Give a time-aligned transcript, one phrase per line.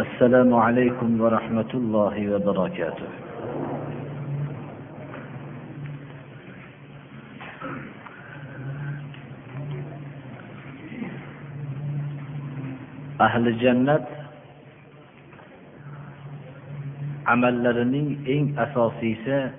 [0.00, 3.08] السلام عليكم ورحمة الله وبركاته
[13.20, 14.00] أهل jannat
[17.28, 19.52] amallarining eng asosiysi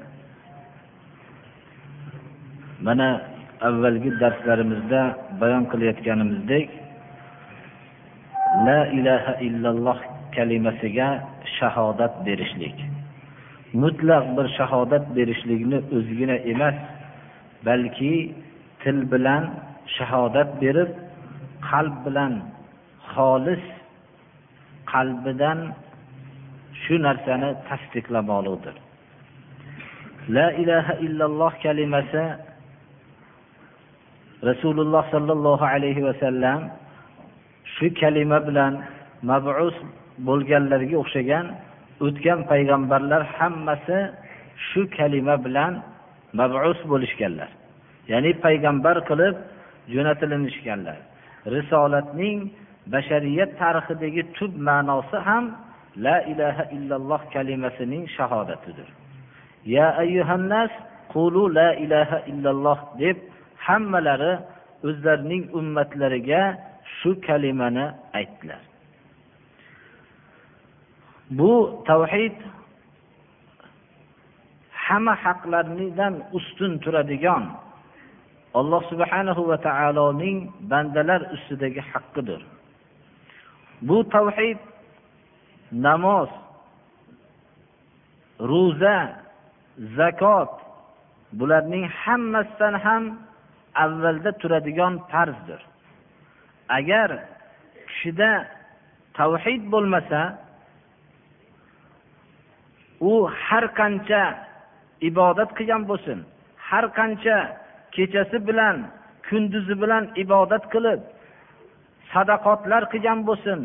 [2.82, 3.22] mana
[3.62, 5.02] avvalgi darslarimizda
[5.38, 6.74] bayon qilayotganimizdek
[8.66, 11.08] la ilaha illalloh kalimasiga
[11.58, 12.78] shahodat berishlik.
[13.74, 16.76] Mutlaq bir shahodat berishlikni o'zigina emas
[17.66, 18.16] balki
[18.84, 19.44] til bilan
[19.98, 20.90] shahodat berib
[21.70, 22.34] qalb bilan
[23.14, 23.64] xolis
[24.94, 25.60] qalbidan
[26.82, 28.76] shu narsani tasdiqlamoqlikdir
[30.36, 32.24] la ilaha illalloh kalimasi
[34.50, 36.60] rasululloh sollallohu alayhi vasallam
[37.76, 38.74] shu kalima bilan
[39.30, 39.76] mabus
[40.28, 41.46] bo'lganlarga o'xshagan
[42.06, 44.00] o'tgan payg'ambarlar hammasi
[44.68, 45.74] shu kalima bilan
[46.40, 47.50] mabus bo'lishganlar.
[48.12, 49.36] Ya'ni payg'ambar qilib
[49.94, 50.98] jo'natilinishganlar.
[51.56, 52.40] Risolatning
[52.94, 55.44] bashariyat tarixidagi tub ma'nosi ham
[56.06, 58.88] la ilaha illalloh kalimasining shahodatidir.
[59.76, 60.72] Ya ayyuhannas
[61.14, 63.18] qulu la ilaha illalloh deb
[63.66, 64.34] hammalari
[64.88, 66.42] o'zlarining ummatlariga
[66.98, 67.86] shu kalimani
[68.20, 68.73] aytdilar.
[71.30, 72.36] Bu tavhid
[74.72, 77.44] hamma haqlardan ustun turadigan
[78.54, 80.38] alloh subhanahu va taoloning
[80.72, 82.42] bandalar ustidagi haqqidir.
[83.88, 84.60] Bu tavhid
[85.72, 86.30] namoz
[88.40, 88.98] ro'za
[89.98, 90.52] zakot
[91.40, 93.04] bularning hammasidan ham
[93.84, 95.62] avvalda turadigan farzdir.
[96.78, 97.10] Agar
[97.88, 98.32] kishida
[99.20, 100.22] tavhid bo'lmasa
[103.10, 103.14] u
[103.46, 104.24] har qancha
[105.10, 106.20] ibodat qilgan bo'lsin
[106.70, 107.38] har qancha
[107.96, 108.78] kechasi bilan
[109.28, 111.02] kunduzi bilan ibodat qilib
[112.14, 113.60] sadaqotlar qilgan bo'lsin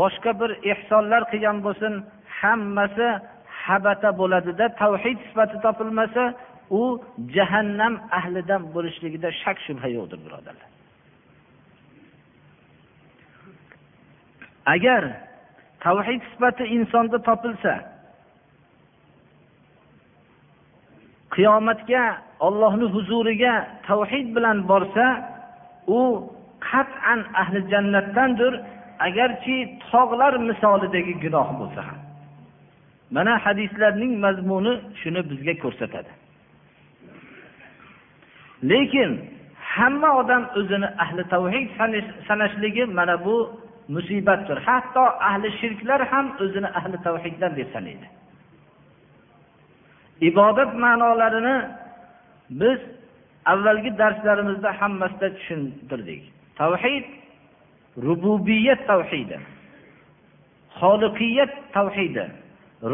[0.00, 1.94] boshqa bir ehsonlar qilgan bo'lsin
[2.40, 3.08] hammasi
[3.64, 6.24] habata bo'ladida tavhid sifati topilmasa
[6.80, 6.82] u
[7.36, 10.68] jahannam ahlidan bo'lishligida shak shubha yo'qdir birodarlar.
[14.74, 15.02] Agar
[15.84, 17.72] tavhid sifati insonda topilsa
[21.38, 22.04] qiyomatga
[22.46, 23.54] ollohni huzuriga
[23.88, 25.06] tavhid bilan borsa
[25.98, 26.00] u
[26.70, 28.52] qat'an ahli jannatdandir
[29.06, 29.56] agarchi
[29.90, 31.98] tog'lar misolidagi gunoh bo'lsa ham.
[33.16, 36.12] Mana hadislarning mazmuni shuni bizga ko'rsatadi.
[38.70, 39.10] Lekin
[39.74, 41.68] hamma odam o'zini ahli tavhid
[42.28, 43.36] sanashligi mana bu
[43.94, 44.58] musibatdir.
[44.68, 48.06] Hatto ahli shirklar ham o'zini ahli tavhiddan deb sanaydi.
[50.20, 51.56] Ibodat ma'nolarini
[52.50, 52.78] biz
[53.46, 56.22] avvalgi darslarimizda hammasida tushuntirdik.
[56.56, 57.04] Tavhid
[58.06, 59.38] rububiyat tavhidi
[60.80, 62.24] xoliqiyat tavhidi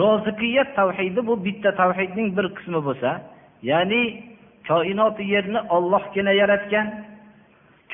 [0.01, 3.11] roziqiyat tavhidi bu bitta tavhidning bir qismi bo'lsa
[3.71, 4.03] ya'ni
[4.69, 6.87] koinoti yerni ollohgina yaratgan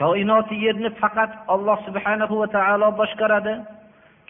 [0.00, 3.54] koinoti yerni faqat olloh subhanahu va taolo boshqaradi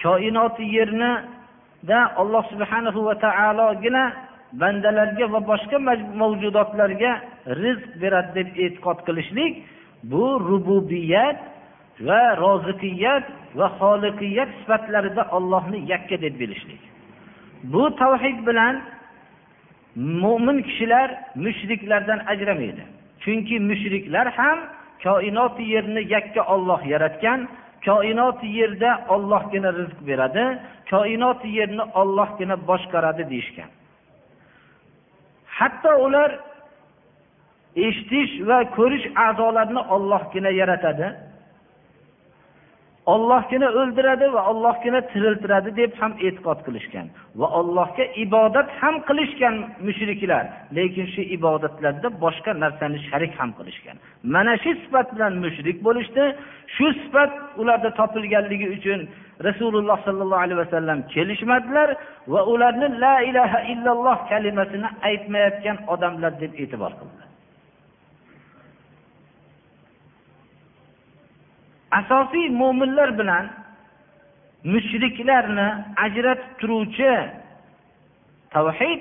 [0.04, 4.04] koinoti yernida olloh subhanahu va taologina
[4.52, 5.78] bandalarga va boshqa
[6.22, 7.12] mavjudotlarga
[7.62, 9.52] rizq beradi deb e'tiqod qilishlik
[10.12, 11.38] bu rububiyat
[12.06, 13.24] va roziqiyat
[13.58, 16.82] va xoliqiyat sifatlarida ollohni yakka deb bilishlik.
[17.72, 18.74] Bu tavhid bilan
[20.22, 21.08] mo'min kishilar
[21.44, 22.84] mushriklardan ajramaydi.
[23.22, 24.58] Chunki mushriklar ham
[25.04, 27.40] koinoti yerni yakka olloh yaratgan
[27.84, 30.44] koinoti yerda ollohgina rizq beradi
[30.90, 33.70] koinoti yerni ollohgina boshqaradi deyishgan.
[35.60, 36.30] Hatto ular
[37.86, 41.08] eshitish va ko'rish a'zolarini ollohgina yaratadi.
[43.14, 47.06] Ollohgina o'ldiradi va ollohgina tiriltiradi deb ham e'tiqod qilishgan
[47.40, 49.54] va allohga ibodat ham qilishgan
[49.86, 50.44] mushriklar
[50.78, 53.96] lekin shu ibodatlarda boshqa narsani sharik ham qilishgan.
[54.34, 56.22] Mana shu sifat bilan mushrik bo'lishdi.
[56.74, 57.30] Shu sifat
[57.60, 59.00] ularda topilganligi uchun
[59.48, 61.88] rasululloh sollallohu alayhi vasallam kelishmadilar
[62.32, 67.28] va ularni la ilaha illalloh kalimasini aytmayotgan odamlar deb e'tibor qildilar.
[72.00, 73.44] Asosiy mo'minlar bilan
[74.72, 75.68] mushriklarni
[76.04, 77.12] ajratib turuvchi
[78.54, 79.00] tavhid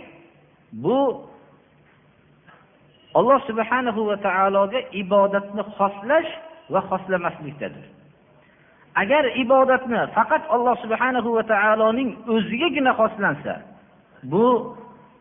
[0.84, 1.00] bu
[3.20, 6.30] alloh subhanahu va taologa ibodatni xoslash
[6.74, 7.99] va xoslamaslikdadir.
[9.02, 13.54] Agar ibodatni faqat alloh subhanahu va taoloning o'zigagina xoslansa
[14.32, 14.46] bu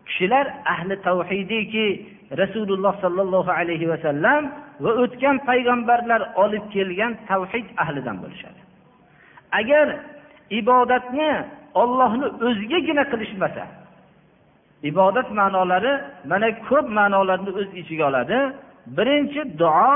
[0.08, 1.86] kishilar ahli tavhidiki
[2.42, 4.42] rasululloh sollallohu alayhi vasallam
[4.84, 8.60] va o'tgan payg'ambarlar olib kelgan tavhid ahlidan bo'lishadi.
[9.60, 9.86] Agar
[10.60, 11.30] ibodatni
[11.82, 13.64] ollohni o'zigagina qilishmasa
[14.90, 15.92] ibodat ma'nolari
[16.30, 18.38] mana ko'p ma'nolarni o'z ichiga oladi.
[18.96, 19.92] Birinchi duo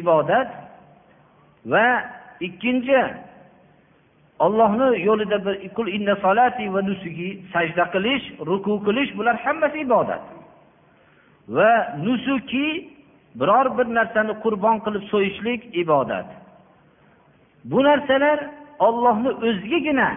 [0.00, 0.50] ibodat
[1.72, 1.86] va
[2.40, 3.00] ikkinchi
[4.38, 10.22] ollohni yo'lida bir qul inna solati va nusuki sajda qilish ruku qilish bular hammasi ibodat.
[11.56, 11.72] Va
[12.06, 12.66] nusuki
[13.40, 16.28] biror bir narsani qurbon qilib so'yishlik ibodat.
[17.70, 18.38] Bu narsalar
[18.86, 20.08] ollohni o'zigagina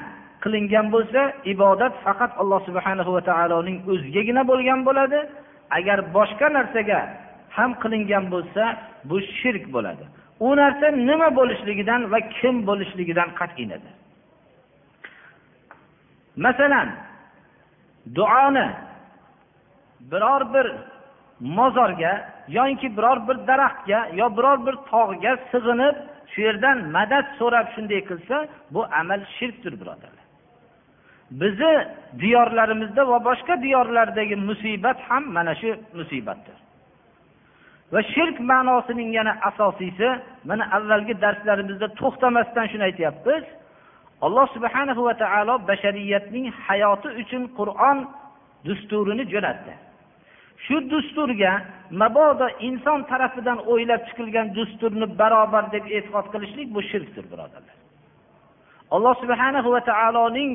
[0.43, 1.21] qilingan bo'lsa
[1.53, 5.19] ibodat faqat alloh subhanahu va taoloning o'zigagina bo'lgan bo'ladi.
[5.77, 6.99] Agar boshqa narsaga
[7.57, 8.63] ham qilingan bo'lsa
[9.09, 10.05] bu shirk bo'ladi.
[10.39, 13.95] U narsa nima bo'lishligidan va kim bo'lishligidan qat'iy nazar
[16.45, 16.89] masalan
[18.17, 18.67] duoni
[20.11, 20.67] biror bir
[21.39, 22.13] mozorga
[22.47, 25.95] yoki biror bir daraxtga yo biror bir tog'ga sig'inib
[26.31, 28.35] shu yerdan madad so'rab shunday qilsa
[28.73, 30.25] bu amal shirkdir birodarlar.
[31.41, 31.73] Bizni
[32.19, 36.57] diyorlarimizda va boshqa diyorlardagi musibat ham mana shu musibatdir.
[37.93, 40.09] Va shirk ma'nosining yana asosiysi
[40.49, 43.43] mana avvalgi darslarimizda to'xtamasdan shuni aytyapmiz.
[44.25, 47.97] Alloh subhanahu va taolo bashariyatning hayoti uchun qur'on
[48.67, 49.73] dusturini jo'natdi.
[50.65, 51.53] Shu dusturga
[52.01, 57.77] mabodo inson tarafidan o'ylab chiqilgan dusturni barobar deb e'tiqod qilishlik bu shirkdir birodarlar.
[58.95, 60.51] Alloh subhanahu va taoloning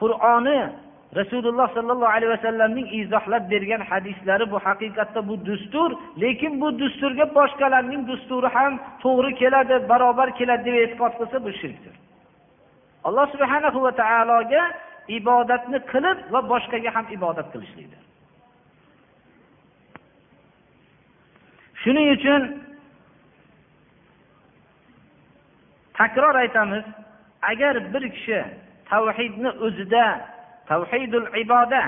[0.00, 0.60] qur'oni
[1.14, 5.90] rasululloh sollallohu alayhi vasallamning izohlab bergan hadislari bu haqiqatda bu dustur
[6.22, 8.72] lekin bu dusturga boshqalarning dusturi ham
[9.02, 11.94] to'g'ri keladi barobar keladi deb e'tiqod qilsa bu shirkdir.
[13.06, 14.62] Alloh subhanahu va taologa
[15.18, 18.02] ibodatni qilib va boshqaga ham ibodat qilishlikdir.
[21.82, 22.42] Shuning uchun
[26.00, 26.84] takror aytamiz
[27.50, 28.40] agar bir kishi
[28.90, 30.04] tavhidni o'zida
[30.70, 31.82] tavhidul iboda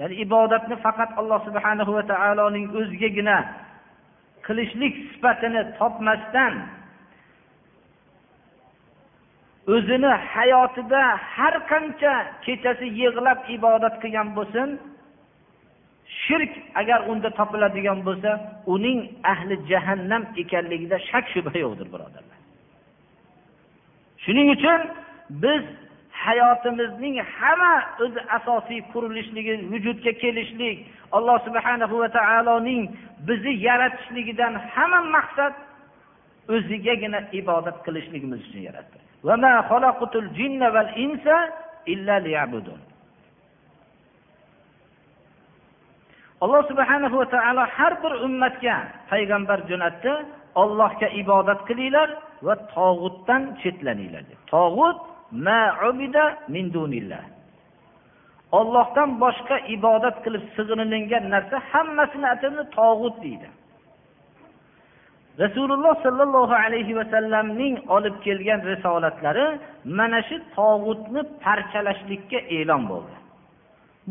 [0.00, 3.36] ya'ni ibodatni faqat alloh subhanahu va taoloning o'zigagina
[4.46, 6.54] qilishlik sifatini topmasdan
[9.74, 11.02] o'zini hayotida
[11.34, 14.68] har qancha kechasi yig'lab ibodat qilgan bo'lsin
[16.22, 18.30] shirk agar unda topiladigan bo'lsa
[18.74, 18.98] uning
[19.32, 22.38] ahli jahannam ekanligida shak shubha yo'qdir birodarlar.
[24.24, 24.80] Shuning uchun
[25.44, 25.62] biz
[26.24, 27.72] hayotimizning hamma
[28.04, 30.76] o'zi asosiy qurilishligi vujudga kelishlik
[31.16, 32.82] alloh subhanahu va taoloning
[33.28, 35.54] bizni yaratishligidan hamma maqsad
[36.54, 38.96] o'zigagina ibodat qilishligimiz uchun yaratdi.
[46.44, 48.76] Alloh subhanahu va taolo har bir ummatga
[49.10, 50.12] payg'ambar jo'natdi
[50.62, 52.08] ollohga ibodat qilinglar
[52.46, 54.40] va tog'utdan chetlaninglar deb.
[54.54, 54.98] Tog'ut
[58.58, 63.48] ollohdan boshqa ibodat qilib sig'inilingan narsa hammasini atini tog'ut deydi.
[65.42, 69.46] Rasululloh sollallohu alayhi vasallamning olib kelgan risolatlari
[69.98, 73.16] mana shu tog'utni parchalashlikka e'lon bo'ldi.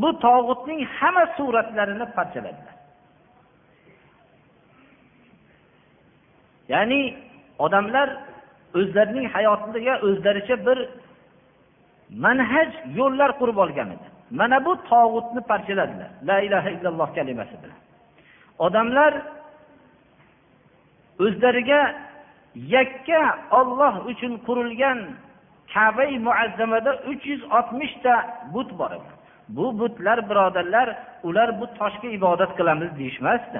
[0.01, 2.75] Bu tog'utning hamma suratlarini parchaladilar.
[6.73, 7.01] Ya'ni
[7.65, 8.07] odamlar
[8.79, 10.77] o'zlarining hayotiga o'zlaricha bir
[12.09, 14.07] manhaj yo'llar qurib olgan edi.
[14.31, 16.09] Mana bu tog'utni parchaladilar.
[16.29, 17.79] La ilaha illalloh kalimasi bilan.
[18.65, 19.13] Odamlar
[21.25, 21.81] o'zlariga
[22.75, 23.21] yakka
[23.59, 24.99] olloh uchun qurilgan
[25.73, 28.13] kabai muazzamada uch yuz oltmishta
[28.53, 29.11] but bor edi.
[29.49, 30.87] Bu butlar birodarlar
[31.23, 33.59] ular bu toshga ibodat qilamiz deyishmasdi.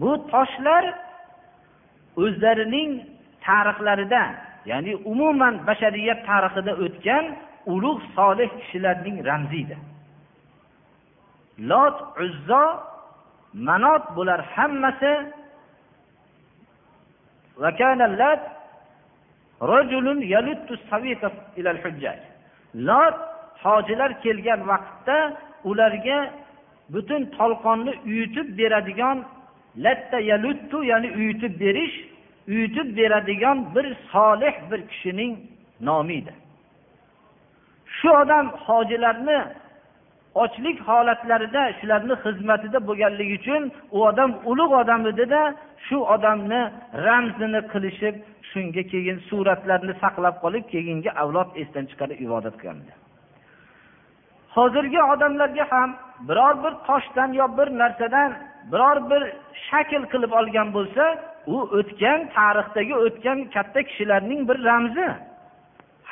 [0.00, 0.84] Bu toshlar
[2.22, 2.90] o'zlarining
[3.46, 4.22] tarixlarida
[4.70, 7.24] ya'ni umuman bashariyat tarixida o'tgan
[7.66, 9.76] ulug' solih kishilarning ramzi edi.
[11.58, 12.64] Lot uzzo
[13.54, 15.12] manot bular hammasi
[19.60, 20.74] rajulun yaluttu
[21.56, 22.18] ila al-hujjaj
[22.74, 23.16] lot
[23.62, 25.18] hojilar kelgan vaqtda
[25.64, 26.18] ularga
[26.92, 29.18] butun tolqonni uyutib beradigan
[29.84, 31.96] latta yaluttu ya'ni uyutib berish
[32.48, 35.32] uyutib beradigan bir solih bir kishining
[35.80, 36.32] nomi edi.
[38.04, 39.38] Shu odam hojilarni
[40.44, 43.62] ochlik holatlarida shularni xizmatida bo'lganligi uchun
[43.96, 45.42] u odam ulug' odam edida
[45.86, 46.62] shu odamni
[47.06, 48.14] ramzini qilishib
[48.50, 52.78] shunga keyin suratlarni saqlab qolib keyingi avlod esdan chiqarib ibodat qilgan
[54.56, 55.90] hozirgi odamlarga ham
[56.28, 58.30] biror bir toshdan yo bir narsadan
[58.72, 59.22] biror bir
[59.68, 61.04] shakl qilib olgan bo'lsa
[61.54, 65.08] u o'tgan tarixdagi o'tgan katta kishilarning bir ramzi.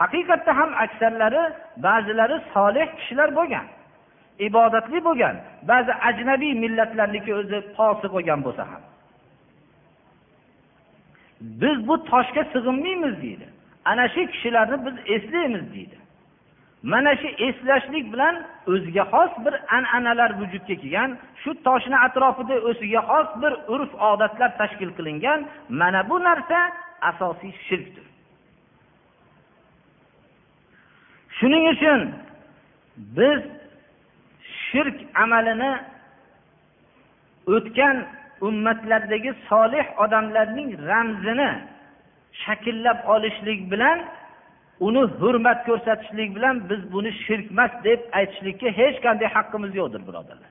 [0.03, 1.43] Haqiqatda ham aksarlari
[1.87, 3.67] ba'zilari solih kishilar bo'lgan
[4.49, 5.37] ibodatli bo'lgan
[5.71, 8.83] ba'zi ajnabiy millatlarniki o'zi posi bo'lgan bo'lsa ham.
[11.63, 13.47] Biz bu toshga sig'inmaymiz deydi.
[13.85, 15.97] Ana shu kishilarni biz eslaymiz deydi.
[16.83, 18.35] Mana shu eslashlik bilan
[18.73, 21.11] o'ziga xos bir an'analar vujudga kelgan
[21.43, 25.41] shu toshni atrofida o'ziga xos bir urf odatlar tashkil qilingan
[25.81, 26.59] mana bu narsa
[27.11, 28.12] asosiy shirkdir.
[31.39, 32.01] Shuning uchun
[32.97, 33.41] biz
[34.67, 35.73] shirk amalini
[37.55, 37.97] o'tgan
[38.49, 41.51] ummatlardagi solih odamlarning ramzini
[42.45, 43.99] shakllab olishlik bilan
[44.87, 50.51] uni hurmat ko'rsatishlik bilan biz buni shirkmas deb aytishlikka hech qanday haqqimiz yo'qdir birodarlar.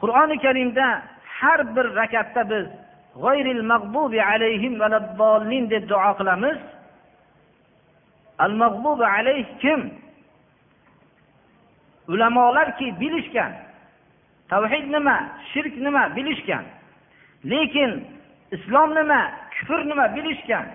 [0.00, 0.86] Qur'oni karimda
[1.38, 2.66] har bir rakatda biz
[3.22, 4.74] g'oyril mag'bubi alayhim
[5.72, 6.58] deb duo qilamiz.
[8.38, 9.80] Al mag'bubi alayh kim?
[12.08, 13.52] Ulamolarki bilishgan.
[14.50, 15.16] Tavhid nima
[15.52, 16.64] shirk nima bilishgan.
[17.44, 18.04] Lekin
[18.50, 19.20] islom nima
[19.54, 20.66] kufr nima bilishgan.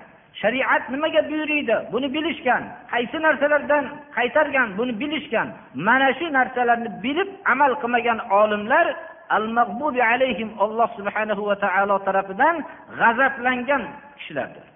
[0.41, 2.63] Shariat nimaga buyuriydi buni bilishgan.
[2.91, 5.47] Qaysi narsalardan qaytargan buni bilishgan.
[5.87, 8.85] Mana shu narsalarni bilib amal qilmagan olimlar
[9.29, 12.55] al mag'bubi alayhim alloh subhanahu va taolo tarafidan
[12.99, 13.83] g'azablangan
[14.17, 14.72] kishilardir.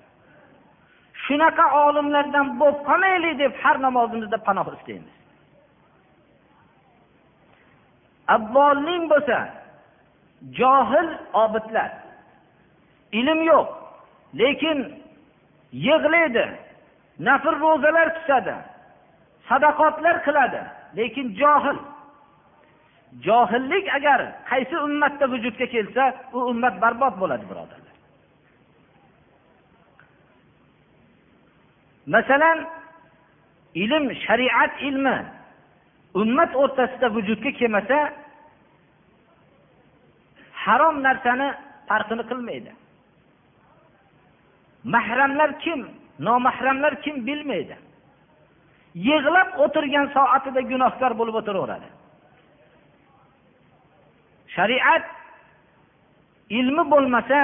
[1.27, 5.17] Shunaqa olimlardan bo'lib qolmaylik deb har namozimizda panoh istaymiz
[8.36, 9.38] avvolning bo'lsa
[10.60, 11.10] johil
[11.43, 11.91] obidlar.
[13.19, 13.67] Ilm yo'q
[14.41, 14.79] lekin
[15.88, 16.46] yig'laydi
[17.27, 18.55] nafr ro'zalar tutadi
[19.50, 20.62] sadaqotlar qiladi
[20.98, 21.77] lekin johil.
[23.27, 24.19] Johillik agar
[24.50, 26.03] qaysi ummatda vujudga kelsa
[26.34, 27.87] u ummat barbod bo'ladi birodarlar.
[32.14, 32.68] Masalan
[33.84, 35.18] ilm shariat ilmi
[36.22, 37.98] ummat o'rtasida vujudga kelmasa
[40.64, 41.48] harom narsani
[41.90, 42.72] farqini qilmaydi.
[44.94, 45.80] Mahramlar kim
[46.20, 47.76] nomahramlar kim bilmaydi.
[49.08, 51.88] Yig'lab o'tirgan soatida gunohkor bo'lib o'tiraveradi.
[54.56, 55.06] Shariat
[56.60, 57.40] ilmi bo'lmasa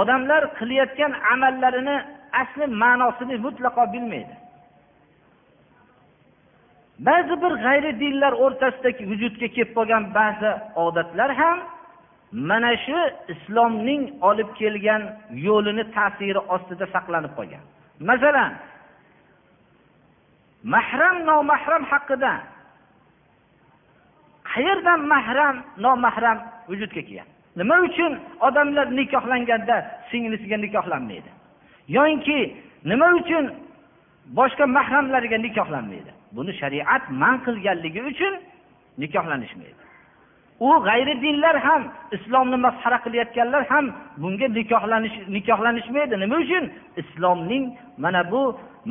[0.00, 1.96] odamlar qilayotgan amallarini
[2.42, 4.34] asli ma'nosini mutlaqo bilmaydi.
[7.06, 10.50] Ba'zi bir g'ayri dinlar o'rtasida vujudga kelib qolgan ba'zi
[10.84, 11.58] odatlar ham
[12.50, 12.98] mana shu
[13.34, 15.02] islomning olib kelgan
[15.46, 17.64] yo'lini ta'siri ostida saqlanib qolgan.
[18.10, 18.52] Masalan
[20.74, 22.32] mahram nomahram haqida
[24.52, 27.28] qayerdan mahram nomahram vujudga kelgan?
[27.58, 28.12] Nima uchun
[28.46, 29.76] odamlar nikohlanganda
[30.10, 31.30] singlisiga nikohlanmaydi?
[31.96, 32.38] Yoyinki
[32.84, 33.44] nima uchun
[34.38, 36.10] boshqa mahramlariga nikohlanmaydi?
[36.36, 38.34] Buni shariat man qilganligi uchun
[39.02, 39.80] nikohlanishmaydi.
[40.60, 41.82] U g'ayri dinlar ham
[42.16, 43.84] islomni masxara qilayotganlar ham
[44.22, 46.14] bunga nikohlanish nikohlanishmaydi.
[46.24, 46.64] Nima uchun?
[47.02, 47.64] Islomning
[48.04, 48.42] mana bu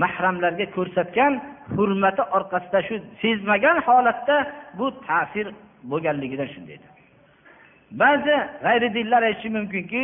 [0.03, 1.33] mahramlarga ko'rsatgan
[1.75, 4.35] hurmati orqasida shu sezmagan holatda
[4.79, 5.47] bu ta'sir
[5.91, 6.77] bo'lganligidan shunday
[8.01, 8.35] ba'zi
[8.65, 10.01] g'ayri dinlar aytishi mumkinki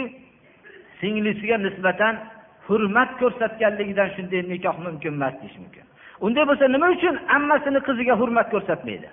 [0.99, 2.15] singlisiga nisbatan
[2.67, 5.85] hurmat ko'rsatganligidan shunday nikoh mumkin emas deyish mumkin.
[6.25, 9.09] Unday bo'lsa nima uchun ammasini qiziga hurmat ko'rsatmaydi?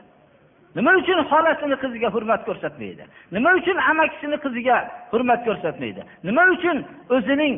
[0.77, 3.05] Nima uchun xolasini qiziga hurmat ko'rsatmaydi?
[3.35, 4.77] Nima uchun amakisini qiziga
[5.13, 6.03] hurmat ko'rsatmaydi?
[6.27, 6.77] Nima uchun
[7.17, 7.55] o'zining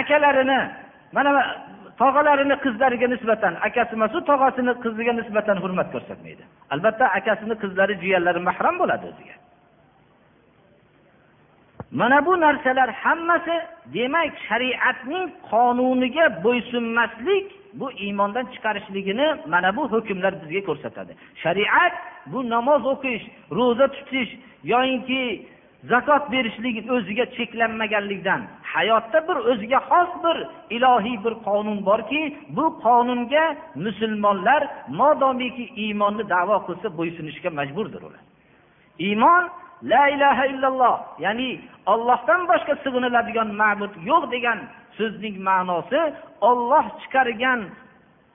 [0.00, 0.60] akalarini
[1.16, 1.30] mana
[2.00, 6.42] tog'alarini qizlariga nisbatan akasi emasu tog'asini qiziga nisbatan hurmat ko'rsatmaydi.
[6.74, 9.34] Albatta akasini qizlari jiyanlari mahram bo'ladi o'ziga.
[11.90, 13.56] Mana bu narsalar hammasi
[13.94, 21.12] demak shariatning qonuniga bo'ysunmaslik bu iymondan chiqarishligini mana bu hukmlar bizga ko'rsatadi.
[21.42, 21.94] Shariat
[22.26, 23.24] bu namoz o'qish
[23.58, 24.30] ro'za tutish
[24.64, 25.46] yoyinki
[25.84, 30.36] zakot berishlik o'ziga cheklanmaganlikdan hayotda bir o'ziga xos bir
[30.76, 32.22] ilohiy bir qonun borki
[32.56, 34.62] bu qonunga musulmonlar
[35.00, 38.22] modomiki iymonni davo qilsa bo'ysunishga majburdir ular.
[38.98, 39.44] Iymon
[39.82, 44.58] la ilaha illalloh ya'ni ollohdan boshqa sig'iniladigan ma'bud yo'q degan
[44.98, 46.00] so'zning ma'nosi
[46.50, 47.60] olloh chiqargan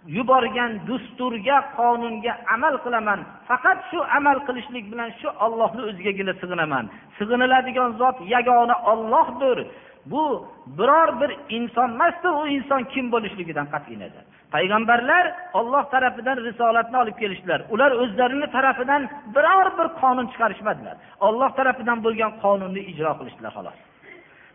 [0.08, 3.20] yuborgan dusturga qonunga amal qilaman.
[3.50, 6.86] Faqat shu amal qilishlik bilan shu ollohni o'zigagina sig'inaman.
[7.18, 9.58] Sig'iniladigan zot yagona ollohdir
[10.06, 10.48] bu
[10.78, 15.26] biror bir inson emasdir u inson kim bo'lishligidan qat'iy nazar payg'ambarlar
[15.60, 17.60] olloh tarafidan risolatni olib kelishdilar.
[17.74, 19.02] Ular o'zlarini tarafidan
[19.36, 20.96] biror bir qonun chiqarishmadilar.
[21.28, 23.78] Olloh tarafidan bo'lgan qonunni ijro qilishdilar xolos.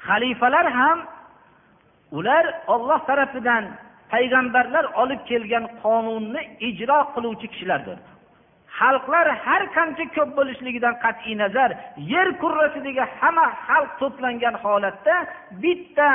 [0.09, 0.99] Xalifalar ham
[2.19, 3.65] ular olloh tarafidan
[4.13, 7.99] payg'ambarlar olib kelgan qonunni ijro qiluvchi kishilardir.
[8.79, 11.71] Xalqlar har qancha ko'p bo'lishligidan qat'iy nazar
[12.13, 15.17] yer kurrasidagi hamma xalq to'plangan holatda
[15.63, 16.11] bitta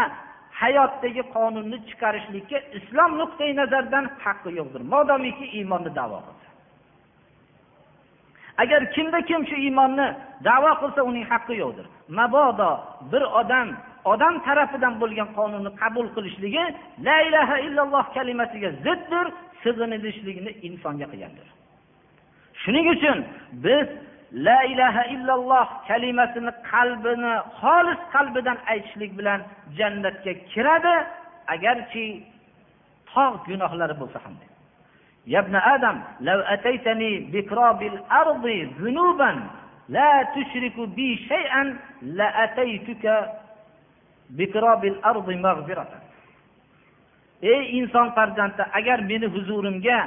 [0.61, 4.81] hayotdagi qonunni chiqarishlikka islom nuqtai nazaridan haqqi yo'qdir.
[4.93, 6.49] Modomiki iymonni davo qilsa.
[8.63, 10.07] Agar kimda kim shu iymonni
[10.49, 11.85] davo qilsa uning haqqi yo'qdir.
[12.17, 12.71] Mabodo
[13.11, 13.67] bir odam
[14.13, 16.65] odam tarafidan bo'lgan qonunni qabul qilishligi
[17.07, 19.25] la ilaha illalloh kalimasiga ziddir
[19.63, 21.47] sig'inilishlikni insonga qilgandir.
[22.61, 23.17] Shuning uchun
[23.65, 23.87] biz
[24.33, 29.41] la ilaha illalloh kalimasini qalbini xolis qalbidan aytishlik bilan
[29.77, 30.95] jannatga kiradi.
[31.53, 32.05] Agarchi
[33.13, 34.35] tog' gunohlari bo'lsa ham
[35.27, 35.97] يا adam آدم
[36.53, 39.37] ataytani أتيتني ardi zunuban
[39.89, 43.15] la tushriku bi shay'an la ataytuka
[44.29, 45.87] بكراب ardi مغفرة
[47.41, 49.99] ey inson farzandi agar meni huzurimga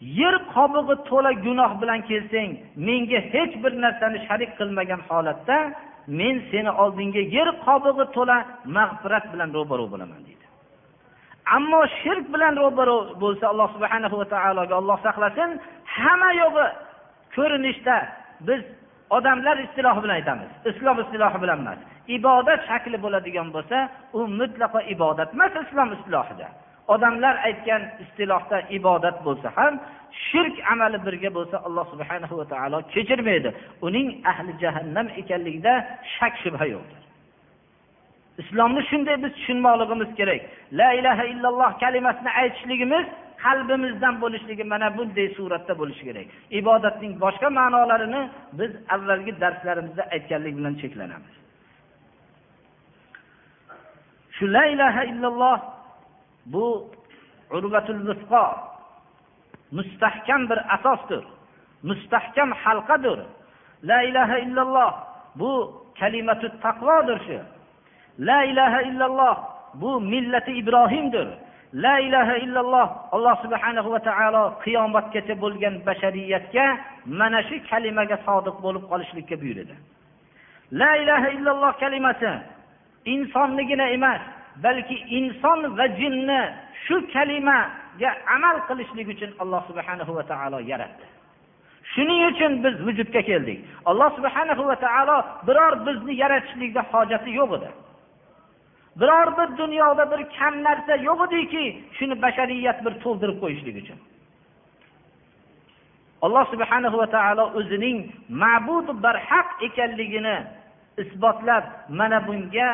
[0.00, 2.50] yer qobig'i to'la gunoh bilan kelsang
[2.86, 5.58] menga hech bir narsani sharik qilmagan holatda
[6.18, 8.36] men seni oldingga yer qobig'i to'la
[8.76, 10.44] mag'firat bilan ro'baro bo'laman deydi.
[11.56, 15.50] Ammo shirk bilan ro'baro bo'lsa alloh subhana va taologa olloh saqlasin
[15.98, 16.66] hamma yo'g'i
[17.36, 17.96] ko'rinishda
[18.48, 18.60] biz
[19.16, 21.78] odamlar istilohi bilan aytamiz islom istilohi bilan emas
[22.16, 23.78] ibodat shakli bo'ladigan bo'lsa
[24.18, 26.48] u mutlaqo ibodat emas islom istilohida
[26.94, 29.74] odamlar aytgan istilohda ibodat bo'lsa ham
[30.28, 33.50] shirk amali birga bo'lsa alloh subhana va taolo kechirmaydi.
[33.86, 35.72] Uning ahli jahannam ekanligida
[36.14, 37.02] shak shubha yo'qdir.
[38.42, 40.40] Islomni shunday biz tushunmoqligimiz kerak.
[40.80, 43.04] La ilaha illalloh kalimasini aytishligimiz
[43.44, 46.26] qalbimizdan bo'lishligi mana bunday suratda bo'lishi kerak.
[46.60, 48.22] Ibodatning boshqa ma'nolarini
[48.58, 51.34] biz avvalgi darslarimizda aytganlik bilan cheklanamiz.
[54.36, 55.58] Shu la ilaha illalloh
[56.52, 56.90] bu
[57.50, 58.44] urvatul vusqo
[59.76, 61.24] mustahkam bir asosdir.
[61.82, 63.18] Mustahkam halqadir
[63.84, 64.92] la ilaha illalloh.
[65.40, 65.52] Bu
[66.00, 67.38] kalimatu taqvodir shu.
[68.18, 69.36] La ilaha illalloh.
[69.74, 71.28] Bu millati ibrohimdir.
[71.74, 72.88] La ilaha illalloh.
[73.12, 76.66] Alloh subhanahu va taolo qiyomatgacha bo'lgan bashariyatga
[77.18, 79.76] mana shu kalimaga sodiq bo'lib qolishlikka buyurdi
[80.72, 82.30] la ilaha illalloh kalimasi
[83.04, 84.20] insonnigina emas
[84.64, 86.40] balki inson va jinni
[86.84, 91.06] shu kalimaga amal qilishlik uchun alloh subhanahu va taolo yaratdi.
[91.92, 93.58] Shuning uchun biz vujudga keldik.
[93.90, 95.16] Alloh subhanahu va taolo
[95.46, 97.70] biror bizni yaratishlikda hojati yo'q edi.
[99.00, 101.64] Biror bir dunyoda bir kam narsa yo'q ediki
[101.96, 103.98] shuni bashariyat bir to'ldirib qo'yishlik uchun.
[106.24, 107.98] Alloh subhanahu va taolo o'zining
[108.42, 110.36] ma'bud barhaq ekanligini
[111.02, 111.64] isbotlab
[111.98, 112.68] mana bunga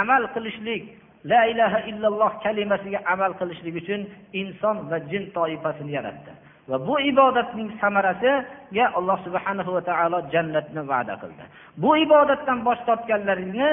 [0.00, 0.82] amal qilishlik
[1.24, 6.32] la ilaha illalloh kalimasiga amal qilishlik uchun inson va jin toifasini yaratdi.
[6.68, 11.44] Va bu ibodatning samarasiga alloh subhanahu va taolo jannatni va'da qildi.
[11.82, 13.68] Bu ibodatdan bosh tortganlaringni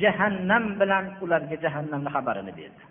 [0.00, 2.82] jahannam bilan ularga jahannamni xabarini berdi.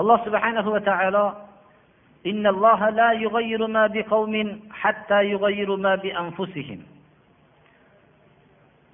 [0.00, 1.24] Alloh subhanahu va taolo
[2.26, 6.80] إن الله لا يغير ما بقوم حتى يغير ما بأنفسهم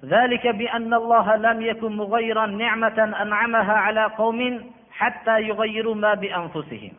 [0.05, 6.91] ذلك بأن الله لم يكن مغيرا نعمة أنعمها على قوم حتى يغيروا ما بأنفسهم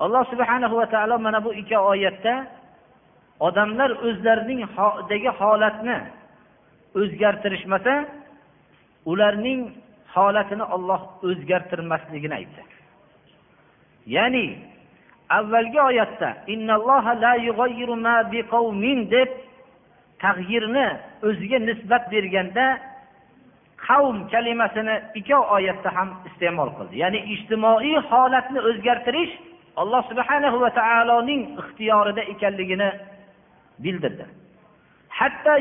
[0.00, 2.34] alloh subhanahu va taolo mana bu ikki oyatda
[3.46, 5.96] odamlar o'zlariningdagi holatni
[7.00, 7.94] o'zgartirishmasa
[9.10, 9.60] ularning
[10.14, 12.62] holatini olloh o'zgartirmasligini aytdi.
[14.06, 14.58] Ya'ni
[15.28, 16.36] avvalgi oyatda
[19.10, 19.30] deb
[20.24, 20.86] tag'yirni
[21.28, 22.66] o'ziga nisbat berganda
[23.86, 26.94] qavm kalimasini ikkov oyatda ham iste'mol qildi.
[27.02, 29.32] Ya'ni ijtimoiy holatni o'zgartirish
[29.80, 32.90] alloh subhanahu va taoloning ixtiyorida ekanligini
[33.84, 34.26] bildirdi.
[35.18, 35.52] Hatto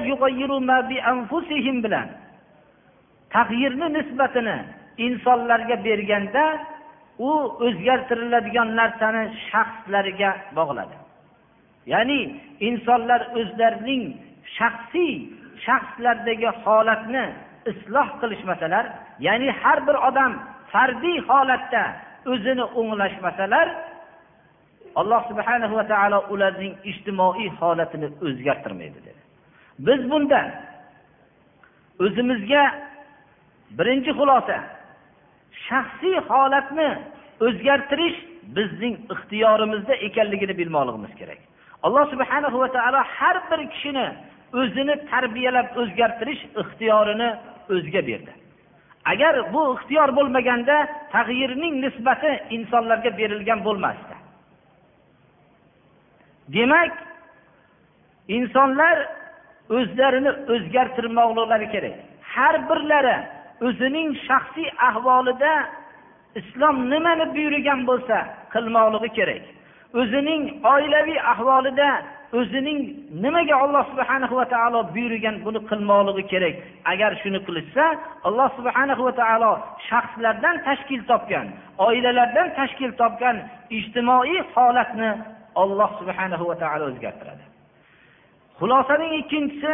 [1.84, 2.08] bilan
[3.36, 4.58] tag'yirni nisbatini
[5.06, 6.44] insonlarga berganda
[7.28, 7.30] u
[7.66, 10.96] o'zgartiriladigan narsani shaxslariga bog'ladi.
[11.94, 12.20] Ya'ni
[12.70, 14.04] insonlar o'zlarining
[14.58, 15.14] shaxsiy
[15.66, 17.26] shaxslardagi holatni
[17.72, 18.86] isloh qilishmasalar
[19.28, 20.32] ya'ni har bir odam
[20.72, 21.84] fardiy holatda
[22.32, 23.68] o'zini o'nglashmasalar
[25.00, 29.22] alloh subhanahu va taolo ularning ijtimoiy holatini o'zgartirmaydi dedi.
[29.88, 30.42] Biz bunda
[32.04, 32.64] o'zimizga
[33.78, 34.58] birinchi xulosa
[35.68, 36.90] shaxsiy holatni
[37.46, 38.18] o'zgartirish
[38.58, 41.40] bizning ixtiyorimizda ekanligini bilmoqligimiz kerak.
[41.86, 44.08] Alloh subhanahu va taolo har bir kishini
[44.60, 47.30] o'zini tarbiyalab o'zgartirish ixtiyorini
[47.74, 48.32] o'ziga berdi.
[49.12, 50.76] Agar bu ixtiyor bo'lmaganda
[51.16, 54.16] tag'yirning nisbati insonlarga berilgan bo'lmasdi.
[56.56, 56.94] Demak
[58.38, 58.98] insonlar
[59.78, 61.96] o'zlarini o'zgartirmoqliklari kerak.
[62.34, 63.18] Har birlari
[63.68, 65.54] o'zining shaxsiy ahvolida
[66.40, 68.18] islom nimani buyurgan bo'lsa
[68.54, 69.44] qilmoqligi kerak.
[70.02, 70.42] O'zining
[70.74, 71.90] oilaviy ahvolida
[72.40, 72.80] o'zining
[73.24, 76.56] nimaga alloh subhana va taolo buyurgan buni qilmoqligi kerak.
[76.92, 77.86] Agar shuni qilishsa
[78.28, 79.52] alloh subhana va taolo
[79.90, 81.48] shaxslardan tashkil topgan
[81.88, 83.36] oilalardan tashkil topgan
[83.78, 85.10] ijtimoiy holatni
[85.62, 87.44] olloh subhana va taolo o'zgartiradi.
[88.60, 89.74] Xulosaning ikkinchisi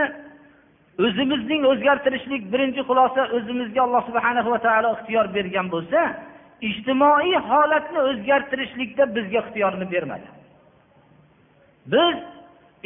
[1.03, 5.99] o'zimizning o'zgartirishlik birinchi xulosa o'zimizga alloh subhana va taolo ixtiyor bergan bo'lsa
[6.69, 10.27] ijtimoiy holatni o'zgartirishlikda bizga ixtiyorni bermadi.
[11.93, 12.15] Biz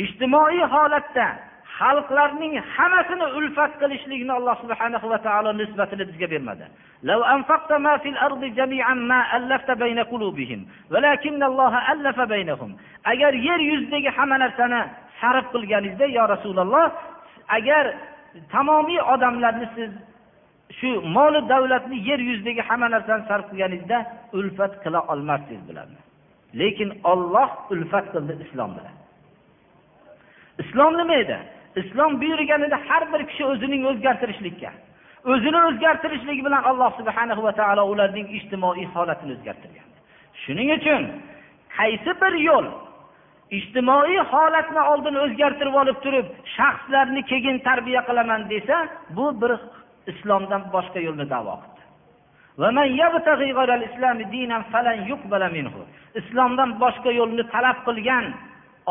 [0.06, 1.28] ijtimoiy holatda
[1.80, 6.66] xalqlarning hammasini ulfat qilishlikni alloh subhana va taolo nisbatini bizga bermadi.
[13.12, 14.82] Agar yer yuzidagi hamma narsani
[15.22, 16.86] sarf qilganingizda yo rasululloh
[17.58, 17.86] agar
[18.54, 19.92] tamomiy odamlarni siz
[20.80, 23.98] shu moli davlatni yer yuzidagi hamma narsani sarf qilganingizda
[24.38, 26.00] ulfat qila olmasdingiz bularni.
[26.60, 28.96] Lekin olloh ulfat qildi islom bilan.
[30.64, 31.38] Islom nima edi?
[31.82, 34.72] Islom buyurganida har bir kishi o'zining o'zgartirishlikka
[35.26, 39.88] o'zini o'zgartirishligi bilan alloh subhana va taolo ularning ijtimoiy holatini o'zgartirgan
[40.44, 41.04] shuning uchun
[41.78, 42.68] qaysi bir yo'l
[43.58, 48.78] ijtimoiy holatni oldin o'zgartirib olib turib shaxslarni keyin tarbiya qilaman desa
[49.18, 49.52] bu bir
[50.12, 51.56] islomdan boshqa yo'lni davo
[56.22, 58.26] islomdan boshqa yo'lni talab qilgan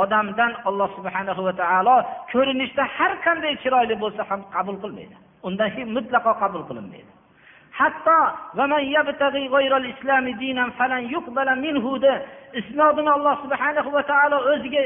[0.03, 1.97] odamdan alloh subhanahu va taolo
[2.33, 5.15] ko'rinishda har qanday chiroyli bo'lsa ham qabul qilmaydi.
[5.47, 7.11] Undan hech mutlaqo qabul qilinmaydi.
[7.79, 8.19] Hatto
[12.61, 14.83] isnodini alloh subhanahu va taolo o'ziga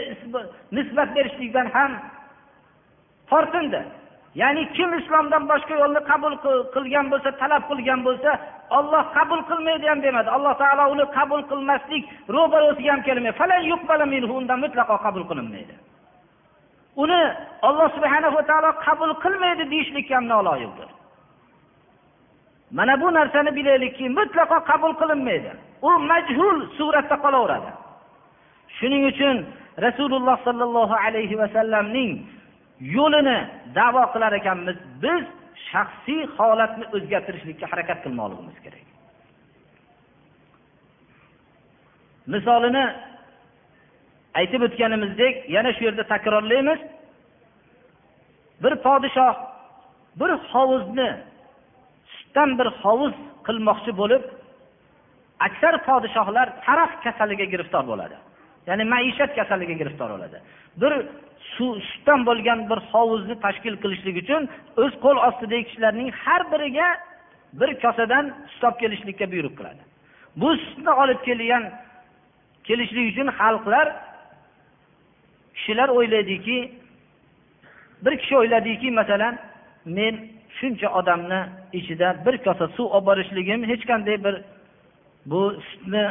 [0.72, 1.92] nisbat berishlikdan ham
[3.31, 3.83] tortindi
[4.35, 6.35] ya'ni kim islomdan boshqa yo'lni qabul
[6.74, 8.31] qilgan bo'lsa talab qilgan bo'lsa
[8.78, 10.28] olloh qabul qilmaydi ham demadi.
[10.37, 12.02] Alloh taolo uni qabul qilmaslik
[12.37, 14.26] ro'barosiga ham kelmaydi.
[14.38, 15.74] Undan mutlaqo qabul qilinmaydi.
[17.02, 17.20] Uni
[17.68, 20.88] olloh subhana va taolo qabul qilmaydi deyishlikka ham noloyiqdir
[22.72, 25.52] mana bu narsani bilaylikki mutlaqo qabul qilinmaydi.
[25.88, 27.70] U majhul suratda qolaveradi.
[28.76, 29.37] Shuning uchun
[29.87, 32.12] rasululloh sollallohu alayhi vasallamning
[32.96, 33.38] yo'lini
[33.78, 34.76] davo qilar ekanmiz.
[35.04, 35.24] Biz
[35.70, 38.87] shaxsiy holatni o'zgartirishlikka harakat qilmoqligimiz kerak.
[42.32, 42.85] Misolini
[44.40, 46.80] aytib o'tganimizdek yana shu yerda takrorlaymiz.
[48.62, 49.35] Bir podshoh
[50.20, 51.11] bir hovuzni
[52.33, 53.14] sutdan bir hovuz
[53.47, 54.23] qilmoqchi bo'lib
[55.47, 58.16] aksar podshohlar taraf kasaliga giriftor bo'ladi.
[58.66, 60.38] Ya'ni maishat kasaliga giriftor bo'ladi.
[60.81, 60.92] Bir
[61.55, 64.42] suv sutdan bo'lgan bir hovuzni tashkil qilishlik uchun
[64.83, 66.88] o'z qo'l ostidagi kishilarning har biriga
[67.61, 69.83] bir kosadan sut olib kelishlikka buyruq qiladi.
[70.40, 71.64] Bu sutni olib kelgan
[72.68, 73.87] kelishlik uchun xalqlar
[75.57, 76.59] kishilar o'ylaydiki
[78.05, 79.35] bir kishi o'yladiki masalan
[79.97, 80.14] men
[80.62, 81.40] shuncha odamni
[81.79, 84.35] ichida bir kosa suv olib borishligim hech qanday bir
[85.31, 86.05] bu sutni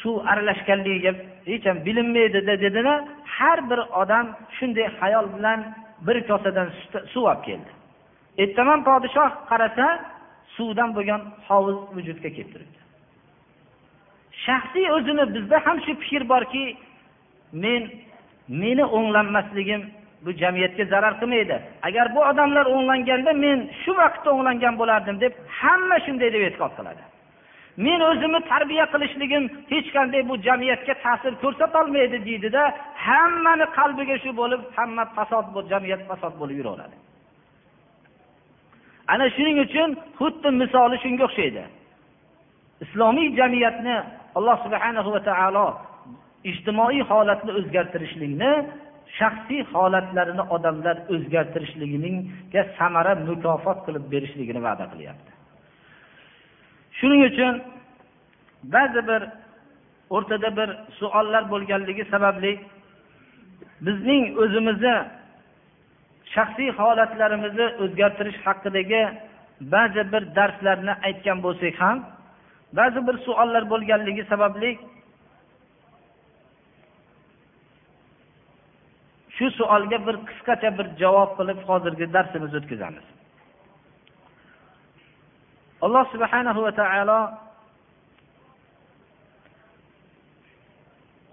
[0.00, 1.12] suv aralashganligiga
[1.50, 2.94] hech ham bilinmaydi dedida
[3.36, 5.60] har bir odam shunday xayol bilan
[6.06, 6.68] bir kosadan
[7.12, 7.70] suv olib keldi.
[8.42, 9.86] Ertaman podshoh qarasa
[10.56, 12.78] suvdan bo'lgan hovuz vujudga kelib turibdi.
[14.44, 16.64] Shaxsiy o'zini bizda ham shu fikr borki
[17.64, 17.82] men
[18.62, 19.82] meni o'nglanmasligim
[20.24, 21.56] bu jamiyatga zarar qilmaydi.
[21.82, 27.02] Agar bu odamlar o'nglanganda men shu vaqtda o'nglangan bo'lardim deb hamma shunday deb e'tiqod qiladi.
[27.86, 32.62] Men o'zimni tarbiya qilishligim hech qanday bu jamiyatga ta'sir ko'rsatolmaydi deydida
[33.06, 36.96] hammani qalbiga shu bo'lib hamma fasod jamiyat fasod bo'lib yuraveradi.
[39.12, 41.62] Ana shuning uchun xuddi misoli shunga o'xshaydi.
[42.84, 43.96] Islomiy jamiyatni
[44.38, 45.66] alloh subhanahu va taolo
[46.50, 48.52] ijtimoiy holatni o'zgartirishlikni
[49.18, 55.30] shaxsiy holatlarini odamlar o'zgartirishligiga samara mukofot qilib berishligini va'da qilyapti.
[56.98, 57.54] Shuning uchun
[58.74, 59.22] ba'zi bir
[60.16, 60.68] o'rtada bir
[60.98, 62.52] suollar bo'lganligi sababli
[63.86, 64.96] bizning o'zimizni
[66.34, 69.02] shaxsiy holatlarimizni o'zgartirish haqidagi
[69.74, 71.98] ba'zi bir darslarni aytgan bo'lsak ham
[72.78, 74.70] ba'zi bir suollar bo'lganligi sababli
[79.38, 83.06] shu savolga bir qisqacha bir javob qilib hozirgi darsimizni o'tkazamiz.
[85.84, 87.20] Alloh subhanahu va taolo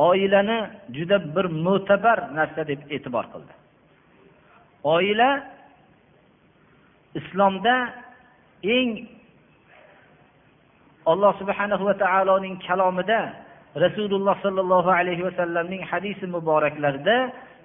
[0.10, 0.60] oilani
[0.98, 3.54] juda bir mo'tabar narsa deb e'tibor qildi.
[4.96, 5.30] Oila
[7.20, 7.76] islomda
[8.78, 8.90] eng
[11.12, 13.22] alloh subhanahu va taoloning kalomida
[13.84, 17.18] rasululloh sollallohu alayhi vasallamning hadisi muboraklarida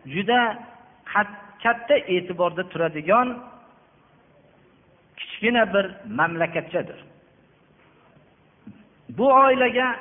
[0.07, 0.59] juda
[1.63, 3.39] katta e'tiborda turadigan
[5.17, 5.87] kichkina bir
[6.19, 6.99] mamlakatchadir.
[9.09, 9.97] Bu oilaga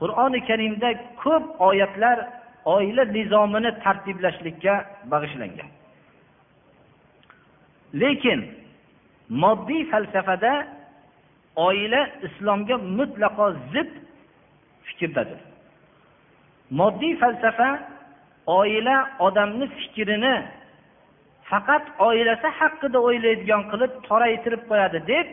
[0.00, 0.90] qur'oni karimda
[1.22, 2.18] ko'p oyatlar
[2.64, 4.74] oila nizomini tartiblashlikka
[5.12, 5.68] bag'ishlangan.
[7.94, 8.40] Lekin
[9.28, 10.52] moddiy falsafada
[11.56, 13.90] oila islomga mutlaqo zid
[14.86, 15.40] fikrdadir.
[16.70, 17.68] Moddiy falsafa
[18.46, 20.34] oila odamni fikrini
[21.50, 25.26] faqat oilasi haqida o'ylaydigan qilib toraytirib qo'yadi deb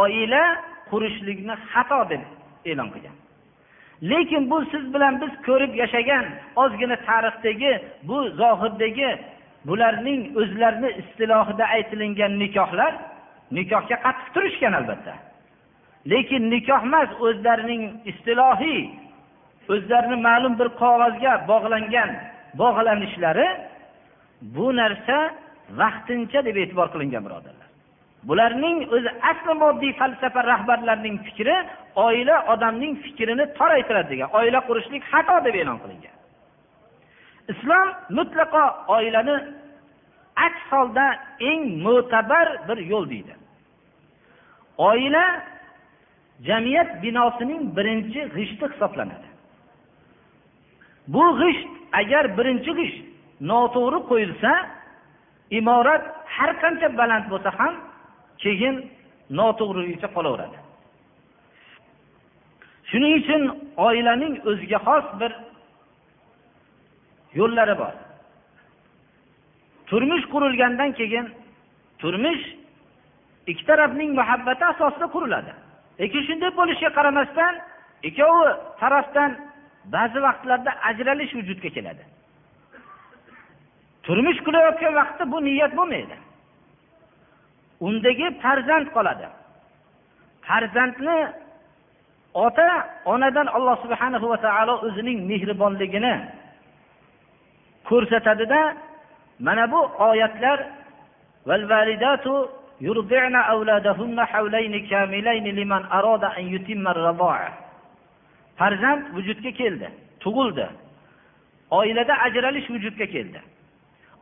[0.00, 0.42] oila
[0.90, 2.22] qurishlikni xato deb
[2.70, 3.16] e'lon qilgan.
[4.10, 6.24] Lekin bu siz bilan biz ko'rib yashagan
[6.62, 7.72] ozgina tarixdagi
[8.08, 9.10] bu zohirdagi
[9.68, 12.92] bularning o'zlarini istilohida aytilingan nikohlar
[13.56, 15.14] nikohga qattiq turishgan albatta.
[16.12, 18.80] Lekin nikoh emas o'zlarining istilohiy
[19.74, 22.10] o'zlarini ma'lum bir qog'ozga bog'langan
[22.60, 23.48] bog'lanishlari
[24.56, 25.16] bu narsa
[25.80, 27.68] vaqtincha deb e'tibor qilingan birodarlar.
[28.28, 31.56] Bularning o'zi asli moddiy falsafa rahbarlarining fikri
[32.06, 36.14] oila odamning fikrini toraytiradi degan oila qurishlik xato deb e'lon qilingan.
[37.52, 37.88] Islom
[38.18, 38.64] mutlaqo
[38.96, 39.36] oilani
[40.46, 41.06] aks holda
[41.50, 43.34] eng mo'tabar bir yo'l deydi.
[44.90, 45.24] Oila
[46.48, 49.25] jamiyat binosining birinchi g'ishti hisoblanadi.
[51.14, 51.68] Bu g'isht
[52.00, 52.98] agar birinchi g'isht
[53.50, 54.52] noto'g'ri qo'yilsa
[55.58, 56.04] imorat
[56.36, 57.74] har qancha baland bo'lsa ham
[58.42, 58.76] keyin
[59.38, 60.58] noto'g'riligicha qolaveradi.
[62.90, 63.42] Shuning uchun
[63.86, 65.32] oilaning o'ziga xos bir
[67.38, 67.94] yo'llari bor.
[69.88, 71.26] Turmush qurilgandan keyin
[72.00, 72.44] turmush
[73.50, 75.52] ikki tarafning muhabbati asosida quriladi.
[76.00, 77.54] Lekin shunday bo'lishiga qaramasdan
[78.08, 79.30] ikkovi tarafdan
[79.94, 82.04] ba'zi vaqtlarda ajralish vujudga keladi.
[84.02, 86.16] Turmush qurayotgan vaqtda bu niyat bo'lmaydi.
[87.86, 89.26] Undagi farzand qoladi.
[90.46, 91.18] Farzandni
[92.34, 92.68] ota
[93.04, 96.14] onadan alloh subhana va taolo o'zining mehribonligini
[97.88, 98.60] ko'rsatadida
[99.46, 100.58] mana bu oyatlar
[108.58, 109.88] farzand vujudga keldi
[110.20, 110.66] tug'ildi.
[111.78, 113.40] Oilada ajralish vujudga keldi.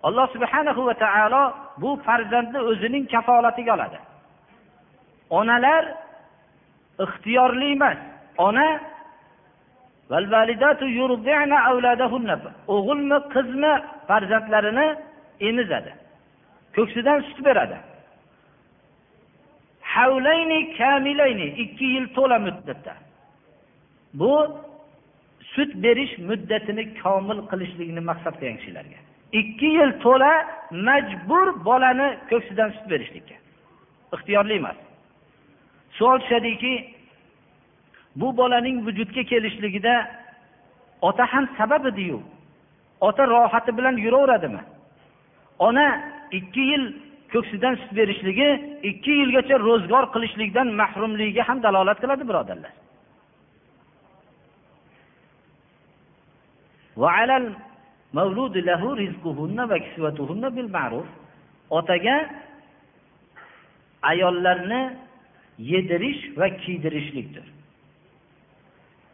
[0.06, 1.42] Alloh subhanahu va taolo
[1.82, 3.98] bu farzandni o'zining kafolatiga oladi.
[5.30, 5.84] Onalar
[7.04, 7.98] ixtiyorli emas.
[8.38, 8.68] Ona
[12.74, 13.72] o'g'ilmi qizmi
[14.08, 14.86] farzandlarini
[15.48, 15.92] emizadi
[16.76, 17.78] ko'ksidan sut beradi.
[19.94, 21.46] Havlayni kamilayni.
[21.62, 22.94] ikki yil to'la muddatda.
[24.14, 24.32] Bu
[25.54, 28.98] sut berish muddatini komil qilishlikni maqsad qilgan kishilarga.
[29.40, 30.32] Ikki yil to'la
[30.88, 33.36] majbur bolani ko'ksidan sut berishlikka.
[34.14, 34.78] Ixtiyorli emas.
[35.96, 36.74] Savol tushadiki
[38.16, 39.94] bu bolaning vujudga kelishligida
[41.08, 42.18] ota ham sabab ediyu
[43.00, 44.62] ota rohati bilan yuraveradimi
[45.58, 45.86] ona
[46.38, 46.84] ikki yil
[47.32, 48.48] ko'ksidan sut berishligi
[48.90, 52.72] ikki yilgacha ro'zg'or qilishlikdan mahrumligiga ham dalolat qiladi birodarlar.
[61.70, 62.16] Otaga
[64.02, 64.82] ayollarni
[65.58, 67.46] yedirish va kiydirishlikdir.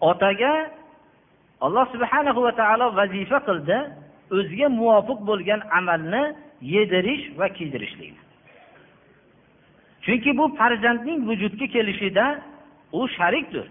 [0.01, 0.71] Otaga
[1.61, 3.79] alloh subhanahu va taolo vazifa qildi
[4.37, 6.23] o'ziga muvofiq bo'lgan amalni
[6.75, 8.15] yedirish va kiydirishlik.
[10.05, 12.27] Chunki bu farzandning vujudga kelishida
[12.93, 13.67] u sharikdir.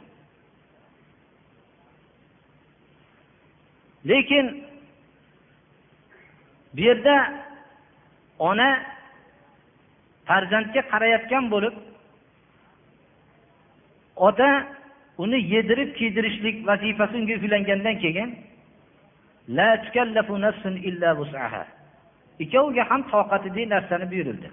[4.06, 4.64] Lekin
[6.74, 7.16] bu yerda
[8.40, 8.80] ona
[10.26, 11.76] farzandga qarayotgan bo'lib
[14.16, 14.68] ota
[15.18, 18.30] uni yedirib kiydirishlik vazifasi unga yuklangandan keyin
[22.40, 24.50] ikkoviga ham toqatidek narsani buyurildi.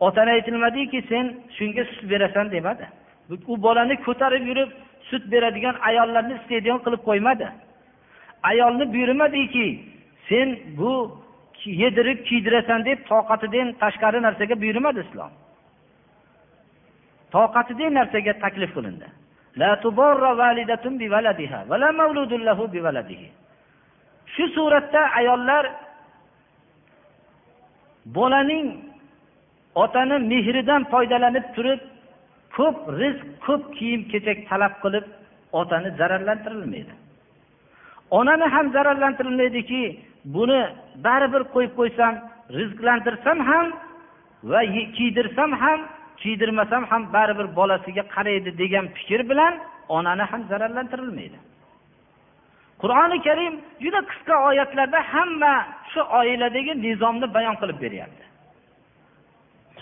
[0.00, 2.86] Otani aytilmadiki sen shunga sut berasan demadi.
[3.52, 4.70] U bolani ko'tarib yurib
[5.10, 7.46] sut beradigan ayollarni istaydigan qilib qo'ymadi.
[8.50, 9.66] Ayolni buyurmadiki
[10.28, 10.92] sen bu
[11.64, 15.32] yedirib kiydirasan deb toqatidan tashqari narsaga buyurmadi islom.
[17.34, 19.08] Toqatidek narsaga taklif qilindi.
[24.34, 25.64] Shu suratda ayollar
[28.16, 28.66] bolaning
[29.74, 31.80] otani mehridan foydalanib turib
[32.56, 35.06] ko'p rizq ko'p kiyim kechak talab qilib
[35.60, 36.94] otani zararlantirilmaydi.
[38.10, 40.60] Onani ham zararlantirilmaydiki buni
[41.06, 42.14] baribir qo'yib qo'ysam
[42.58, 43.66] rizqlantirsam ham
[44.52, 44.60] va
[44.96, 45.80] kiydirsam ham
[46.22, 49.54] kiydirmasam ham baribir bolasiga qaraydi degan fikr bilan
[49.88, 51.38] onani ham zararlantirilmaydi.
[52.82, 55.54] Qur'oni karim juda qisqa oyatlarda hamma
[55.92, 58.24] shu oiladagi nizomni bayon qilib beryapti.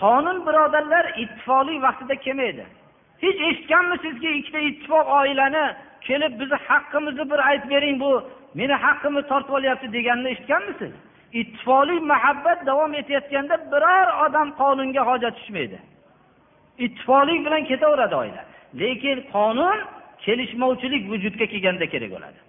[0.01, 2.65] Qonun birodarlar ittifoqlik vaqtida kelmaydi.
[3.23, 5.65] Hech eshitganmisizki ikkita ittifoq oilani
[6.07, 8.11] kelib bizni haqqimizni bir aytib bering bu
[8.59, 10.93] meni haqqimni tortib olyapti deganini eshitganmisiz
[11.39, 15.79] ittifoqlik muhabbat davom etayotganda biror odam qonunga hojat tushmaydi.
[16.85, 18.41] Ittifoqlik bilan ketaveradi oila.
[18.81, 19.79] Lekin qonun
[20.25, 22.39] kelishmovchilik vujudga kelganda kerak bo'ladi.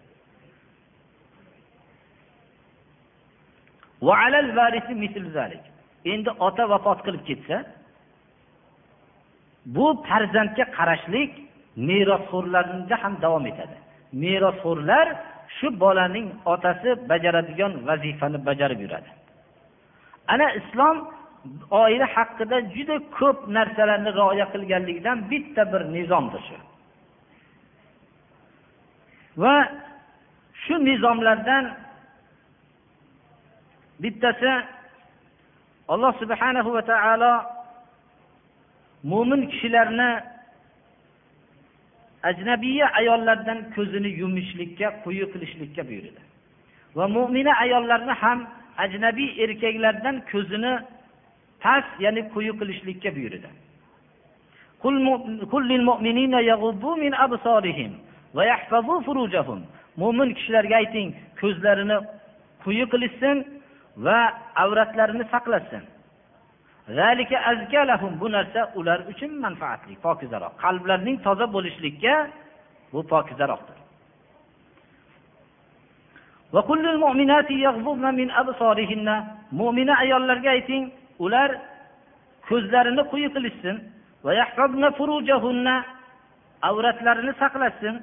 [6.12, 7.56] Endi ota vafot qilib ketsa
[9.76, 11.30] bu farzandga qarashlik
[11.76, 13.76] merosxo'rlarda ham davom etadi.
[14.22, 15.06] Merosxo'rlar
[15.56, 19.10] shu bolaning otasi bajaradigan vazifani bajarib yuradi.
[20.32, 20.96] Ana islom
[21.70, 26.56] oila haqida juda ko'p narsalarni rioya qilganligidan bitta bir nizomdir shu.
[29.42, 29.56] Va
[30.62, 31.64] shu nizomlardan
[34.02, 34.52] bittasi
[35.92, 37.32] alloh subhanahu va taolo
[39.10, 40.10] mo'min kishilarni
[42.28, 46.22] ajnabiya ayollardan ko'zini yumishlikka quyi qilishlikka buyurdi.
[46.96, 48.38] Va mo'mina ayollarni ham
[48.84, 50.72] ajnabiy erkaklardan ko'zini
[51.62, 53.50] past ya'ni quyi qilishlikka buyurdi.
[60.02, 61.08] Mo'min kishilarga ayting
[61.40, 61.96] ko'zlarini
[62.64, 63.36] quyi qilishsin
[64.04, 64.18] va
[64.62, 65.82] avratlarini saqlasin.
[68.20, 70.52] Bu narsa ular uchun manfaatli pokizaroq.
[70.64, 72.14] Qalblarning toza bo'lishlikka
[72.92, 73.76] bu pokizaroqdir.
[79.60, 80.84] Mo'mina ayollarga ayting
[81.24, 81.50] ular
[82.48, 83.76] ko'zlarini quyi qilishsin.
[86.68, 87.94] Avratlarini saqlasin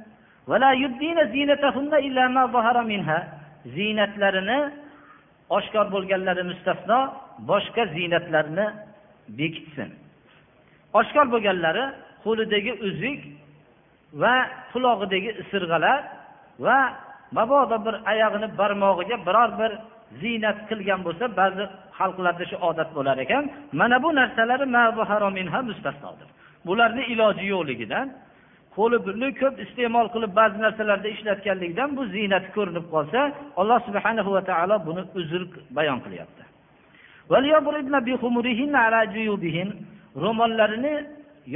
[3.76, 4.60] ziynatlarini
[5.58, 7.00] oshkor bo'lganlari mustasno.
[7.50, 8.65] Boshqa ziynatlarni
[9.39, 9.89] bekitsin.
[11.00, 11.86] Oshkor bo'lganlari
[12.24, 13.19] qo'lidagi uzuk
[14.22, 14.36] va
[14.74, 16.00] qulog'idagi isirg'alar
[16.65, 16.78] va
[17.38, 19.72] mabodo bir oyog'ini barmog'iga biror bir
[20.22, 21.63] ziynat qilgan bo'lsa ba'zi
[22.00, 23.43] xalqlarda shu odat bo'lar ekan.
[23.80, 24.65] Mana bu narsalari
[25.69, 26.28] mustasnodir.
[26.67, 28.08] Bularni iloji yo'qligidan
[28.76, 33.19] qo'li pulni ko'p iste'mol qilib ba'zi narsalarda ishlatganligidan bu ziynati ko'rinib qolsa
[33.62, 35.41] alloh subhanahu va taolo buni uzr
[35.78, 36.43] bayon qilyapti.
[40.23, 40.95] Ro'mollarini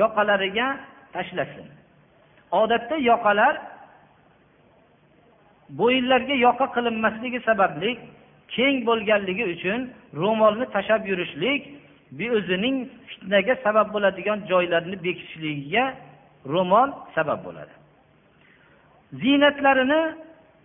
[0.01, 0.67] yoqalariga
[1.13, 1.67] tashlasin
[2.61, 3.53] odatda yoqalar
[5.79, 7.91] bo'yinlarga yoqa qilinmasligi sababli
[8.55, 9.79] keng bo'lganligi uchun
[10.21, 11.61] ro'molni tashlab yurishlik
[12.37, 12.75] o'zining
[13.09, 15.85] fitnaga sabab bo'ladigan joylarni bekitishligiga
[16.53, 17.73] ro'mol sabab bo'ladi.
[19.21, 20.01] Ziynatlarini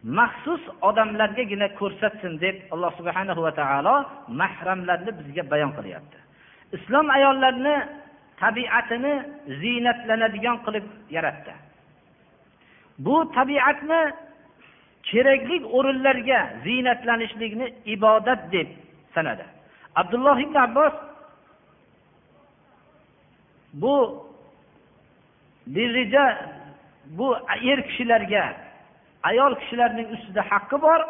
[0.02, 3.94] maxsus odamlargagina ko'rsatsin deb alloh subhana va taolo
[4.40, 6.18] mahramlarni bizga bayon qilyapti.
[6.76, 7.76] Islom ayollarni
[8.42, 9.14] tabiatini
[9.60, 10.86] ziynatlanadigan qilib
[11.16, 11.52] yaratdi.
[12.98, 14.00] Bu tabiatni
[15.10, 18.68] kerakli o'rinlarga ziynatlanishlikni ibodat deb
[19.14, 19.44] sanadi.
[20.00, 20.94] Abdulloh ibn abbos
[23.82, 23.96] bu
[27.18, 27.36] bu
[27.70, 28.44] er kishilarga
[29.30, 31.00] ayol kishilarning ustida haqqi bor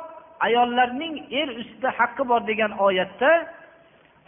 [0.47, 3.31] ayollarning er ustida haqqi bor degan oyatda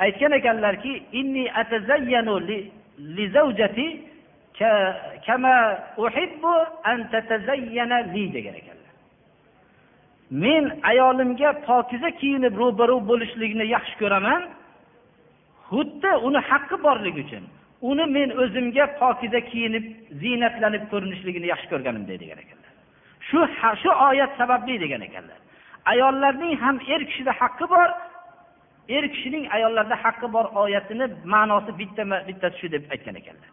[0.04, 2.34] aytgan ekanlarki inni atazayyanu
[3.16, 3.88] li zawjati
[5.26, 6.54] kama uhibbu
[6.84, 8.92] an tatazayyana li degan ekanlar.
[10.30, 14.42] Men ayolimga pokiza kiyinib ro'baru bo'lishlikni yaxshi ko'raman.
[15.70, 17.44] Xuddi uni haqqi borligi uchun
[17.90, 19.84] uni men o'zimga pokiza kiyinib
[20.22, 22.63] ziynatlanib ko'rinishligini yaxshi ko'rganimday degan ekanlar.
[23.28, 23.40] Shu
[23.82, 25.38] shu oyat sababli degan ekanlar.
[25.92, 27.88] Ayollarning ham er kishida haqqi bor
[28.96, 33.50] er kishining ayollarda haqqi bor oyatini ma'nosi bitta bittasi shu deb aytgan ekanlar.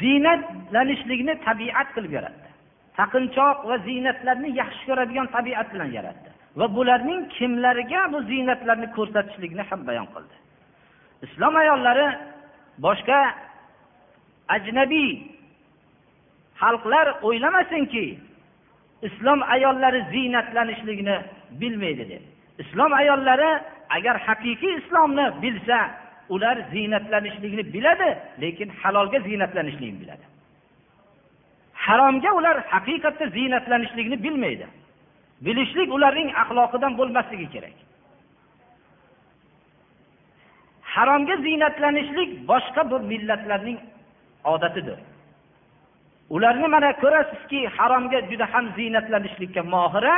[0.00, 2.48] Ziynatlanishlikni tabiat qilib yaratdi.
[2.98, 6.28] Taqinchoq va ziynatlarni yaxshi ko'radigan tabiat bilan yaratdi.
[6.58, 10.36] Va bularning kimlarga bu ziynatlarni ko'rsatishlikni ham bayon qildi.
[11.26, 12.08] Islom ayollari
[12.86, 13.18] boshqa
[14.56, 15.10] ajnabiy
[16.60, 18.18] xalqlar o'ylamasinki
[19.08, 21.16] islom ayollari ziynatlanishlikni
[21.60, 22.22] bilmaydi deb.
[22.58, 23.50] Islom ayollari
[23.96, 25.78] agar haqiqiy islomni bilsa
[26.28, 30.24] ular ziynatlanishlikni biladi lekin halolga ziynatlanishlikni biladi.
[31.74, 34.66] Haromga ular haqiqatda ziynatlanishlikni bilmaydi.
[35.46, 37.76] Bilishlik ularning axloqidan bo'lmasligi kerak.
[40.94, 43.78] Haromga ziynatlanishlik boshqa bir millatlarning
[44.44, 44.98] odatidir.
[46.30, 50.16] Ularni mana ko'rasizki haromga juda ham ziynatlanishlikka mohira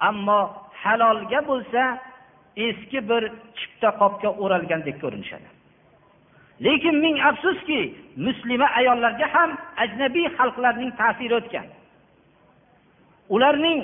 [0.00, 0.40] ammo
[0.82, 1.82] halolga bo'lsa
[2.56, 3.22] eski bir
[3.58, 5.48] chipta qopga o'ralgandek ko'rinishadi.
[6.64, 7.80] Lekin ming afsuski
[8.26, 9.50] muslima ayollarga ham
[9.84, 11.66] ajnabiy xalqlarning ta'siri o'tgan.
[13.34, 13.80] Ularning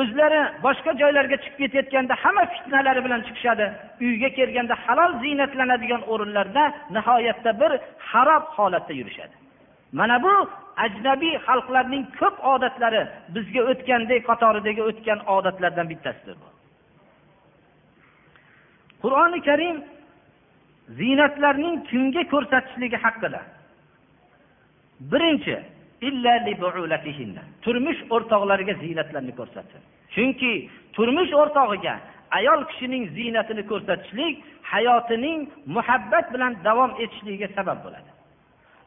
[0.00, 3.66] o'zlari boshqa joylarga chiqib ketayotganda hamma fitnalari bilan chiqishadi
[4.06, 6.64] uyga kelganda halol ziynatlanadigan o'rinlarda
[6.96, 7.72] nihoyatda bir
[8.10, 9.34] harob holatda yurishadi.
[9.98, 10.34] Mana bu
[10.84, 13.02] ajnabiy xalqlarning ko'p odatlari
[13.34, 16.36] bizga o'tgandek qatoridagi o'tgan odatlardan bittasidir
[19.02, 19.76] qur'oni karim
[20.98, 23.40] ziynatlarning kimga ko'rsatishligi haqida.
[25.12, 25.56] Birinchi
[27.64, 29.82] turmush o'rtoqlariga ziynatlarni ko'rsatsin
[30.14, 30.52] chunki
[30.96, 31.94] turmush o'rtog'iga
[32.38, 34.34] ayol kishining ziynatini ko'rsatishlik
[34.72, 35.40] hayotining
[35.76, 38.09] muhabbat bilan davom etishligiga sabab bo'ladi.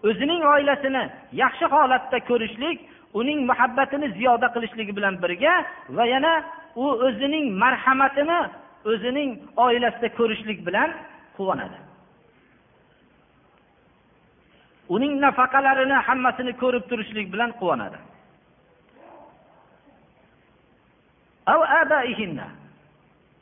[0.08, 1.04] O'zining oilasini
[1.44, 2.78] yaxshi holatda ko'rishlik
[3.20, 5.54] uning muhabbatini ziyoda qilishligi bilan birga
[5.98, 6.34] va yana
[6.76, 8.40] u o'zining marhamatini
[8.92, 9.30] o'zining
[9.66, 10.90] oilasida ko'rishlik bilan
[11.38, 11.78] quvonadi.
[14.96, 18.00] Uning nafaqalarini hammasini ko'rib turishlik bilan quvonadi.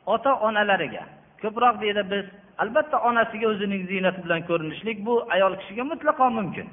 [0.06, 1.04] Ota onalariga
[1.42, 2.24] ko'proq deydi biz
[2.62, 6.66] albatta onasiga o'zining ziynati bilan ko'rinishlik bu ayol kishiga mutlaqo mumkin.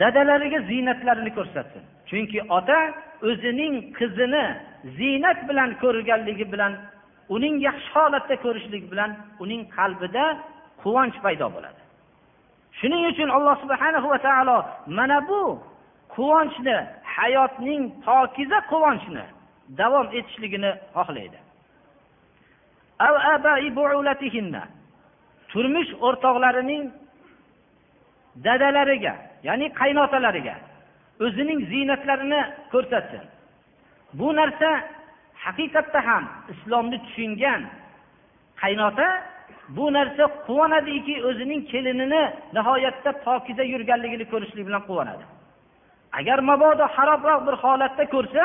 [0.00, 1.82] Dadalariga ziynatlarini ko'rsatsin.
[2.08, 2.78] Chunki ota
[3.28, 4.44] o'zining qizini
[4.98, 6.72] ziynat bilan ko'rganligi bilan
[7.34, 9.10] uning yaxshi holatda ko'rishlik bilan
[9.44, 10.24] uning qalbida
[10.82, 11.80] quvonch paydo bo'ladi.
[12.78, 14.58] Shuning uchun alloh subhanahu va taolo
[14.98, 15.42] mana bu
[16.14, 16.76] quvonchni
[17.16, 19.24] hayotning pokiza quvonchni
[19.80, 21.38] davom etishligini xohlaydi.
[25.52, 26.84] Turmush o'rtoqlarining
[28.46, 29.14] dadalariga
[29.48, 30.56] ya'ni qaynotalariga
[31.24, 32.40] o'zining ziynatlarini
[32.72, 33.24] ko'rsatsin.
[34.18, 34.70] Bu narsa
[35.44, 37.60] haqiqatda ham islomni tushungan
[38.62, 39.08] qaynota
[39.76, 42.22] bu narsa quvonadiki o'zining kelinini
[42.56, 45.24] nihoyatda pokiza yurganligini ko'rishlik bilan quvonadi.
[46.18, 48.44] Agar mabodo harobroq bir holatda ko'rsa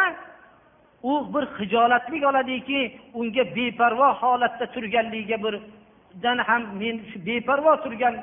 [1.03, 8.15] u bir hijolatlik oladiki unga beparvo holatda turganligiga birdan ham men shu beparvo turgan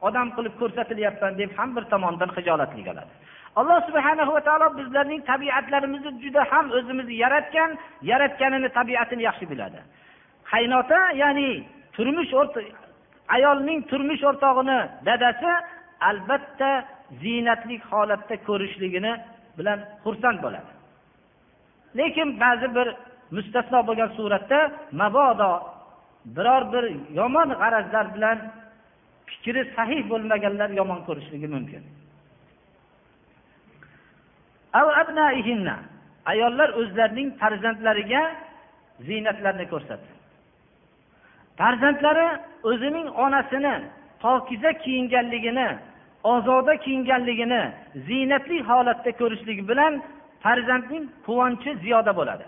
[0.00, 3.12] odam qilib ko'rsatilyapman deb ham bir tomondan hijolatlik oladi.
[3.56, 7.70] Alloh subhana va taolo bizlarning tabiatlarimizni juda ham o'zimiz yaratgan
[8.02, 9.78] yaratganini tabiatini yaxshi biladi.
[10.50, 11.48] Qaynota ya'ni
[11.96, 12.32] turmush
[13.36, 15.52] ayolning turmush o'rtog'ini dadasi
[16.10, 16.70] albatta
[17.22, 19.12] ziynatlik holatda ko'rishligini
[19.58, 20.75] bilan xursand bo'ladi.
[21.98, 22.88] Lekin ba'zi bir
[23.36, 24.60] mustasno bo'lgan suratda
[25.00, 25.52] mabodo
[26.36, 26.84] biror bir
[27.18, 28.38] yomon g'arazlar bilan
[29.28, 31.82] fikri sahih bo'lmaganlar yomon ko'rishligi mumkin.
[36.32, 38.22] Ayollar o'zlarining farzandlariga
[39.08, 40.10] ziynatlarni ko'rsatdi.
[41.58, 42.28] Farzandlari
[42.70, 43.74] o'zining onasini
[44.22, 45.68] pokiza kiyinganligini
[46.24, 47.62] ozoda kiyinganligini
[48.08, 49.92] ziynatli holatda ko'rishligi bilan
[50.44, 52.46] farzandning quvonchi ziyoda bo'ladi.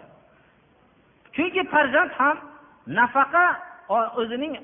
[1.34, 2.36] Chunki farzand ham
[2.98, 3.44] nafaqa
[4.20, 4.54] o'zining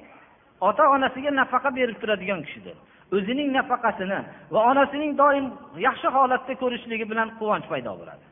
[0.68, 2.76] ota onasiga nafaqa berib turadigan kishidir.
[3.16, 4.18] O'zining nafaqasini
[4.52, 5.46] va onasining doim
[5.86, 8.24] yaxshi holatda ko'rishligi bilan quvonch paydo bo'ladi.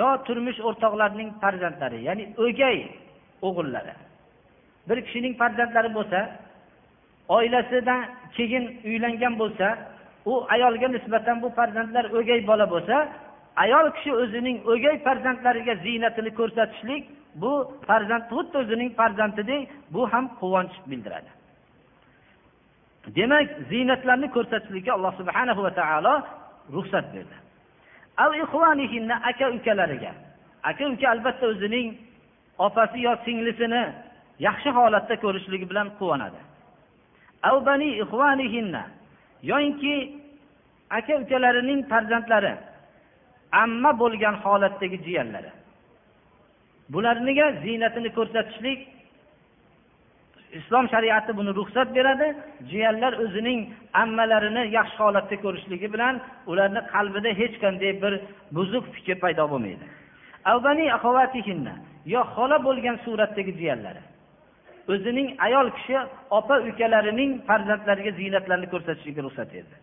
[0.00, 2.78] Yo turmush o'rtoqlarining farzandlari ya'ni o'gay
[3.46, 3.94] o'g'illari.
[4.88, 6.20] Bir kishining farzandlari bo'lsa
[7.36, 8.00] oilasidan
[8.36, 9.66] keyin uylangan bo'lsa
[10.26, 12.96] u ayolga nisbatan bu farzandlar o'gay bola bo'lsa
[13.64, 17.04] ayol kishi o'zining o'gay farzandlariga ziynatini ko'rsatishlik
[17.42, 17.52] bu
[17.88, 19.62] farzand xuddi o'zining farzandidek
[19.94, 21.30] bu ham quvonch bildiradi.
[23.16, 26.14] Demak ziynatlarni ko'rsatishlikka alloh subhanahu va taolo
[26.74, 27.36] ruxsat berdi.
[29.30, 30.12] Aka ukalariga
[30.62, 31.88] aka uka albatta o'zining
[32.58, 33.82] opasi yo singlisini
[34.46, 36.40] yaxshi holatda ko'rishligi bilan quvonadi.
[39.50, 39.94] Yoyinki
[40.98, 42.52] aka ukalarining farzandlari
[43.62, 45.50] amma bo'lgan holatdagi jiyanlari.
[46.92, 48.80] Bularniga ziynatini ko'rsatishlik
[50.58, 52.28] islom shariati buni ruxsat beradi.
[52.70, 53.60] Jiyanlar o'zining
[54.02, 56.14] ammalarini yaxshi holatda ko'rishligi bilan
[56.50, 58.12] ularni qalbida hech qanday bir
[58.56, 59.86] buzuq fikr paydo bo'lmaydi.
[62.14, 64.02] Yo xola bo'lgan suratdagi jiyanlari.
[64.92, 65.96] O'zining ayol kishi
[66.38, 69.76] opa ukalarining farzandlariga ziynatlarini ko'rsatishlikka ruxsat berdi.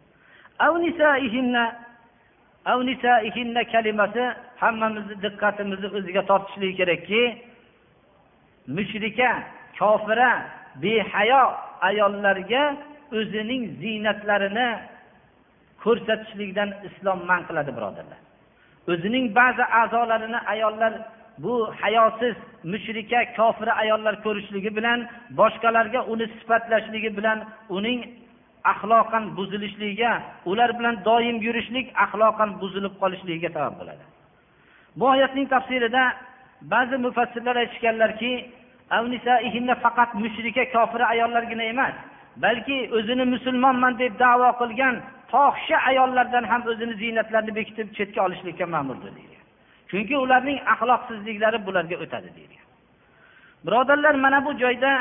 [3.73, 4.23] Kalimasi
[4.61, 7.21] hammamizni diqqatimizni o'ziga tortishligi kerakki
[8.75, 9.29] mushrika
[9.79, 10.29] kofira
[10.83, 11.43] behayo
[11.89, 12.63] ayollarga
[13.19, 14.67] o'zining ziynatlarini
[15.83, 18.19] ko'rsatishlikdan islom man qiladi birodarlar.
[18.91, 20.93] O'zining ba'zi a'zolarini ayollar
[21.43, 24.99] bu hayosiz mushrika kofira ayollar ko'rishligi bilan
[25.39, 27.37] boshqalarga uni sifatlashligi bilan
[27.77, 27.99] uning
[28.73, 30.11] axloqan buzilishligiga
[30.51, 34.03] ular bilan doim yurishlik axloqan buzilib qolishligiga sabab bo'ladi.
[34.99, 36.03] Bu oyatning tafsirida
[36.73, 38.31] ba'zi mufassirlar aytishganlarki
[39.83, 41.93] faqat mushrika kofira ayollargina emas
[42.37, 44.95] balki o'zini musulmonman deb davo qilgan
[45.31, 49.30] fohisha ayollardan ham o'zini ziynatlarini bekitib chetga olishlikka ma'murdir deydi
[49.91, 52.67] chunki ularning axloqsizliklari bularga o'tadi deyilgan
[53.65, 54.93] birodarlar mana bu joyda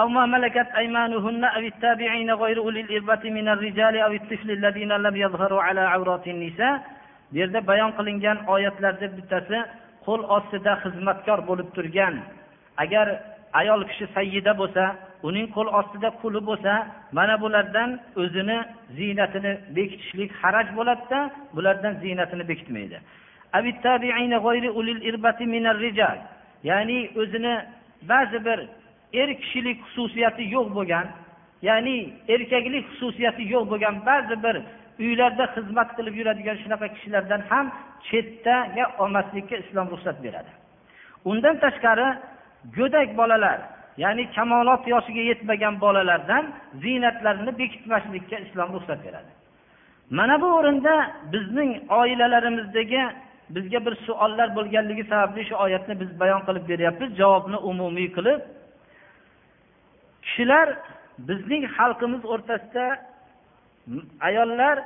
[0.00, 5.16] أو ما ملكت أيمانهن أو التابعين غير أولي الإربة من الرجال أو الطفل الذين لم
[5.24, 6.74] يظهروا على عورات النساء
[7.32, 9.58] bu yerda bayon qilingan oyatlarda bittasi
[10.06, 12.14] qo'l ostida xizmatkor bo'lib turgan.
[12.82, 13.06] Agar
[13.60, 14.84] ayol kishi sayyida bo'lsa
[15.28, 16.72] uning qo'l ostida quli bo'lsa
[17.18, 17.90] mana bulardan
[18.22, 18.58] o'zini
[18.98, 21.18] ziynatini bekitishlik haraj bo'ladida
[21.56, 22.98] bulardan ziynatini bekitmaydi.
[26.70, 27.54] Ya'ni o'zini
[28.12, 28.58] ba'zi bir
[29.20, 31.06] er kishilik xususiyati yo'q bo'lgan
[31.68, 31.96] ya'ni
[32.34, 34.56] erkaklik xususiyati yo'q bo'lgan ba'zi bir
[35.04, 37.66] uylarda xizmat qilib yuradigan shunaqa kishilardan ham
[38.08, 40.50] chetdaga olmaslikka islom ruxsat beradi.
[41.30, 42.08] Undan tashqari
[42.76, 43.58] go'dak bolalar
[44.02, 46.44] ya'ni kamolot yoshiga yetmagan bolalardan
[46.82, 49.30] ziynatlarini bekitmaslikka islom ruxsat beradi.
[50.10, 50.94] Mana bu o'rinda
[51.32, 53.02] bizning oilalarimizdagi
[53.54, 57.10] bizga bir savollar bo'lganligi sababli shu oyatni biz bayon qilib beryapmiz.
[57.20, 58.40] Javobni umumiy qilib
[60.22, 60.68] kishilar
[61.28, 62.86] bizning xalqimiz o'rtasida
[64.28, 64.76] ayollar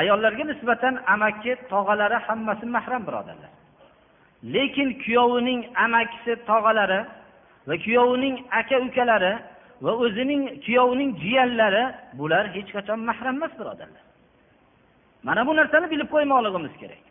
[0.00, 3.51] ayollarga nisbatan amaki tog'alari hammasi mahram birodarlar.
[4.44, 7.00] Lekin kuyovining amakisi tog'alari
[7.68, 9.32] va kuyovining aka ukalari
[9.82, 11.84] va o'zining kuyovining jiyanlari
[12.18, 14.04] bular hech qachon mahram emas birodarlar.
[15.22, 17.02] Mana bu narsani bilib qo'ymoqligimiz kerak.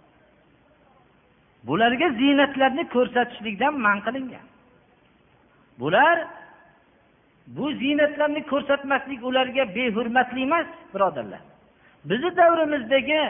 [1.68, 4.46] Bularga ziynatlarni ko'rsatishlikdan man qilingan.
[5.80, 6.18] Bular
[7.48, 11.42] bu ziynatlarni ko'rsatmaslik ularga behurmatlik emas birodarlar.
[12.10, 13.22] Bizni davrimizdagi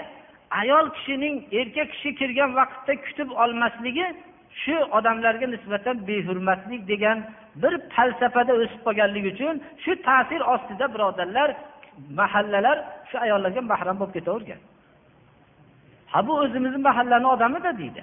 [0.59, 4.07] ayol kishining erkak kishi kirgan vaqtda kutib olmasligi
[4.61, 7.17] shu odamlarga nisbatan behurmatlik degan
[7.61, 11.49] bir falsafada o'sib qolganligi uchun shu ta'sir ostida birodarlar
[12.19, 12.77] mahallalar
[13.09, 14.61] shu ayollarga mahram bo'lib ketavergan.
[16.11, 18.01] Ha bu o'zimizni mahallani odamida deydi.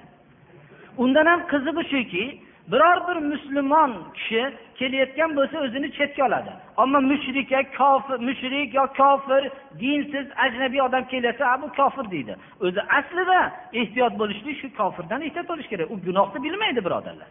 [1.03, 2.23] Undan ham qizig'i shuki
[2.71, 6.51] biror bir musulmon kishi kelayotgan bo'lsa o'zini chetga oladi.
[6.77, 9.43] Ammo mushrika kofir mushrik yo kofir
[9.81, 12.35] dinsiz ajnabiy odam kelayotsa bu kofir deydi.
[12.65, 13.39] O'zi aslida
[13.73, 15.91] ehtiyot bo'lishlik shu kofirdan ehtiyot bo'lish kerak.
[15.93, 17.29] U gunohni bilmaydi birodarlar.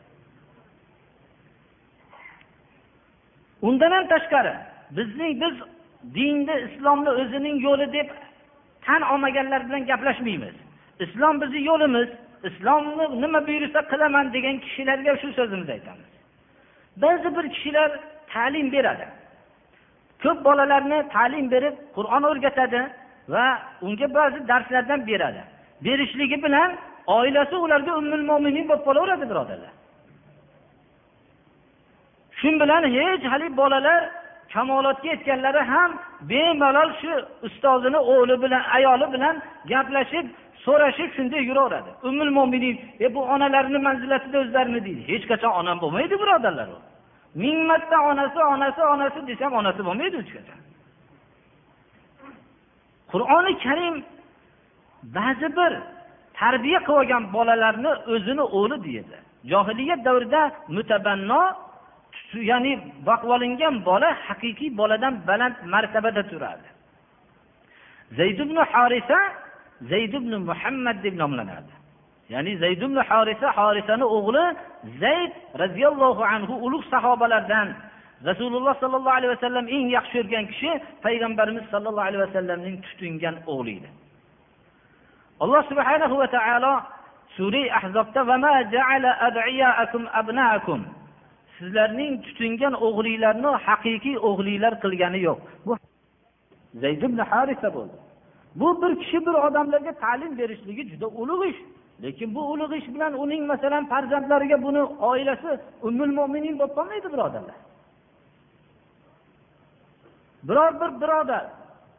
[3.62, 4.55] Undan ham tashqari
[4.97, 5.55] bizning biz
[6.16, 8.09] dinni islomni o'zining yo'li deb
[8.86, 10.55] tan olmaganlar bilan gaplashmaymiz.
[11.05, 12.09] Islom bizni yo'limiz.
[12.49, 16.11] Islomni nima buyursa qilaman degan kishilarga shu so'zimizni aytamiz.
[17.03, 17.91] Ba'zi bir kishilar
[18.32, 19.07] ta'lim beradi.
[20.22, 22.80] Ko'p bolalarni ta'lim berib qur'on o'rgatadi
[23.28, 23.45] va
[23.86, 25.43] unga ba'zi darslardan beradi.
[25.84, 26.70] Berishligi bilan
[27.07, 29.72] oilasi ularga ummul mo'minin bo'lib qolaveradi birodarlar.
[32.41, 34.01] Shu bilan hech haligi bolalar
[34.53, 35.91] kamolotga yetganlari ham
[36.30, 37.12] bemalol shu
[37.47, 39.34] ustozini o'g'li bilan ayoli bilan
[39.70, 40.26] gaplashib
[40.69, 41.91] so'rashib shunday yuraveradi.
[42.09, 45.03] Ummul mo'minin e bu onalarni manzilatida o'zlarini deydi.
[45.12, 46.79] Hech qachon onam bo'lmaydi birodarlar u.
[47.43, 50.61] Ming marta onasi onasi onasi desam onasi bo'lmaydi hech qachon.
[53.12, 53.97] Qur'oni karim
[55.16, 55.73] ba'zi bir
[56.41, 59.16] tarbiya qilib olgan bolalarni o'zini o'g'li deydi.
[59.51, 60.43] Johiliyat davrida
[60.77, 61.43] mutabanno
[62.51, 62.73] ya'ni
[63.09, 66.69] boqib olingan bola haqiqiy boladan baland martabada turadi
[68.19, 69.19] zayd ibn horisa
[69.91, 71.72] zayd ibn muhammad deb nomlanadi.
[72.29, 74.45] Ya'ni zayd ibn horisa horisani o'g'li
[75.03, 77.68] zayd roziyallohu anhu ulug' sahobalardan.
[78.31, 80.72] Rasululloh sollallohu alayhi vasallam eng yaxshi ko'rgan kishi
[81.05, 83.89] payg'ambarimiz sollallohu alayhi vasallamning tutingan o'g'li edi.
[85.43, 86.74] Alloh subhanahu va taolo
[87.37, 88.20] sura ahzobda
[91.59, 95.39] sizlarning tutingan o'g'linglarni haqiqiy o'g'linglar qilgani yo'q.
[95.66, 95.72] Bu
[96.83, 97.97] zayd ibn harisa bo'ldi.
[98.55, 101.61] Bu bir kishi bir odamlarga ta'lim berishligi juda ulug' ish.
[102.03, 107.59] Lekin bu ulug' ish bilan uning masalan farzandlariga buni oilasi ummul mo'minin bo'lib qolmaydi birodarlar
[110.42, 111.46] biror bir birodar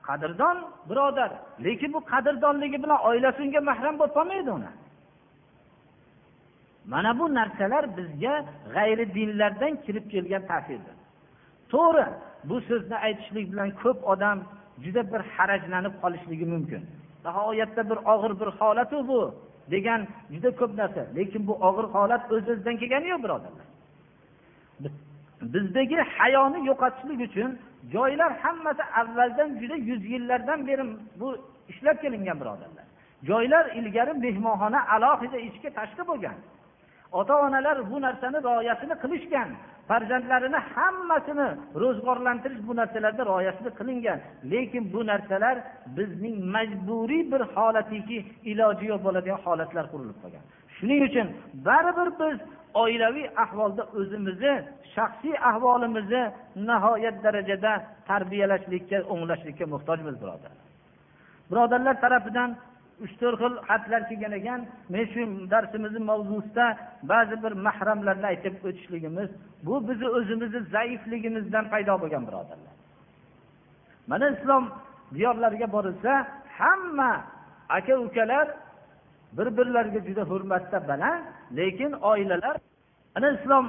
[0.01, 0.57] qadrdon
[0.89, 1.31] birodar
[1.63, 4.71] lekin bu qadrdonligi bilan oilasi unga mahram bo'lib qolmaydi uni.
[6.85, 8.45] Mana bu narsalar bizga
[8.75, 10.95] g'ayri dinlardan kirib kelgan ta'sirdir.
[11.71, 12.05] To'g'ri
[12.43, 14.37] bu so'zni aytishlik bilan ko'p odam
[14.83, 16.81] juda bir harajlanib qolishligi mumkin.
[17.25, 19.19] Nihoyatda bir og'ir bir holatu bu
[19.71, 21.01] degan juda ko'p narsa.
[21.15, 23.65] Lekin bu og'ir holat o'z o'zidan kelgani yo'q birodarlar?
[25.53, 27.51] Bizdagi hayoni yo'qotishlik uchun
[27.93, 30.83] joylar hammasi avvaldan juda yuz yillardan beri
[31.19, 31.27] bu
[31.71, 32.85] ishlab kelingan birodarlar.
[33.29, 36.37] Joylar ilgari mehmonxona alohida ichki tashqi bo'lgan.
[37.11, 39.49] Ota onalar bu narsani rioyasini qilishgan
[39.89, 41.47] farzandlarini hammasini
[41.83, 44.19] ro'zg'orlantirish bu narsalarda rioyasini qilingan.
[44.51, 45.55] Lekin bu narsalar
[45.97, 48.17] bizning majburiy bir holatiki
[48.51, 50.43] iloji yo'q bo'ladigan holatlar qurilib qolgan.
[50.75, 51.27] Shuning uchun
[51.67, 52.37] baribir biz
[52.83, 54.53] oilaviy ahvolda o'zimizni
[54.95, 56.23] shaxsiy ahvolimizni
[56.69, 57.71] nihoyat darajada
[58.09, 60.53] tarbiyalashlikka o'nglashlikka muhtojmiz birodar
[61.51, 62.49] birodarlar tarafidan
[63.03, 64.59] uch to'rt xil xatlar kelgan ekan
[64.93, 65.21] men shu
[65.53, 66.65] darsimizni mavzusida
[67.11, 69.29] ba'zi bir mahramlarni aytib o'tishligimiz
[69.65, 72.75] bu bizni o'zimizni zaifligimizdan paydo bo'lgan birodarlar.
[74.11, 74.63] Mana islom
[75.15, 76.13] diyorlariga borilsa
[76.59, 77.11] hamma
[77.77, 78.47] aka ukalar
[79.37, 81.23] bir birlariga juda hurmatda baland
[81.57, 82.55] lekin oilalar
[83.15, 83.65] mana islom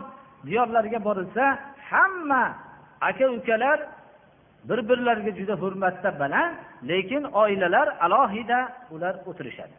[0.47, 1.45] diyorlariga borilsa
[1.91, 2.45] hamma
[3.01, 3.79] aka ukalar
[4.69, 6.55] bir birlariga juda hurmatda baland
[6.91, 8.59] lekin oilalar alohida
[8.91, 9.77] ular o'tirishadi.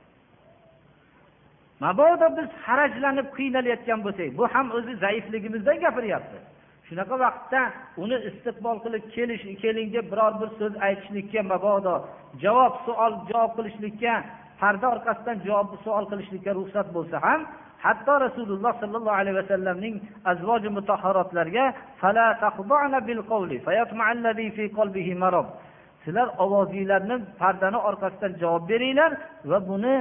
[1.83, 6.37] Mabodo biz harajlanib qiynalayotgan bo'lsak bu ham o'zi zaifligimizdan gapiryapti.
[6.87, 7.61] Shunaqa vaqtda
[8.03, 11.95] uni istiqbol qilib kelish keling deb biror bir so'z aytishlikka mabodo
[12.43, 14.13] javob savol javob qilishlikka
[14.61, 17.41] parda orqasidan javob savol qilishlikka ruxsat bo'lsa ham
[17.85, 19.95] hatto rasululloh sollallohu alayhi vasallamning
[20.31, 21.65] azvoji mutahharotlarga
[26.05, 29.11] sizlar ovozinglarni pardani orqasidan javob beringlar
[29.51, 29.95] va buni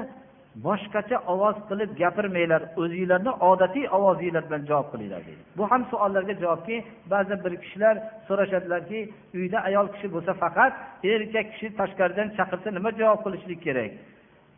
[0.66, 2.62] boshqacha ovoz qilib gapirmanglar.
[2.82, 5.42] O'zinglarni odatiy ovozinglar bilan javob qilinglar deydi.
[5.58, 6.76] Bu ham savollarga javobki
[7.12, 7.94] ba'zi bir kishilar
[8.28, 9.00] so'rashadilarki
[9.38, 10.72] uyda ayol kishi bo'lsa faqat
[11.12, 13.90] erkak kishi tashqaridan chaqirsa nima javob qilishlik kerak?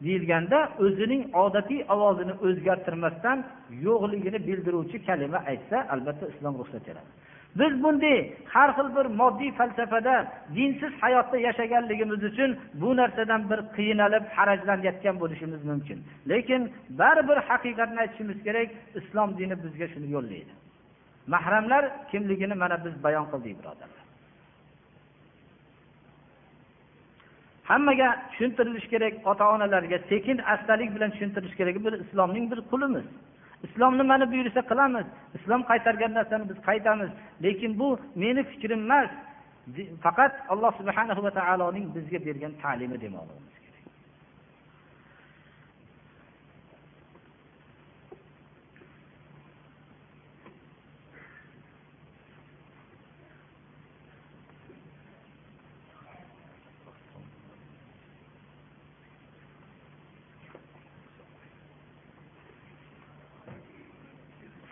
[0.04, 3.38] Deyilganda o'zining odatiy ovozini o'zgartirmasdan
[3.86, 7.10] yo'qligini bildiruvchi kalima aytsa albatta islom ruxsat beradi.
[7.60, 8.18] Biz bunday
[8.54, 10.14] har xil bir moddiy falsafada
[10.56, 12.50] dinsiz hayotda yashaganligimiz uchun
[12.80, 15.98] bu narsadan bir qiynalib harajlanayotgan bo'lishimiz mumkin.
[16.30, 16.62] Lekin
[17.00, 20.52] baribir haqiqatni aytishimiz kerak islom dini bizga shuni yo'llaydi.
[21.34, 24.01] Mahramlar kimligini mana biz bayon qildik birodarlar.
[27.70, 31.76] Hammaga tushuntirilishi kerak ota onalarga sekin astalik bilan tushuntirish kerak.
[31.84, 33.06] Bir islomning bir qulimiz.
[33.66, 35.06] Islom nimani buyursa qilamiz.
[35.38, 37.10] Islom qaytargan narsani biz qaytamiz.
[37.42, 39.10] Lekin bu meni fikrim emas.
[40.04, 43.61] Faqat alloh subhanahu va taoloning bizga bergan ta'limi demoqligimiz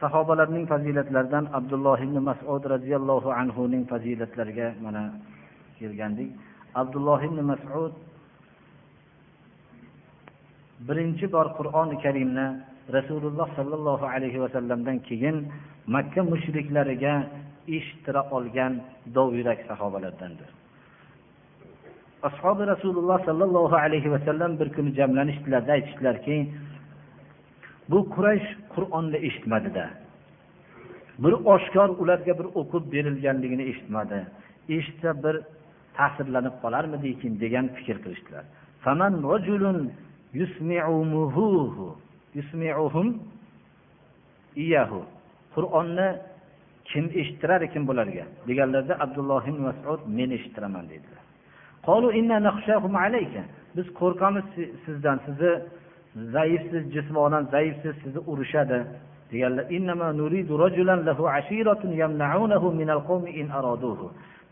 [0.00, 5.02] sahobalarning fazilatlaridan abdulloh ibn masud roziyallohu anhuning fazilatlariga mana
[5.78, 6.30] kelgandik.
[6.74, 7.92] Abdulloh ibn masud
[10.88, 12.46] birinchi bor qur'oni karimni
[12.96, 15.36] rasululloh sollallohu alayhi vasallamdan keyin
[15.94, 17.14] makka mushriklariga
[17.76, 18.72] eshittira olgan
[19.16, 20.50] dovyurak sahobalardandir.
[22.28, 26.36] Ashobi rasululloh sollallohu alayhi vasallam bir kuni jamlanishdilarda aytishdilarki
[27.90, 29.84] bu quraysh qur'onni eshitmadida.
[31.22, 34.18] Bir oshkor ularga bir o'qib berilganligini eshitmadi.
[34.76, 35.34] Eshitsa bir
[35.96, 38.44] ta'sirlanib qolarmidikin degan fikr qilishdilar.
[45.54, 46.08] Qur'onni
[46.90, 48.24] kim eshittirar ekan bularga?
[48.48, 51.22] Deganlarda abdulloh ibn masud men eshittiraman dedilar.
[53.76, 54.46] Biz qo'rqamiz
[54.84, 55.52] sizdan sizni
[56.14, 58.78] zaifsiz jismonan zaifsiz sizni urishadi.
[59.32, 59.64] Deganlar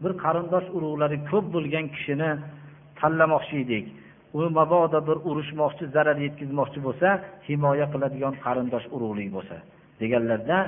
[0.03, 2.31] bir qarindosh urug'lari ko'p bo'lgan kishini
[3.01, 3.85] tanlamoqchi edik.
[4.39, 7.09] U mabodo bir urushmoqchi zarar yetkazmoqchi bo'lsa
[7.49, 9.57] himoya qiladigan qarindosh urug'lik bo'lsa.
[10.01, 10.59] Deganlarda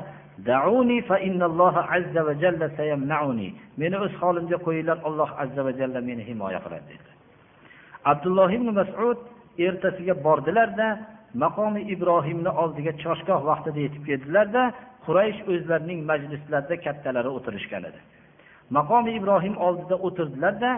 [3.80, 7.10] meni o'z holimga qo'yinglar alloh azza va jalla meni himoya qiladi dedi.
[8.12, 9.18] Abdulloh ibn masud
[9.58, 10.88] ertasiga bordilarda
[11.34, 14.62] maqomi ibrohimni oldiga choshgoh vaqtida yetib keldilarda
[15.06, 18.00] quraysh o'zlarining majlislarida kattalari o'tirishgan edi.
[18.76, 20.70] Maqomi ibrohim oldida o'tirdilarda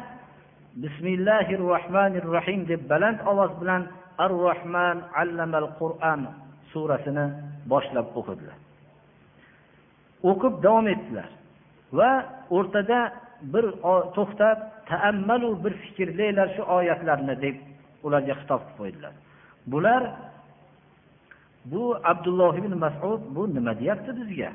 [0.84, 3.82] bismillahi rohmanir rohim deb baland ovoz bilan
[4.24, 6.20] ar rohman allamal qur'an
[6.72, 7.26] surasini
[7.72, 8.56] boshlab o'qidilar.
[10.30, 11.28] O'qib davom etdilar
[11.98, 12.10] va
[12.56, 12.98] o'rtada
[13.54, 13.64] bir
[14.16, 14.58] to'xtab
[14.90, 17.56] taammalu bir fikrlanglar shu oyatlarni deb
[18.06, 19.12] ularga xitob qilib qo'ydilar.
[19.72, 20.02] Bular
[21.72, 21.82] bu
[22.12, 24.50] abdulloh ibn masud bu nima deyapti bizga?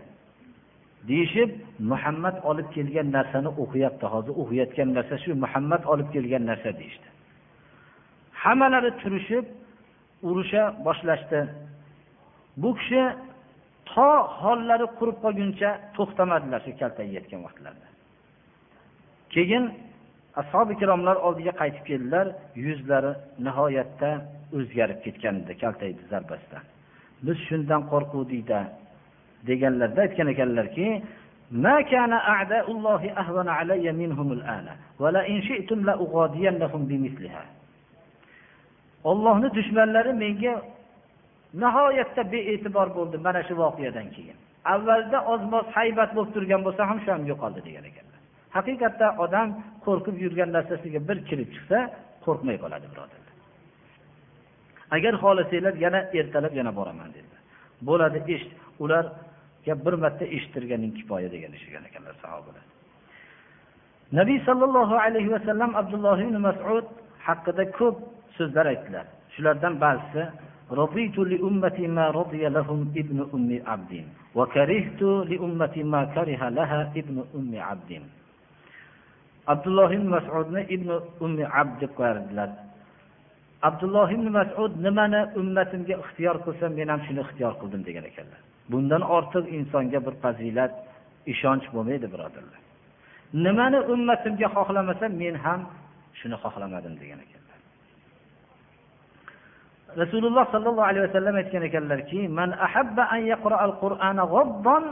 [1.10, 1.52] Deyishib
[1.91, 7.08] muhammad olib kelgan narsani o'qiyapti hozir o'qiyotgan narsa shu muhammad olib kelgan narsa deyishdi.
[8.43, 9.45] Hammalari turishib
[10.30, 11.39] urusha boshlashdi.
[12.62, 13.04] Bu kishi
[13.91, 14.10] to
[14.41, 17.88] hollari qurib qolguncha to'xtamadilar shu kaltayayotgan vaqtlarida.
[19.34, 19.64] Keyin
[20.42, 22.28] ashobi ikromlar oldiga qaytib keldilar
[22.66, 23.12] yuzlari
[23.46, 24.10] nihoyatda
[24.58, 26.64] o'zgarib ketgan edi kaltaydi zarbasidan.
[27.26, 28.60] Biz shundan qo'rquvdikda
[29.50, 30.88] deganlarda aytgan ekanlarki
[39.10, 40.54] ollohni dushmanlari menga
[41.64, 44.38] nihoyatda bee'tibor bo'ldi mana shu voqeadan keyin.
[44.74, 48.07] Avvalda oz moz haybat bo'lib turgan bo'lsa ham shu ham yo'qoldi degan ekan.
[48.58, 49.47] haqiqatda odam
[49.86, 51.80] qo'rqib yurgan narsasiga bir kirib chiqsa
[52.26, 53.34] qo'rqmay qoladi birodarlar.
[54.95, 57.41] Agar xohlasanglar yana ertalab yana boraman dedilar
[57.89, 58.51] bo'ladi eshit
[58.84, 59.05] ular
[59.86, 62.66] bir marta eshittirganing kifoya degan ishigan ekanlar sahobalar.
[64.20, 66.86] Nabiy sollallohu alayhi vasallam abdulloh ibn masud
[67.28, 67.97] haqida ko'p
[68.38, 69.05] so'zlar aytdilar.
[69.34, 70.24] Shulardan ba'zisi
[70.72, 73.93] رضيت لأمتي ما رضي لهم ابن أم عبد
[74.36, 77.91] وكرهت لأمتي ما كره لها ابن أم عبد
[79.54, 80.89] abdulloh ibn masudni ibn
[81.26, 82.50] ummi abd deb qo'yardilar.
[83.70, 88.39] Abdulloh ibn masud nimani ummatimga ixtiyor qilsam men ham shuni ixtiyor qildim degan ekanlar.
[88.72, 90.74] Bundan ortiq insonga bir fazilat
[91.34, 92.60] ishonch bo'lmaydi birodarlar.
[93.45, 95.62] Nimani ummatimga xohlamasam men ham
[96.20, 97.60] shuni xohlamadim degan ekanlar.
[100.02, 104.84] Rasululloh sollallohu alayhi vasallam aytgan ekanlarki man ahabba an yaqra al qur'ana g'obban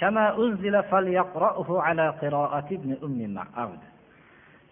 [0.00, 3.26] kama unzila falyaqra'uhu ala qira'ati ibn ummi
[3.64, 3.82] abd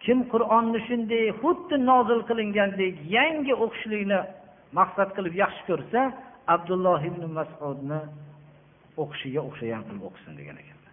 [0.05, 4.21] kim qur'onni shunday xuddi nozil qilingandek yangi o'qishlikni
[4.79, 6.01] maqsad qilib yaxshi ko'rsa
[6.55, 8.01] abdulloh ibn masudni
[9.03, 10.93] o'qishiga o'xshagan qilib o'qisin degan ekanlar.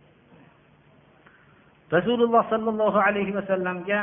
[1.96, 4.00] Rasululloh sollallohu alayhi vasallamga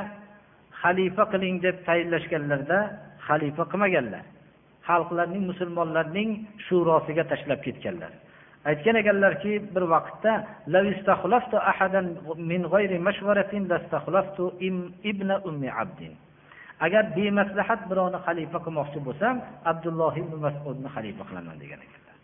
[0.82, 2.78] xalifa qiling deb tayinlashganlarida
[3.26, 4.24] xalifa qilmaganlar.
[4.88, 6.30] Xalqlarning musulmonlarning
[6.66, 8.12] shurosiga tashlab ketganlar.
[8.70, 10.32] Aytgan ekanlarki bir vaqtda
[16.86, 19.36] agar bemaslahat birovni xalifa qilmoqchi bo'lsam
[19.70, 22.16] abdulloh ibn masudni xalifa qilaman degan ekanlar.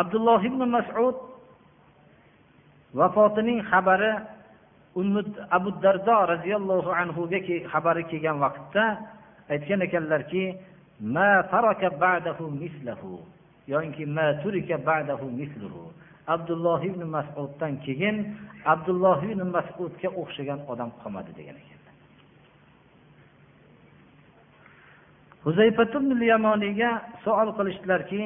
[0.00, 1.16] Abdulloh ibn masud
[2.98, 4.12] vafotining xabari
[5.56, 7.38] abu dardo roziyallohu anhuga
[7.72, 8.84] xabari kelgan vaqtda
[9.52, 10.44] aytgan ekanlarki
[16.28, 18.16] abdulloh ibn masuddan keyin
[18.72, 21.96] abdulloh ibn masudga o'xshagan odam qolmadi degan ekanlar
[26.32, 26.90] yamoniyga
[27.24, 28.22] savol qilishdilarki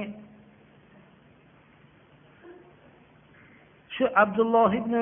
[3.95, 4.95] shu abdulloh ibn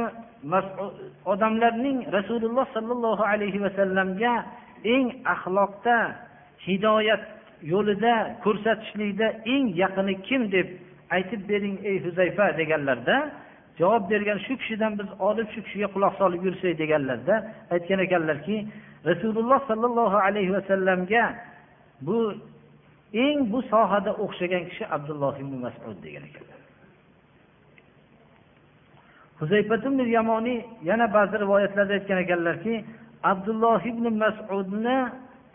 [0.52, 0.94] masud
[1.32, 4.34] odamlarning rasululloh sollallohu alayhi vasallamga
[4.94, 5.98] eng axloqda
[6.66, 7.22] hidoyat
[7.62, 10.68] yo'lida ko'rsatishlikda eng yaqini kim deb
[11.10, 13.16] aytib bering ey huzayfa deganlarda
[13.78, 17.34] javob bergan shu kishidan biz olib shu kishiga quloq solib yursak deganlarda
[17.74, 18.56] aytgan ekanlarki
[19.10, 21.24] rasululloh sollallohu alayhi vasallamga
[22.06, 22.18] bu
[23.24, 26.60] eng bu sohada o'xshagan kishi abdulloh ibn masud degan ekanlar
[30.18, 32.74] yamoniy yana ba'zi rivoyatlarda aytgan ekanlarki
[33.32, 34.98] abdulloh ibn masudni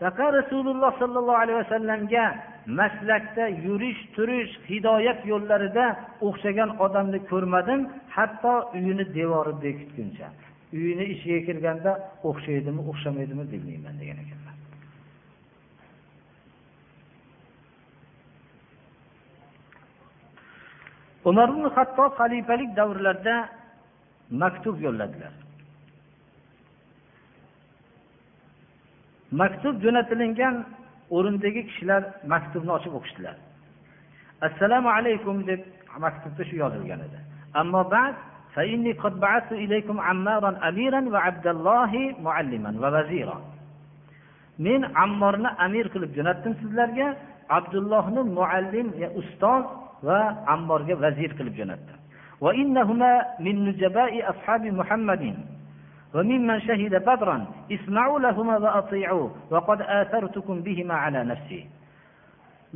[0.00, 2.24] rasululloh sollallohu alayhi vasallamga
[2.66, 5.86] maslakda yurish turish hidoyat yo'llarida
[6.20, 7.80] o'xshagan odamni ko'rmadim
[8.16, 10.28] hatto uyini devori bekitguncha.
[10.72, 11.90] Uyini ishiga kirganda
[12.28, 14.54] o'xshaydimi o'xshamaydimi bilmayman degan ekanlar.
[21.28, 23.36] Umar ibn hattob xalifalik davrlarida
[24.42, 25.45] maktub yo'lladilar.
[29.40, 30.54] maktub jo'natilingan
[31.16, 33.36] o'rindagi kishilar maktubni ochib o'qishdilar.
[34.48, 35.60] Assalomu alaykum deb
[36.04, 37.18] maktubda shu yozilgan edi.
[37.60, 38.16] Ammo ba'd
[38.56, 41.92] فإني قد بعثت إليكم عمارا أميرا وعبد الله
[42.26, 43.38] معلما ووزيرا
[44.58, 47.08] men ammorni amir qilib jo'natdim sizlarga
[47.58, 48.88] abdullohni muallim
[49.20, 49.64] ustoz
[50.06, 50.20] va
[50.54, 51.98] ammorga vazir qilib jo'natdim.
[56.16, 57.38] وممن شهد بدرا
[57.76, 61.62] اسمعوا لهما وأطيعوا وقد آثرتكم بهما على نفسي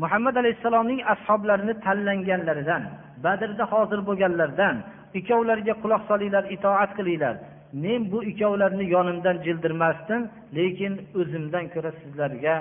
[0.03, 2.82] muhammad alayhissalomning ashoblarini танланганлардан
[3.26, 4.76] бадрда ҳозир бўлганлардан
[5.18, 7.36] ikkovlariga қулоқ солинглар итоат қилинглар
[7.84, 10.20] men bu ikkovlarini yonimdan jildirmasdim
[10.59, 12.55] lekin o'zimdan ko'ra sizlarga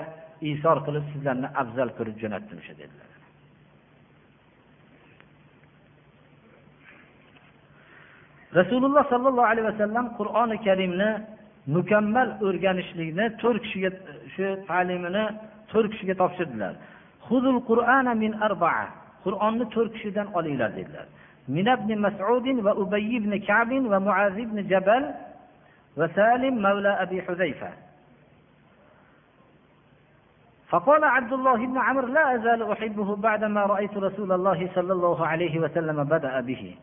[0.52, 3.09] isor qilib sizlarni afzal ko'rib jo'natdim o'sha dedilar
[8.58, 11.10] rasululloh sollallohu alayhi vasallam qur'oni karimni
[11.76, 13.90] mukammal o'rganishlikni to'rt kishiga
[14.34, 15.24] shu ta'limini
[15.72, 16.74] to'rt kishiga topshirdilar.
[17.28, 18.84] Huzul qur'ana min arbaa.
[19.24, 21.06] Qur'onni to'rt kishidan olinglar dedilar.
[21.54, 25.04] Min ibn masudin va ubay ibn kabin va muaz ibn jabal
[25.98, 27.70] va salim mavla abi huzayfa
[30.70, 35.58] فقال عبد الله بن عمرو لا أزال أحبه بعدما رأيت رسول الله صلى الله عليه
[35.60, 36.74] وسلم بدأ به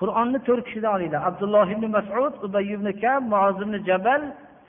[0.00, 1.20] qur'onni to'rt kishidan olinglar.
[1.30, 4.22] Abdulloh ibn masud ubay ibn kab muoz ibn jabal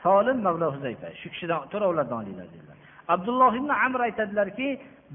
[0.03, 1.07] solim mavlo huzayfa.
[1.19, 2.77] Shu kishidan to'rovlardan olinglar dedilar.
[3.13, 4.67] Abdulloh ibn amr aytadilarki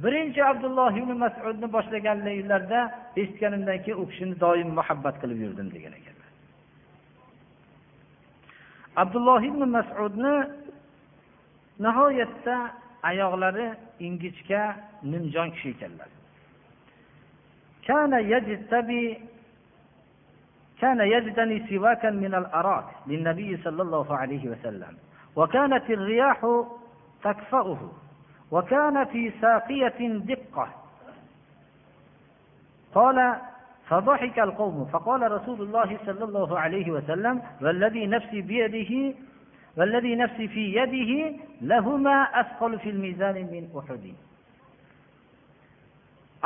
[0.03, 2.81] birinchi abdulloh ibn masudni boshlaganliglarida
[3.21, 6.31] eshitganimdan keyin u kishini doim muhabbat qilib yurdim degan ekanlar.
[9.03, 10.35] Abdulloh ibn masudni
[11.85, 12.57] nihoyatda
[13.11, 13.67] oyoqlari
[14.07, 14.62] ingichka
[15.12, 16.11] nimjon kishi ekanlar.
[20.81, 24.97] كان يجتني سواكا من الأراك للنبي صلى الله عليه وسلم.
[25.37, 26.64] وكانت الرياح
[27.25, 27.91] تكفأه.
[28.51, 30.68] وكان في ساقية دقة.
[32.95, 33.37] قال
[33.89, 34.85] فضحك القوم.
[34.85, 39.14] فقال رسول الله صلى الله عليه وسلم والذي نفسي بيده
[39.77, 44.14] والذي نفسي في يده لهما أثقل في الميزان من أحد.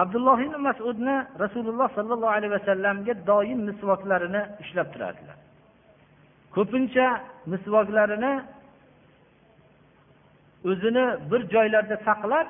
[0.03, 5.36] Abdulloh ibn masudni rasululloh sollallohu alayhi vasallamga doim misvoklarini ushlab turardilar.
[6.55, 7.07] Ko'pincha
[7.53, 8.32] misvoklarini
[10.70, 12.46] o'zini bir joylarda saqlab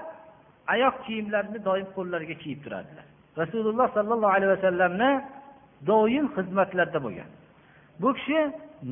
[0.74, 3.06] oyoq kiyimlarini doim qo'llariga kiyib turardilar.
[3.42, 5.10] Rasululloh sollallohu alayhi vasallamni
[5.90, 7.30] doim xizmatlarda bo'lgan.
[8.02, 8.40] Bu kishi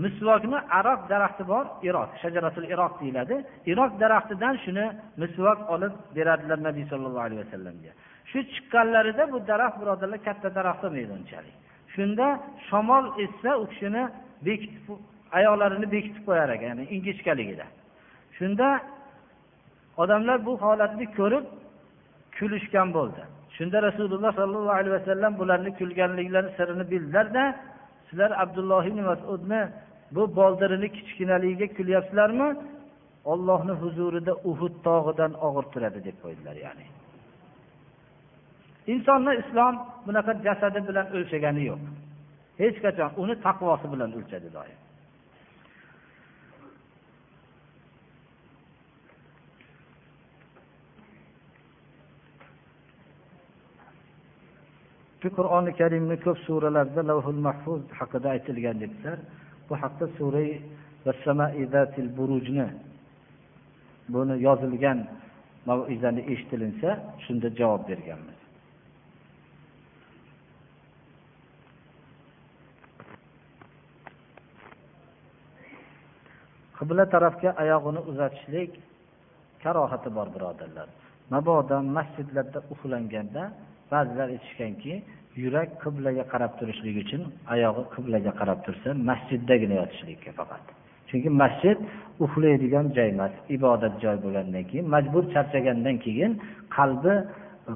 [0.04, 3.36] misvokni aroq daraxti bor iroq shajaratul iroq deyiladi.
[3.72, 4.86] Iroq daraxtidan shuni
[5.22, 7.92] misvok olib beradilar nabiy sollallohu alayhi vasallamga
[8.30, 11.56] shu chiqqanlarida bu daraxt birodarlar katta daraxt bo'lmaydi unchalik
[11.94, 12.26] shunda
[12.68, 14.02] shamol essa u kishini
[14.46, 14.86] bekitib
[15.36, 17.66] oyoqlarini bekitib qo'yar ekan ya'ni ingichkaligida.
[18.38, 18.66] Shunda
[20.02, 21.44] odamlar bu holatni ko'rib
[22.36, 23.22] kulishgan bo'ldi.
[23.56, 27.44] Shunda rasululloh sollallohu alayhi vasallam bularni kulganliklari sirini bildilarda
[28.08, 29.60] sizlar abdulloh ibn masudni
[30.16, 32.48] bu boldirini kichkinaligiga kulyapsizlarmi
[33.32, 36.86] ollohni huzurida uhud tog'idan og'ir turadi deb qo'ydilar ya'ni.
[38.92, 39.74] Insonni islom
[40.06, 41.82] bunaqa jasadi bilan o'lchagani yo'q.
[42.62, 44.78] Hech qachon uni taqvosi bilan o'lchadi doim.
[55.20, 59.18] Shu qur'oni karimni ko'p suralarda lavhul mahfuz haqida aytilgan debdilar.
[59.68, 60.50] Bu haqda surai
[62.18, 62.68] burujni
[64.14, 64.98] buni yozilgan
[65.68, 66.88] maizani eshitilinsa
[67.24, 68.35] shunda javob berganmiz.
[76.78, 78.70] Qibla tarafga oyog'ini uzatishlik
[79.62, 80.88] karohati bor birodarlar.
[81.34, 83.42] Mabodo masjidlarda uxlanganda
[83.92, 84.92] ba'zilar aytishganki
[85.42, 87.22] yurak qiblaga qarab turishligi uchun
[87.54, 90.64] oyog'i qiblaga qarab tursa masjiddagina yotishlikka faqat.
[91.08, 91.76] Chunki masjid
[92.24, 96.32] uxlaydigan joy emas ibodat joy bo'lgandan keyin majbur charchagandan keyin
[96.76, 97.14] qalbi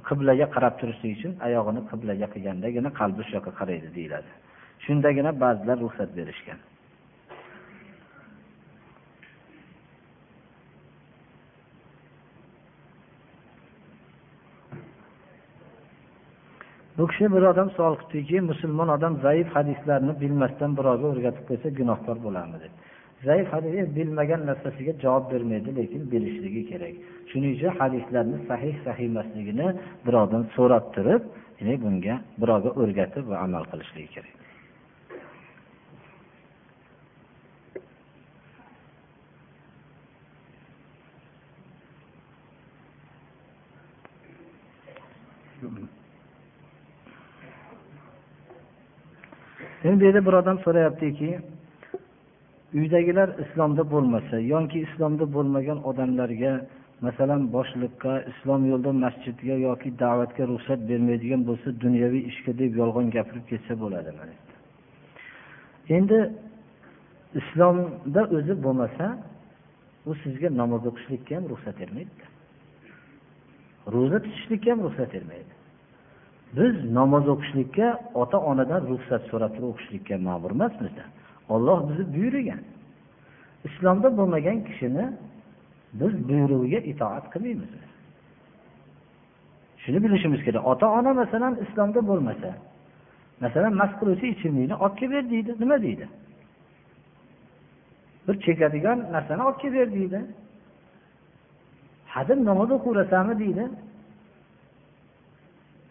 [0.09, 4.31] qiblaga qarab turishligi uchun oyog'ini qiblaga qilgandagina qalbi shu yoqqa qaraydi deyiladi.
[4.85, 6.59] Shundagina ba'zilar ruxsat berishgan.
[17.01, 22.17] Bu kishi bir odam savol qilibdiki musulmon odam zaif hadislarni bilmasdan birovga o'rgatib qo'ysa gunohkor
[22.25, 22.73] bo'ladimi deb
[23.29, 26.95] zaif hadis e, bilmagan narsasiga javob bermaydi lekin bilishligi kerak.
[27.31, 29.67] Shuning uchun hadislarni sahih sahih emasligini
[30.07, 31.23] birovdan so'rab turib
[31.85, 34.35] bunga birovga o'rgatib va amal qilishligi kerak.
[49.85, 51.31] Endi bu yerda bir odam so'rayaptiki
[52.79, 56.53] uydagilar islomda bo'lmasa yoki islomda bo'lmagan odamlarga
[57.07, 63.45] masalan boshliqqa islom yo'lida masjidga yoki da'vatga ruxsat bermaydigan bo'lsa dunyoviy ishga deb yolg'on gapirib
[63.51, 64.25] ketsa bo'ladimi
[65.99, 66.19] endi.
[67.41, 69.07] Islomda o'zi bo'lmasa
[70.11, 72.25] u sizga namoz o'qishlikka ham ruxsat bermaydi
[73.95, 75.53] ro'za tutishlikka ham ruxsat bermaydi.
[76.57, 77.89] Biz namoz o'qishlikka
[78.23, 81.05] ota onadan ruxsat so'rab turib o'qishlikka ma'mur emasmizda.
[81.55, 82.63] Olloh bizni buyurgan.
[83.69, 85.05] Islomda bo'lmagan kishini
[86.01, 87.71] biz buyrug'iga itoat qilmaymiz.
[89.83, 90.63] Shuni bilishimiz kerak.
[90.73, 92.51] Ota ona masalan islomda bo'lmasa
[93.45, 95.51] masalan mast qiluvchi ichimlikni olib kelib ber deydi.
[95.63, 96.07] Nima deydi?
[98.27, 100.21] Bir chekadigan narsani olib kelib ber deydi.
[102.15, 103.65] Hadeb namoz o'qiyverasanmi deydi.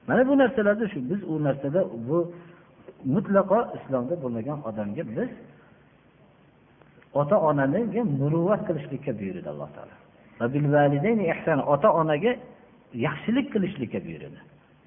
[0.09, 2.17] Mana bu narsalarda shu biz u narsada bu
[3.15, 5.29] mutlaqo islomda bo'lmagan odamga biz
[7.21, 9.95] ota onaniga muruvvat qilishlikka buyurdi alloh taolo.
[11.73, 12.31] Ota onaga
[13.07, 14.39] yaxshilik qilishlikka buyurdi.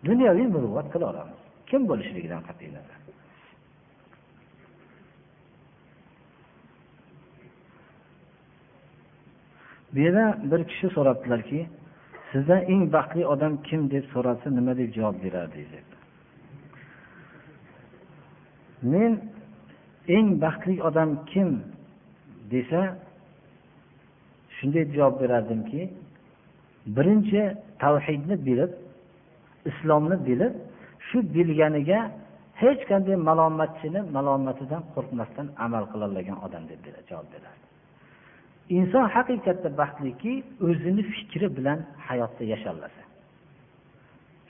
[0.09, 1.39] Dunyoviy muruvvat qila olamiz.
[1.71, 2.99] Kim bo'lishligidan qat'iy nazar?
[9.93, 11.61] Bu yerda bir kishi so'rabdilarki
[12.33, 15.73] sizdan eng baxtli odam kim deb so'rasa nima deb javob berardingiz
[18.93, 19.13] men
[20.17, 21.49] eng baxtli odam kim
[22.53, 22.83] desa
[24.57, 25.83] shunday javob berardimki
[26.97, 27.43] birinchi
[27.83, 28.73] tavhidni bilib
[29.71, 30.53] islomni bilib
[31.07, 32.01] shu bilganiga
[32.63, 36.81] hech qanday malomatchini malomatidan qo'rqmasdan amal qilolmagan odam deb
[37.11, 37.72] javob berardi
[38.77, 40.33] inson haqiqatda baxtliki
[40.67, 43.03] o'zini fikri bilan hayotda yasholasa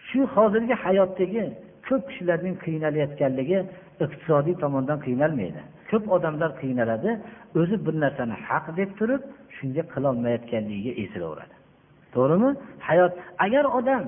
[0.09, 1.45] shu hozirgi hayotdagi
[1.89, 3.59] ko'p kishilarning qiynalayotganligi
[4.05, 5.61] iqtisodiy tomondan qiynalmaydi.
[5.91, 7.11] Ko'p odamlar qiynaladi
[7.61, 9.23] o'zi bir narsani haq deb turib
[9.57, 11.55] shunga qilolmayotganligiga esilaveradi
[12.15, 12.51] to'g'rimi?
[12.89, 13.13] Hayot
[13.47, 14.03] agar odam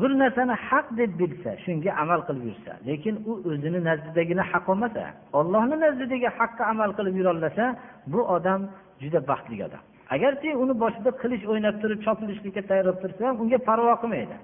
[0.00, 5.04] bir narsani haq deb bilsa shunga amal qilib yursa lekin u o'zini nazdidagini haq olmasa
[5.38, 7.64] ollohni nazdidagi haqqa amal qilib yurolmasa
[8.12, 8.60] bu odam
[9.02, 9.82] juda baxtli odam.
[10.14, 14.36] Agarchi uni boshida qilich o'ynab turib chopilishlikka tayyorlab tursa ham unga parvo qilmaydi.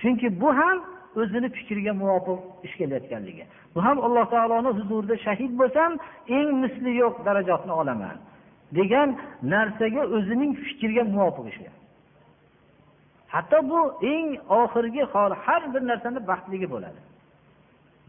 [0.00, 0.76] Chunki bu ham
[1.20, 3.44] o'zini fikriga muvofiq ish kelayotganligi.
[3.74, 5.90] Bu ham alloh taoloni huzurida shahid bo'lsam
[6.36, 8.16] eng misli yo'q darajatni olaman
[8.78, 9.08] degan
[9.52, 11.60] narsaga o'zining fikriga muvofiq ish
[13.34, 13.80] hatto bu
[14.14, 14.28] eng
[14.62, 17.00] oxirgi hol har bir narsani baxtligi bo'ladi.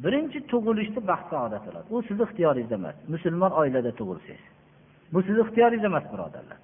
[0.04, 4.44] Birinchi tug'ilishni baxt saodat bo'ladi u sizni ixtiyoringizda emas musulmon oilada tug'ilsangiz.
[5.14, 6.60] Bu sizni ixtiyoringiz emas birodarlar.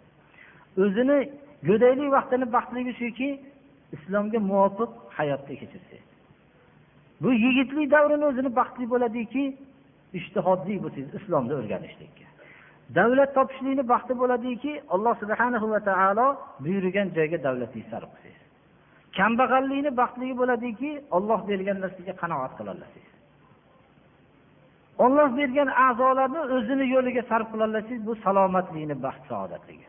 [0.84, 1.18] O'zini
[1.68, 3.30] go'daylik vaqtini baxtligi shuki
[3.96, 6.08] islomga muvofiq hayotda kechirsangiz.
[7.22, 9.44] Bu yigitlik davrini o'zini baxtli bo'ladiki
[10.20, 12.26] ishtihodli bo'lsangiz islomni o'rganishlikka.
[12.98, 16.28] Davlat topishlikni baxti bo'ladiki alloh subhanahu va taolo
[16.64, 18.48] buyurgan joyga davlatingizni sarf qilsangiz.
[19.18, 23.11] Kambag'allikni baxtligi bo'ladiki olloh bergan narsaga qanoat qilolasiz
[25.04, 29.88] olloh bergan a'zolarni o'zini yo'liga sarf qilolsangiz bu salomatlikni baxt saodatligi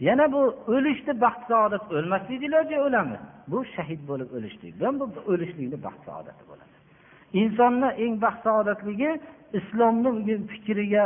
[0.00, 0.42] yana bu
[0.74, 4.72] o'lishni baxt saodat o'lmaslikni iloji o'lamiz bu shahid bo'lib o'lishlik.
[5.00, 6.74] Bu o'lishlikni baxt saodati bo'ladi
[7.40, 9.10] insonni eng baxt saodatligi
[9.58, 11.04] islomni fikriga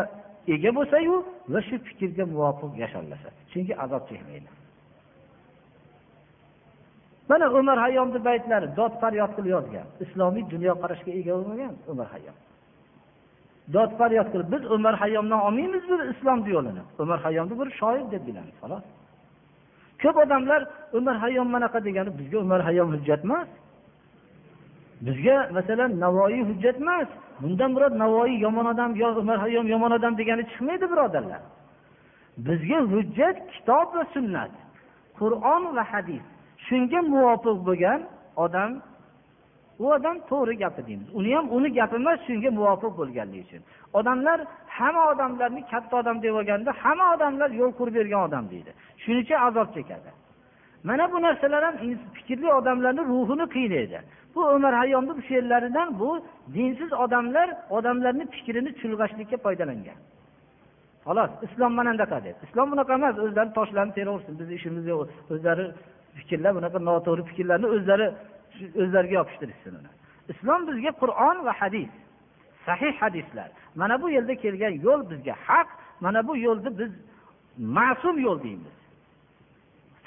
[0.55, 1.15] ega bo'lsayu
[1.53, 4.51] va shu fikrga muvofiq yasholasa chunki azob chekmaydi.
[7.31, 9.87] Mana umar hayyomni baytlari dod faryod qilib yozgan.
[10.05, 12.37] Islomiy dunyoqarashga ega bo'lmagan umar hayyom.
[13.75, 18.23] Dod faryod qilib biz umar hayyomdan olmaymiz bu islomni yo'lini umar hayyomni bir shoir deb
[18.27, 18.85] bilamiz xolos.
[20.03, 20.61] Ko'p odamlar
[20.99, 23.49] umar hayyom manaqa degani bizga umar hayyom hujjat emas.
[25.07, 27.09] Bizga masalan navoiy hujjat emas.
[27.43, 31.43] Bundan murod navoiy yomon odam yo umar hayyom yomon odam degani chiqmaydi birodarlar.
[32.47, 34.53] Bizga hujjat kitob va sunnat
[35.19, 36.25] qur'on va hadis.
[36.67, 38.01] Shunga muvofiq bo'lgan
[38.45, 38.71] odam
[39.83, 41.09] u odam to'g'ri gapi deymiz.
[41.19, 43.63] Uni ham uni gapi emas shunga muvofiq bo'lganligi uchun.
[43.99, 44.39] Odamlar
[44.79, 48.71] hamma odamlarni katta odam deb olganda hamma odamlar yo'l qurib bergan odam deydi.
[49.03, 50.11] Shuning uchun azob chekadi.
[50.89, 51.77] Mana bu narsalar ham
[52.17, 53.99] fikrli odamlarni ruhini qiynaydi.
[54.35, 56.11] Bu umar hayyomni she'rlaridan bu
[56.55, 59.99] dinsiz odamlar odamlarni fikrini chulg'ashlikka foydalangan.
[61.07, 62.37] Xolos islom mana bunaqa deb.
[62.47, 65.01] Islom bunaqa emas o'zlari toshlarni teraversin bizni ishimiz yo'q
[65.33, 65.65] o'zlari
[66.19, 68.07] fikrlar bunaqa noto'g'ri fikrlarni o'zlari
[68.83, 69.91] o'zlariga yopishtirishsin uni.
[70.33, 71.91] Islom bizga qur'on va hadis
[72.67, 73.49] sahih hadislar.
[73.81, 75.69] Mana bu yerda kelgan yo'l bizga haq
[76.05, 76.93] mana bu yo'lni biz
[77.77, 78.77] ma'sum yo'l deymiz.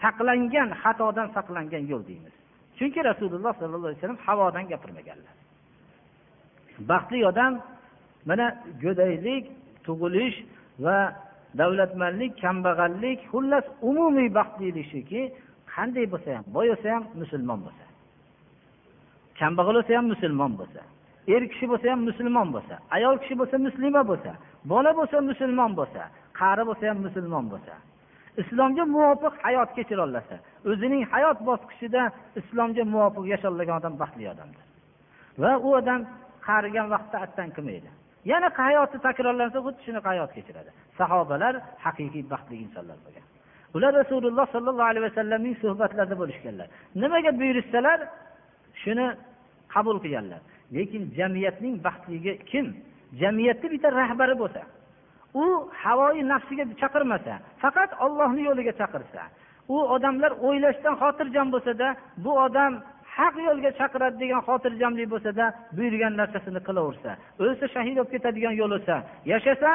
[0.01, 2.33] Saqlangan xatodan saqlangan yo'l deymiz.
[2.77, 5.35] Chunki rasululloh sollallohu alayhi vasallam havodan gapirmaganlar.
[6.89, 7.53] Baxtli odam
[8.29, 8.47] mana
[8.83, 9.43] go'daylik
[9.85, 10.37] tug'ilish
[10.85, 10.97] va
[11.59, 15.21] davlatmandlik kambag'allik xullas umumiy baxtlilik shuki
[15.73, 17.82] qanday bo'lsa ham boy bo'lsa ham musulmon bo'lsa
[19.39, 20.81] kambag'al bo'lsa ham musulmon bo'lsa
[21.35, 24.31] er kishi bo'lsa ham musulmon bo'lsa ayol kishi bo'lsa muslima bo'lsa
[24.71, 26.01] bola bo'lsa musulmon bo'lsa
[26.39, 27.73] qari bo'lsa ham musulmon bo'lsa
[28.41, 30.35] islomga muvofiq hayot kechira olasa
[30.69, 32.01] o'zining hayot bosqichida
[32.39, 34.65] islomga muvofiq yasholgan odam baxtli odamdir.
[35.41, 36.01] Va u odam
[36.47, 37.89] qarigan vaqtda attan qilmaydi
[38.31, 40.69] yana hayoti takrorlansa xuddi shunaqa hayot kechiradi.
[40.99, 41.53] Sahobalar
[41.85, 43.25] haqiqiy baxtli insonlar bo'lgan.
[43.75, 46.67] Ular rasululloh sollallohu alayhi vasallamning suhbatlarida bo'lishganlar.
[47.01, 47.99] Nimaga buyurishsalar?
[48.83, 49.07] Shuni
[49.73, 50.41] qabul qilganlar.
[50.75, 52.65] Lekin jamiyatning baxtligi kim?
[53.21, 54.61] Jamiyatni bitta rahbari bo'lsa
[55.33, 59.21] u havoyi nafsiga chaqirmasa faqat ollohni yo'liga chaqirsa
[59.75, 61.87] u odamlar o'ylashdan xotirjam bo'lsada
[62.23, 62.73] bu odam
[63.17, 65.45] haq yo'lga chaqiradi degan xotirjamlik bo'lsada
[65.77, 67.11] buyurgan narsasini qilaversa
[67.43, 68.95] o'lsa shahid bo'lib ketadigan yo'l bo'lsa
[69.31, 69.71] yashasa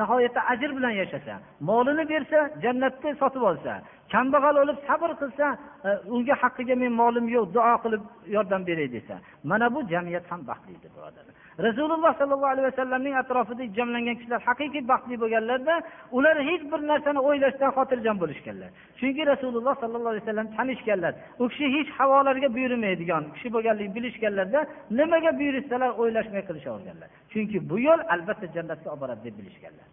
[0.00, 1.34] nihoyatda ajr bilan yashasa
[1.68, 3.72] molini bersa jannatni sotib olsa
[4.12, 5.46] kambag'al o'lib sabr qilsa
[5.86, 8.02] e, unga haqqiga men molim yo'q duo qilib
[8.36, 9.14] yordam beray desa
[9.50, 11.34] mana bu jamiyat ham baxtlidir birodarlar.
[11.66, 15.74] Rasululloh sollallohu alayhi vasallamning atrofida jamlangan kishilar haqiqiy baxtli bo'lganlarda
[16.16, 18.70] ular hech bir narsani o'ylashdan xotirjam bo'lishganlar.
[19.00, 24.60] Chunki rasululloh sollallohu alayhi vasallam tanishganlar u kishi hech havolarga buyurmaydigan kishi bo'lganligini bilishganlarda
[24.98, 29.86] nimaga buyurishsalar o'ylashmay qilishaverganlar chunki bu yo'l albatta jannatga olib boradi deb bilishganlar.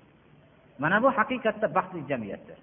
[0.83, 2.57] Mana bu haqiqatda baxtli jamiyatdir.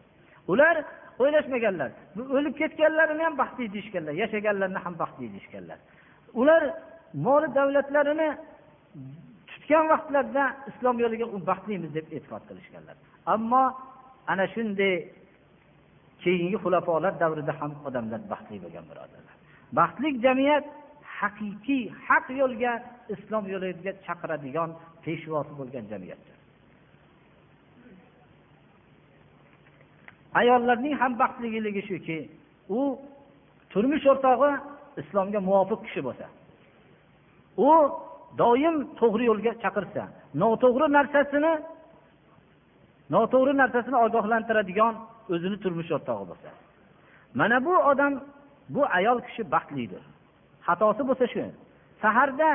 [0.53, 0.77] Ular
[1.23, 1.91] o'ylashmaganlar
[2.37, 5.79] o'lib ketganlarini ham baxtli deyishganlar yashaganlarni ham baxtli deyishganlar.
[6.41, 6.63] Ular
[7.27, 8.29] moli davlatlarini
[9.51, 12.97] tutgan vaqtlarida islom yo'liga baxtlimiz deb e'tiqod qilishganlar.
[13.35, 13.65] Ammo
[14.33, 14.95] ana shunday
[16.23, 19.35] keyingi xulafolar davrida ham odamlar baxtli bo'lgan birodarlar.
[19.79, 20.65] Baxtli jamiyat
[21.19, 22.73] haqiqiy haq yo'lga
[23.15, 24.71] islom yo'liga chaqiradigan
[25.05, 26.21] peshvosi bo'lgan jamiyat
[30.41, 32.19] ayollarning ham baxtliligi shuki
[32.69, 32.81] u
[33.73, 34.51] turmush o'rtog'i
[35.03, 36.27] islomga muvofiq kishi bo'lsa
[37.69, 37.71] u
[38.39, 40.03] doim to'g'ri yo'lga chaqirsa
[40.43, 41.53] noto'g'ri narsasini
[43.15, 44.95] noto'g'ri narsasini ogohlantiradigan
[45.35, 46.51] o'zini turmush o'rtog'i bo'lsa.
[47.39, 48.13] Mana bu odam
[48.75, 50.03] bu ayol kishi baxtlidir.
[50.67, 51.45] Xatosi bo'lsa shu.
[52.03, 52.51] Saharda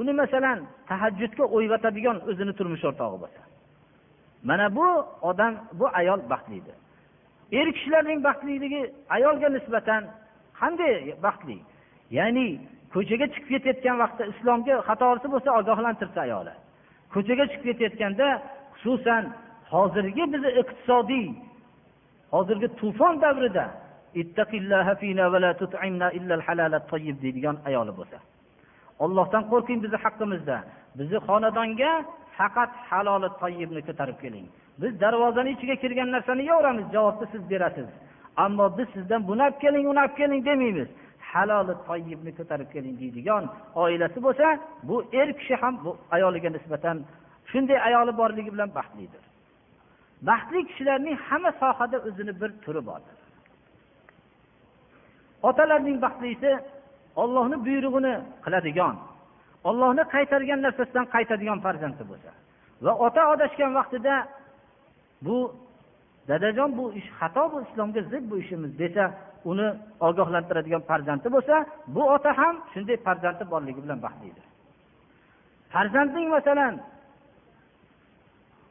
[0.00, 0.58] uni masalan
[0.90, 3.42] tahajjudga o'yg'otadigan o'zini turmush o'rtog'i bo'lsa.
[4.48, 4.86] Mana bu
[5.30, 6.76] odam bu ayol baxtlidir.
[7.52, 8.82] Er kishilarning baxtliligi
[9.16, 10.02] ayolga nisbatan
[10.60, 10.94] qanday
[11.26, 11.58] baxtli?
[12.18, 12.48] Ya'ni
[12.94, 16.54] ko'chaga chiqib ketayotgan vaqtda islomga xatosi bo'lsa ogohlantirsa ayoli.
[17.14, 18.28] Ko'chaga chiqib ketayotganda
[18.80, 19.24] xususan
[19.72, 21.26] hozirgi bizni iqtisodiy
[22.34, 23.66] hozirgi tufon davrida
[27.24, 28.18] deydigan ayoli bo'lsa.
[29.04, 30.56] Ollohdan qo'rqing bizni haqqimizda
[30.98, 31.92] bizni xonadonga
[32.36, 34.46] faqat haloli toyibni ko'tarib keling.
[34.78, 37.86] Biz darvozani ichiga kirgan narsani yeyveramiz javobni siz berasiz.
[38.36, 40.88] Ammo biz sizdan buni olib keling uni olib keling demaymiz.
[41.32, 43.44] Haloli toyibni ko'tarib keling deydigan
[43.74, 44.46] oilasi bo'lsa
[44.88, 46.96] bu er kishi ham bu ayoliga nisbatan
[47.50, 49.24] shunday ayoli borligi bilan baxtlidir.
[50.28, 53.18] Baxtli kishilarning hamma sohada o'zini bir turi bordir.
[55.48, 56.50] Otalarning baxtlisi
[57.22, 58.14] ollohni buyrug'ini
[58.44, 58.96] qiladigan
[59.68, 62.30] ollohni qaytargan narsasidan qaytadigan farzandi bo'lsa
[62.84, 64.14] va ota adashgan vaqtida
[65.24, 65.36] bu
[66.28, 69.04] dadajon bu ish xato bu islomga zid bu ishimiz desa
[69.50, 69.68] uni
[70.08, 71.56] ogohlantiradigan farzandi bo'lsa
[71.94, 74.44] bu ota ham shunday farzandi borligi bilan baxtlidir.
[75.72, 76.74] Farzandning masalan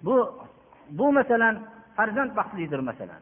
[0.06, 0.16] bu
[0.98, 1.56] bu masalan
[1.98, 3.22] farzand baxtlidir masalan.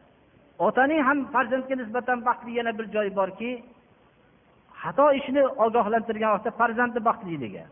[0.66, 3.50] Otaning ham farzandga nisbatan baxtli yana bir joyi borki
[4.82, 7.64] xato ishni ogohlantirgan vaqtda farzandi baxtliligi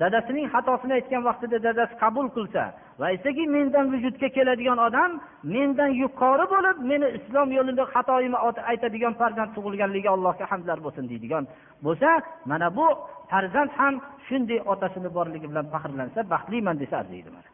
[0.00, 2.62] dadasining xatosini aytgan vaqtida dadasi qabul qilsa
[3.00, 5.10] va aytsaki mendan vujudga keladigan odam
[5.54, 8.38] mendan yuqori bo'lib meni islom yo'lida xatoyimni
[8.70, 11.44] aytadigan farzand tug'ilganligiga allohga hamdlar bo'lsin deydigan
[11.86, 12.10] bo'lsa
[12.50, 12.86] mana bu
[13.30, 13.94] farzand ham
[14.26, 17.48] shunday otasini borligi bilan faxrlansa baxtliman desa arziydi mana.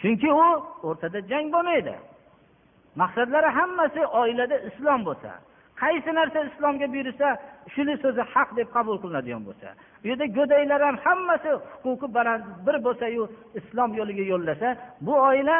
[0.00, 0.48] Chunki u
[0.88, 1.94] o'rtada jang bo'lmaydi.
[3.00, 5.30] Maqsadlari hammasi oilada islom bo'lsa
[5.82, 7.28] qaysi narsa islomga buyursa
[7.74, 9.68] shuni so'zi haq deb qabul qilinadigan bo'lsa.
[10.02, 11.50] Bu yerda go'daklar ham hammasi
[11.84, 13.22] huquqi baland bir bo'lsayu
[13.60, 14.68] islom yo'liga yo'llasa
[15.06, 15.56] bu oila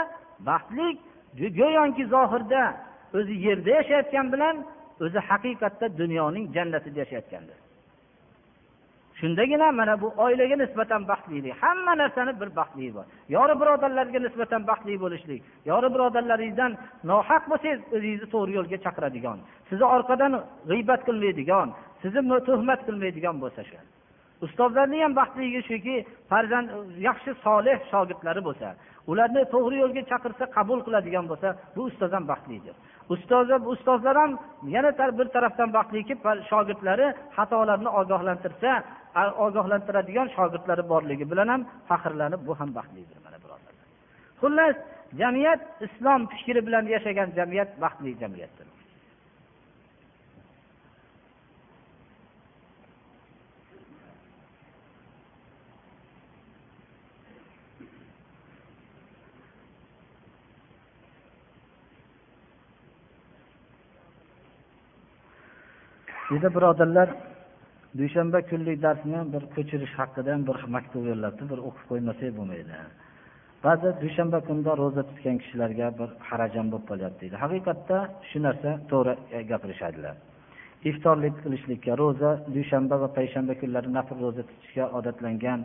[0.48, 0.88] baxtli
[1.60, 2.62] go'yoki zohirda
[3.18, 4.56] o'zi yerda yashayotgan bilan
[5.04, 7.69] o'zi haqiqatda dunyoning jannatida yashayotgandir.
[9.20, 11.54] Shundagina mana bu oilaga nisbatan baxtlilik.
[11.62, 13.04] Hamma narsani bir baxtligi bor.
[13.36, 15.40] Yori birodarlarga nisbatan baxtli bo'lishlik.
[15.70, 16.72] Yori birodarlaringizdan
[17.10, 19.38] nohaq bo'lsangiz o'zingizni to'g'ri yo'lga chaqiradigan
[19.68, 20.32] sizni orqadan
[20.70, 21.68] g'iybat qilmaydigan
[22.02, 23.78] sizni tuhmat qilmaydigan bo'lsa shu.
[24.46, 25.96] Ustozlarni ham baxtligi shuki
[26.30, 26.68] farzand
[27.08, 28.68] yaxshi solih shogirdlari bo'lsa
[29.10, 32.74] ularni to'g'ri yo'lga chaqirsa qabul qiladigan bo'lsa bu ustoz ham baxtlidir.
[33.14, 34.32] Ustozlar ustozlar ham
[34.74, 36.14] yana bir tarafdan baxtliki
[36.50, 37.06] shogirdlari
[37.36, 38.70] xatolarni ogohlantirsa
[39.46, 43.74] ogohlantiradigan shogirdlari borligi bilan ham faxrlanib bu ham baxtlidir mana birodarlar.
[44.40, 44.76] Xullas
[45.20, 48.54] jamiyat islom fikri bilan yashagan jamiyat baxtli jamiyat.
[66.30, 67.08] Dedi birodarlar
[67.98, 72.74] dushanba kunlik darsni bir ko'chirish haqida bir maktub yo'llabdi bir o'qib qo'ymasak bo'lmaydi.
[73.64, 77.36] Ba'zi dushanba kunida ro'za tutgan kishilarga bir harajan bo'lib qolyapti deydi.
[77.44, 77.98] Haqiqatda
[78.30, 80.14] shu narsa to'g'ri e, gapirishadilar.
[80.90, 85.60] Iftorlik qilishlikka ro'za dushanba va payshanba kunlari nafl ro'za tutishga odatlangan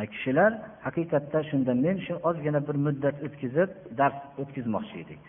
[0.00, 0.50] e, kishilar
[0.86, 3.70] haqiqatda shunda men shu ozgina bir muddat o'tkazib
[4.00, 5.20] dars o'tkazmoqchi edik.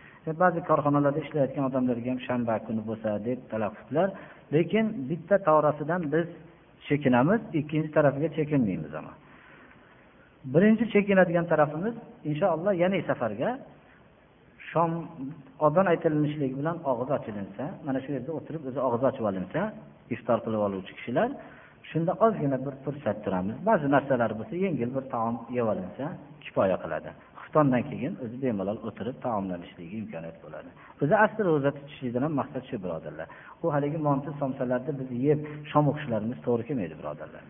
[0.43, 4.09] Ba'zi korxonalarda ishlayotgan odamlarga ham shanba kuni bo'lsa deb talab qilibdilar
[4.55, 6.27] lekin bitta torasidan biz
[6.87, 9.13] chekinamiz ikkinchi tarafiga chekinmaymiz ama.
[10.53, 11.95] Birinchi chekinadigan tarafimiz
[12.29, 13.49] inshaalloh yana safarga
[14.71, 14.91] shom
[15.67, 19.61] odon aytilinishligi bilan og'iz ochilinsa mana shu yerda o'tirib o'zi og'iz ochib olinsa
[20.15, 21.29] iftor qilib oluvchi kishilar
[21.89, 23.55] shunda ozgina bir fursat turamiz.
[23.69, 26.05] Ba'zi narsalar bo'lsa yengil bir taom yeb olinsa
[26.43, 27.09] kifoya qiladi.
[27.47, 30.69] Xuftondan keyin o'zi bemalol o'tirib taomlanishligiga imkoniyat bo'ladi.
[31.03, 33.27] O'zi asli ro'za tutishlikdan ham maqsad shu birodarlar.
[33.63, 35.39] U haligi monti somsalarni biz yeb
[35.71, 37.43] shom o'qishlarimiz to'g'ri kelmaydi birodarlar.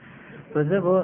[0.59, 0.95] O'zi bu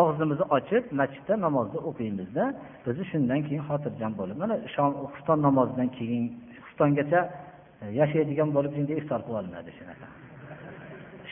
[0.00, 2.44] og'zimizni ochib masjidda namozni o'qiymizda
[2.88, 6.24] o'zi shundan keyin xotirjam bo'lib mana shom xufton namozidan keyin
[6.66, 7.20] xuftongacha
[7.82, 10.06] e, yashaydigan bo'lib endi iftor qilib olinadi shunaqa.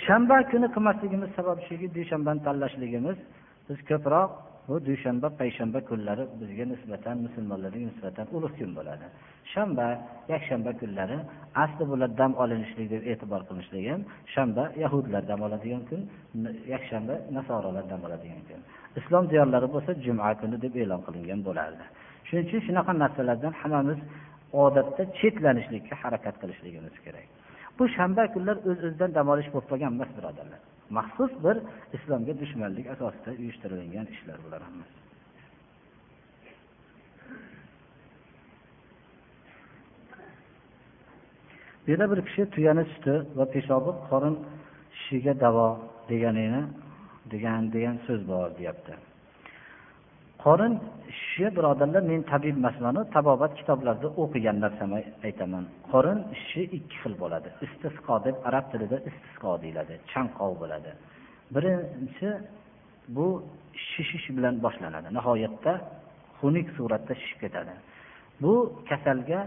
[0.05, 3.19] Shanba kuni qilmasligimiz sababi shuki dushanbani tanlashligimiz
[3.69, 4.31] biz ko'proq
[4.69, 9.07] bu dushanba payshanba kunlari bizga nisbatan musulmonlarga nisbatan ulug' kun bo'ladi.
[9.53, 9.87] Shanba
[10.33, 11.17] yakshanba kunlari
[11.63, 14.03] asli bular dam olinishlik deb e'tibor qilinishlik ham
[14.35, 16.01] shanba yahudlar dam oladigan kun
[16.75, 18.61] yakshanba nasorolar dam oladigan kun.
[19.01, 21.85] Islom diyorlari bo'lsa juma kuni deb e'lon qilingan bo'lardi.
[22.27, 23.99] Shuning uchun shunaqa narsalardan hammamiz
[24.65, 27.27] odatda chetlanishlikka harakat qilishligimiz kerak.
[27.79, 30.61] Bu shanba kunlar o'z öz o'zidan dam olish bo'lib qolgan emas birodarlar.
[30.91, 31.57] Maxsus bir
[31.97, 34.63] islomga dushmanlik asosida uyushtirilgan ishlar bular.
[34.63, 34.97] Hammasi
[41.87, 44.37] bu yerda bir kishi tuyani suti va peshobi qorin
[44.97, 45.69] shishiga davo
[46.11, 46.63] deganini
[47.33, 49.06] degan degan so'z bor deyapti.
[50.47, 50.75] Qorin
[51.21, 55.65] shishi birodarlar men tabib emasmanu tabobat kitoblarida o'qigan narsamni aytaman.
[55.93, 57.49] Qorin shishi ikki xil bo'ladi.
[57.67, 60.91] Istisqo deb arab tilida istisqo deyiladi chanqov bo'ladi.
[61.55, 62.29] Birinchi
[63.17, 63.27] bu
[63.89, 65.09] shishish bilan boshlanadi.
[65.19, 65.73] Nihoyatda
[66.39, 67.75] xunuk suratda shishib ketadi.
[68.43, 68.53] Bu
[68.91, 69.41] kasalga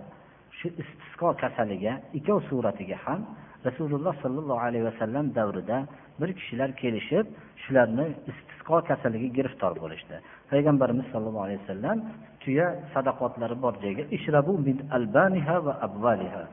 [0.59, 3.21] shu istisqo kasaliga ikkov suratiga ham
[3.67, 5.77] rasululloh sollallohu alayhi vasallam davrida
[6.19, 7.25] bir kishilar kelishib
[7.63, 10.17] shularni istisqo kasaliga giriftor bo'lishdi.
[10.51, 11.97] Payg'ambarimiz sollallohu alayhi vasallam
[12.43, 16.43] tuya sadaqotlari bor joyga ishrabu min albaniha va abvaliha.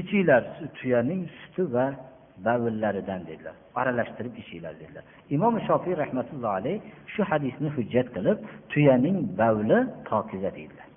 [0.00, 0.42] Ichinglar
[0.78, 1.86] tuyaning suti va
[2.46, 3.54] bavillaridan dedilar.
[3.80, 5.04] Aralashtirib ichinglar dedilar.
[5.36, 6.76] Imom shofiy rahmatullohi alayh
[7.12, 8.38] shu hadisni hujjat qilib
[8.72, 9.78] tuyaning bavli
[10.10, 10.88] pokiza deydilar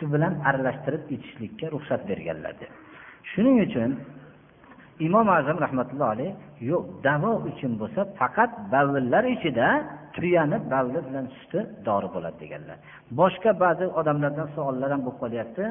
[0.00, 2.70] suti bilan aralashtirib ichishlikka ruxsat berganlar deb
[3.32, 3.90] shuning uchun
[5.06, 6.32] imom azam rahmatulloh alayhi
[6.70, 9.66] yo'q davo uchun bo'lsa faqat bavllar ichida
[10.14, 12.76] tuyani bavli bilan suti dori bo'ladi deganlar.
[13.20, 15.64] Boshqa ba'zi odamlardan savollar ham bo'lib qolyapti.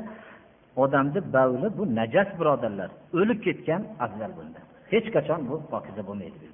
[0.83, 2.89] Odamni bavli bu najas birodarlar
[3.19, 4.59] o'lib ketgan afzal bunda
[4.93, 6.49] hech qachon bu pokiza bo'lmaydi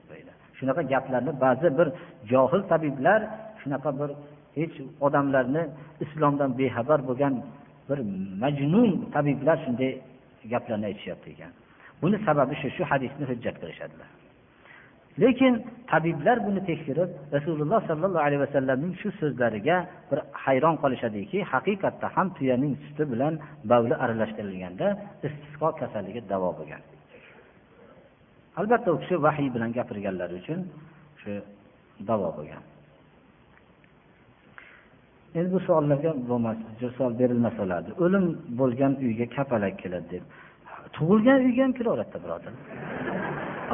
[0.60, 1.88] shunaqa gaplarni ba'zi bir
[2.32, 3.20] johil tabiblar
[3.62, 4.10] shunaqa bir
[4.58, 4.76] hech
[5.06, 5.64] odamlarni
[6.04, 7.34] islomdan bexabar bo'lgan
[7.90, 8.00] bir
[8.44, 9.92] majnun tabiblar shunday
[10.54, 11.52] gaplarni aytishyapti ekan.
[12.02, 14.10] Buni sababi shu shu hadisni hujjat qilishadilar.
[15.22, 15.54] Lekin
[15.92, 19.78] tabiblar buni tekshirib rasululloh sollallohu alayhi vasallamning shu so'zlariga
[20.10, 23.34] bir hayron qolishadiki haqiqatda ham tuyaning suti bilan
[23.72, 24.88] bavli aralashtirilganda
[25.28, 26.82] istisqo kasalligi davo bo'lgan.
[28.60, 30.60] Albatta u kishi vahiy bilan gapirganlari uchun
[31.22, 31.32] shu
[32.10, 32.64] davo bo'lgan.
[35.38, 36.58] Endi bu savollarga bo'lmas
[36.98, 38.26] savol berilmasa bo'lardi o'lim
[38.60, 40.24] bo'lgan uyga kapalak keladi deb
[40.96, 42.54] tug'ilgan uyga ham kelaveradida birodar.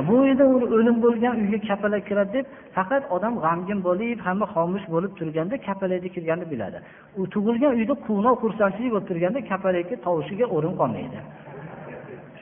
[0.07, 0.45] Bu uyda
[0.76, 2.45] o'lim bo'lgan uyga kapalak kiradi deb
[2.77, 6.77] faqat odam g'amgin bo'lib hamma xomush bo'lib turganda kapalakni kirganini biladi.
[7.19, 11.19] U tug'ilgan uyda quvnoq xursandchilik bo'lib turganda kapalakni tovushiga o'rin qolmaydi.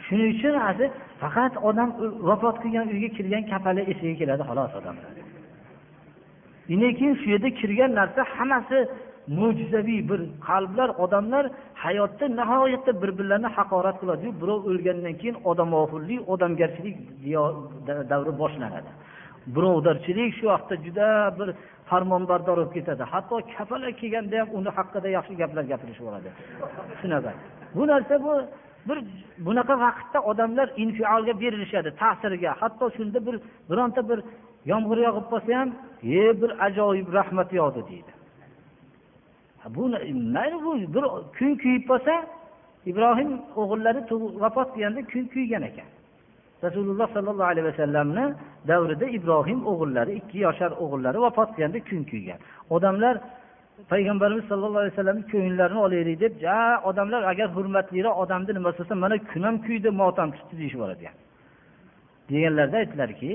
[0.06, 0.54] Shuning uchun
[1.22, 1.90] faqat odam
[2.30, 5.14] vafot qilgan uyga kirgan kapalak esiga keladi xolos odamlar.
[6.70, 8.78] Keyin shu yerda kirgan narsa hammasi
[9.38, 11.46] mo'jizaviy bir qalblar odamlar
[11.84, 16.98] hayotda nihoyatda bir birlarini haqorat qiladiyu birov o'lgandan keyin odamoxirlik odamgarchilik
[18.12, 18.92] davri boshlanadi.
[19.56, 21.08] Birovdarchilik shu vaqtda juda
[21.40, 21.50] bir
[21.90, 23.04] farmonbardor bo'lib ketadi.
[23.14, 26.30] Hatto kafalak kelganda ham uni haqida yaxshi gaplar gapirishib yuboradi
[27.02, 27.32] shunaqa.
[27.78, 28.34] Bu narsa bu
[28.90, 28.98] bir
[29.48, 33.36] bunaqa vaqtda odamlar infiolga berilishadi ta'sirga hatto shunda bir
[33.70, 34.20] bironta bir
[34.72, 35.70] yomg'ir yog'ib qolsa ham
[36.20, 38.12] e bir ajoyib rahmat yog'di deydi.
[39.76, 39.84] Bu
[40.36, 41.04] mayli bu bir
[41.38, 42.14] kun kuyib qolsa
[42.86, 43.32] ibrohim
[43.62, 44.02] o'g'illari
[44.44, 45.90] vafot qilganda kun kuygan ekan.
[46.64, 48.26] Rasululloh sollallohu alayhi vasallamni
[48.68, 52.40] davrida ibrohim o'g'illari ikki yoshar o'g'illari vafot qilganda kun kuygan.
[52.76, 53.16] Odamlar
[53.92, 59.18] payg'ambarimiz sallallohu alayhi vasallamni ko'nglarini olaylik deb ja odamlar agar hurmatliroq odamni nima bo'lsa mana
[59.32, 61.16] kun ham kuydi motam tutdi deyishib yuboradigan
[62.32, 63.32] deganlarida aytdilarki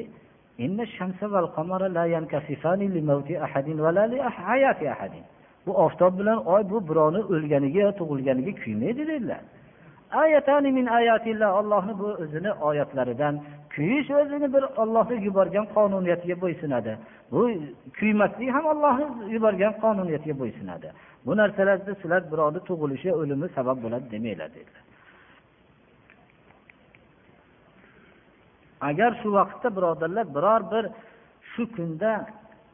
[5.67, 9.43] bu oftob bilan oy bu birovni o'lganiga tug'ilganiga kuymaydi dedilar.
[11.61, 13.35] Ollohni bu o'zini oyatlaridan
[13.75, 16.99] kuyish o'zini bir ollohni yuborgan qonuniyatiga bo'ysunadi.
[17.33, 17.51] Bu
[17.99, 20.89] kuymaslik ham ollohni yuborgan qonuniyatiga bo'ysunadi.
[21.27, 24.85] Bu narsalarda sizlar birovni tug'ilishi o'limi sabab bo'ladi demanglar dedilar.
[28.81, 30.85] Agar shu vaqtda birodarlar biror bir
[31.53, 32.11] shu kunda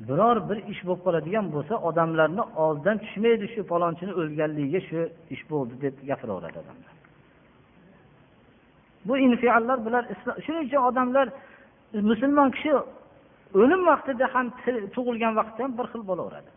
[0.09, 5.01] biror bir ish bo'lib qoladigan bo'lsa odamlarni oldidan tushmaydi shu palonchini o'lganligiga shu
[5.35, 6.95] ish bo'ldi deb gapiraveradi odamlar.
[9.07, 10.05] Bu infiallar bular
[10.45, 11.27] shuning uchun odamlar
[12.11, 12.73] musulmon kishi
[13.61, 14.47] o'lim vaqtida ham
[14.97, 16.51] tug'ilgan vaqtda ham bir xil bo'laveradi.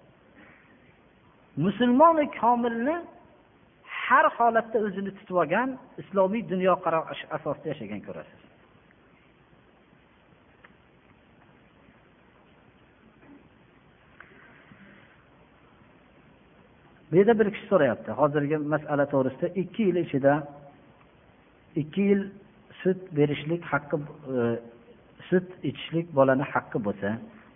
[1.65, 2.95] Musulmoni komilni
[4.06, 5.70] har holatda o'zini tutib olgan
[6.02, 8.43] islomiy dunyoqarash asosida yashagan ko'rasiz.
[17.14, 18.11] Bu yerda bir kishi so'rayapti.
[18.11, 20.34] Hozirgi masala to'g'risida ikki yil ichida
[21.81, 22.22] ikki yil
[22.81, 23.98] sut berishlik haqqi
[24.38, 24.41] e,
[25.30, 27.10] sut ichishlik bolani haqqi bo'lsa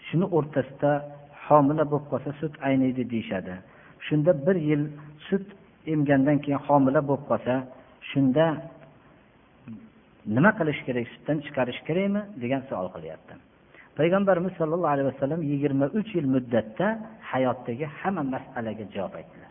[0.08, 0.92] shuni o'rtasida
[1.48, 3.54] homila bo'lib qolsa sut ayniydi deyishadi.
[4.08, 4.84] Shunda bir yil
[5.28, 5.46] sut
[5.94, 7.54] emgandan keyin homila bo'lib qolsa
[8.10, 8.46] shunda
[10.36, 13.34] nima qilish kerak sutdan chiqarish kerakmi degan savol qilyapti.
[14.00, 16.88] Payg'ambarimiz sollallohu alayhi vasallam yigirma uch yil muddatda
[17.32, 19.47] hayotdagi hamma masalaga javob aytdilar.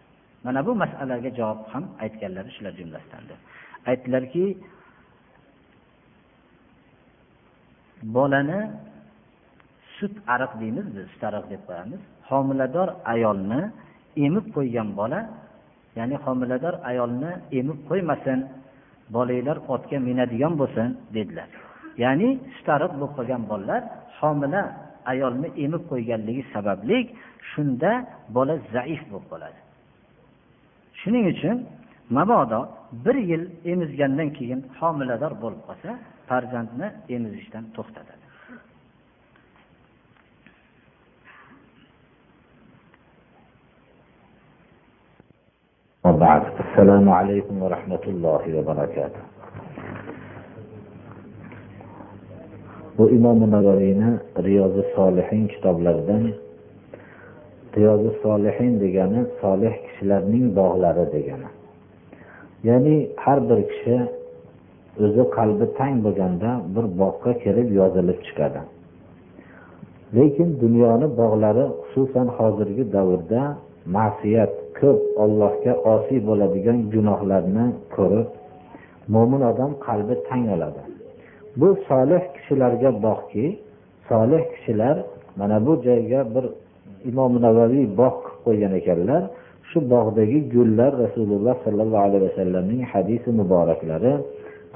[0.46, 3.38] Mana bu masalaga javob ham aytganlari shular jumlasidandir.
[3.90, 4.44] Aytdilarki
[8.16, 8.60] bolani
[9.96, 12.00] sut ariq deymiz biz sut ariq deb qo'yamiz.
[12.28, 13.60] Homilador ayolni
[14.26, 15.20] emib qo'ygan bola
[15.98, 18.38] ya'ni homilador ayolni emib qo'ymasin
[19.14, 21.48] bolanglar otga minadigan bo'lsin dedilar.
[22.04, 23.82] Ya'ni sut ariq bo'lib qolgan bolalar
[24.18, 24.62] homila
[25.12, 26.98] ayolni emib qo'yganligi sababli
[27.50, 27.92] shunda
[28.36, 29.58] bola zaif bo'lib qoladi.
[31.00, 31.56] shuning uchun
[32.16, 32.60] mabodo
[33.04, 33.42] bir yil
[33.72, 35.90] emizgandan keyin homilador bo'lib qolsa
[36.28, 38.24] farzandni emizishdan to'xtatadi.
[46.06, 49.22] Assalomu alaykum va rahmatullohi va barakatuh.
[52.98, 54.10] Bu imom navariyni
[54.46, 56.22] riyozi solihin kitoblaridan
[57.76, 61.48] riyozi solihin degani solih kishilarning bog'lari degani.
[62.68, 63.96] Ya'ni har bir kishi
[65.04, 68.60] o'zi qalbi tang bo'lganda bir bog'ga kirib yozilib chiqadi.
[70.16, 73.42] Lekin dunyoni bog'lari xususan hozirgi davrda
[73.96, 77.66] ma'siyat ko'p ollohga osiy bo'ladigan gunohlarni
[77.96, 78.28] ko'rib
[79.14, 80.82] mo'min odam qalbi tang oladi.
[81.60, 83.46] Bu solih kishilarga bog'ki
[84.08, 84.96] solih kishilar
[85.38, 86.44] mana bu joyga bir
[87.10, 89.22] imom navaviy bog' qilib qo'ygan ekanlar
[89.70, 94.12] shu bog'dagi gullar rasululloh sollallohu alayhi vasallamning hadisi muboraklari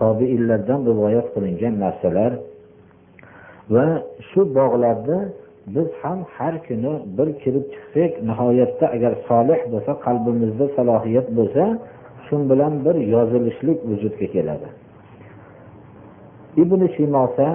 [0.00, 2.32] tobiinlardan rivoyat qilingan narsalar
[3.74, 3.86] va
[4.30, 5.18] shu bog'larda
[5.74, 11.64] biz ham har kuni bir kirib chiqsak nihoyatda agar solih bo'lsa qalbimizda salohiyat bo'lsa
[12.26, 14.68] shu bilan bir yozilishlik vujudga keladi.
[16.62, 17.48] Ibn shimosa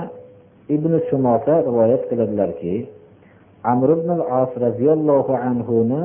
[0.75, 2.73] ibn shumosa rivoyat qiladilarki
[3.71, 6.01] amr ibn al as roziyallohu anhuni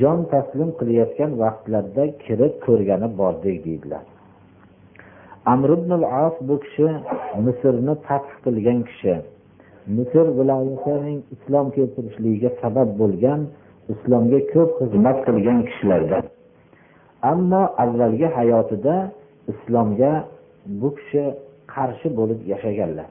[0.00, 4.04] jon taslim qilayotgan vaqtlarda kirib ko'rgani bordik deydilar.
[5.52, 6.88] Amr ibn al as bu kishi
[7.46, 9.14] misrni fath qilgan kishi.
[9.96, 13.40] Misr viloyatining islom keltirishligiga sabab bo'lgan
[13.94, 16.24] islomga ko'p xizmat qilgan kishilardan.
[17.32, 18.96] Ammo avvalgi hayotida
[19.52, 20.12] islomga
[20.80, 21.22] bu kishi
[21.74, 23.08] qarshi bo'lib yashaganlar.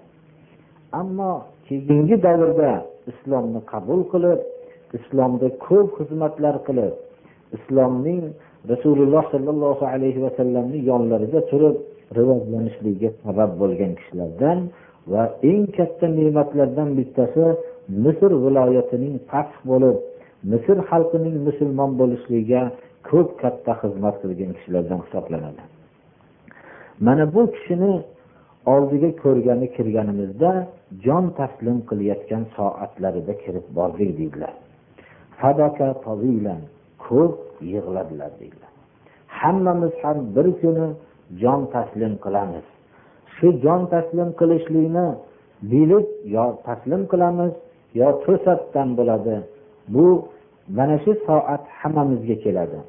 [1.00, 1.32] Ammo
[1.68, 2.72] keyingi davrda
[3.12, 4.40] islomni qabul qilib
[4.98, 6.94] islomda ko'p xizmatlar qilib
[7.58, 8.22] islomning
[8.72, 11.76] rasululloh sollallohu alayhi vasallamni yonlarida turib
[12.18, 14.60] rivojlanishligiga sabab bo'lgan kishilardan
[15.12, 17.46] va eng katta ne'matlardan bittasi
[18.06, 19.98] misr viloyatining fath bo'lib
[20.52, 22.62] misr xalqining musulmon bo'lishligiga
[23.10, 25.64] ko'p katta xizmat qilgan kishilardan hisoblanadi.
[27.06, 27.92] Mana bu kishini
[28.74, 30.52] oldiga ko'rgani kirganimizda
[31.06, 34.54] jon taslim qilayotgan soatlarida kirib bordik deydilar
[37.06, 37.36] ko'p
[37.74, 38.72] yig'ladilar deydilar
[39.42, 40.88] hammamiz ham bir kuni
[41.42, 42.66] jon taslim qilamiz.
[43.36, 45.08] Shu jon taslim qilishlikni
[45.72, 47.54] bilib yo taslim qilamiz
[48.00, 49.36] yo to'satdan bo'ladi.
[49.94, 50.06] Bu
[50.78, 52.80] mana shu soat hammamizga keladi.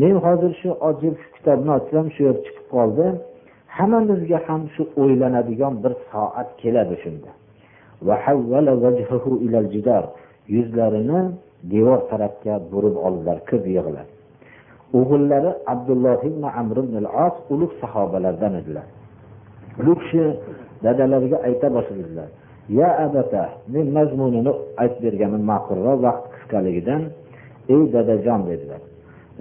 [0.00, 3.06] Men hozir shu ochib kitobni ochsam shu yer chiqib qoldi.
[3.76, 7.30] Hammamizga ham shu o'ylanadigan bir soat keladi shunda.
[10.54, 11.20] Yuzlarini
[11.72, 14.08] devor tarafga burib oldilar ko'p yig'lab
[14.98, 18.86] o'g'illari abdulloh ibn amr ibn al as ulug' sahobalardan edilar.
[19.86, 20.22] Bu kishi
[20.84, 22.28] dadalariga ayta boshladilar
[22.78, 23.42] ya abata
[23.72, 27.02] men mazmunini aytib berganim ma'qulroq vaqt qisqaligidan
[27.74, 28.80] ey dadajon dedilar.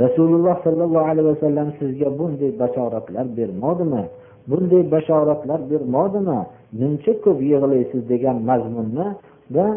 [0.03, 4.03] Rasululloh sollallohu alayhi vasallam sizga bunday bashoratlar bermadimi?
[4.49, 6.39] Bunday bashoratlar bermadimi?
[6.79, 9.07] Muncha ko'p yig'laysiz degan mazmunni
[9.55, 9.67] va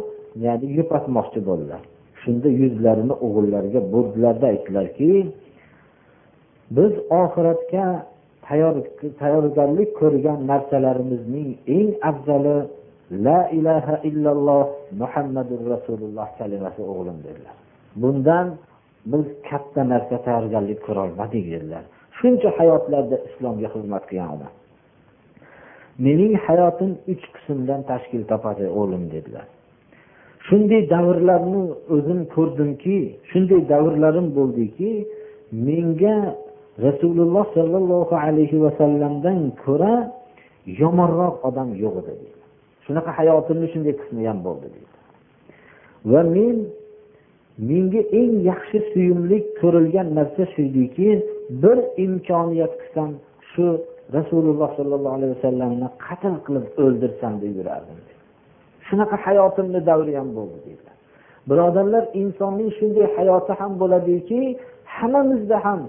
[0.45, 1.83] ya'ni yupatmoqchi bo'ldilar.
[2.23, 5.11] Shunda yuzlarini o'g'illariga burdilarda aytdilarki
[6.77, 6.93] biz
[7.23, 7.85] oxiratga
[9.21, 12.57] tayyorgarlik ko'rgan narsalarimizning eng afzali
[13.27, 14.67] la ilaha illalloh
[15.03, 17.55] muhammadur rasululloh kalimasi o'g'lim dedilar.
[18.03, 18.47] Bundan
[19.07, 21.85] biz katta narsa tayyorgarlik ko'rolmadik dedilar.
[22.19, 24.53] Shuncha hayotlarda islomga xizmat qilgan odam.
[26.05, 29.47] Mening hayotim uch qismdan tashkil topadi o'g'lim dedilar.
[30.47, 31.63] Shunday davrlarni
[31.95, 32.97] o'zim ko'rdimki
[33.31, 34.91] shunday davrlarim bo'ldiki
[35.69, 36.17] menga
[36.87, 39.95] rasululloh sollallohu alayhi vasallamdan ko'ra
[40.83, 42.29] yomonroq odam yo'q edi.
[42.85, 44.91] Shunaqa hayotimni shunday qismi ham bo'ldi deydi
[46.05, 46.57] va men
[47.69, 51.09] menga eng yaxshi suyumli ko'rilgan narsa shu ediki
[51.63, 53.11] bir imkoniyat qilsam
[53.51, 53.67] shu
[54.17, 57.99] rasululloh sollallohu alayhi vasallamni qatl qilib o'ldirsam deb yurardim.
[58.87, 60.97] Shunaqa hayotimni davri ham bo'ldi deydilar
[61.49, 64.41] birodarlar insonning shunday hayoti ham bo'ladiki
[64.97, 65.81] hammamizda ham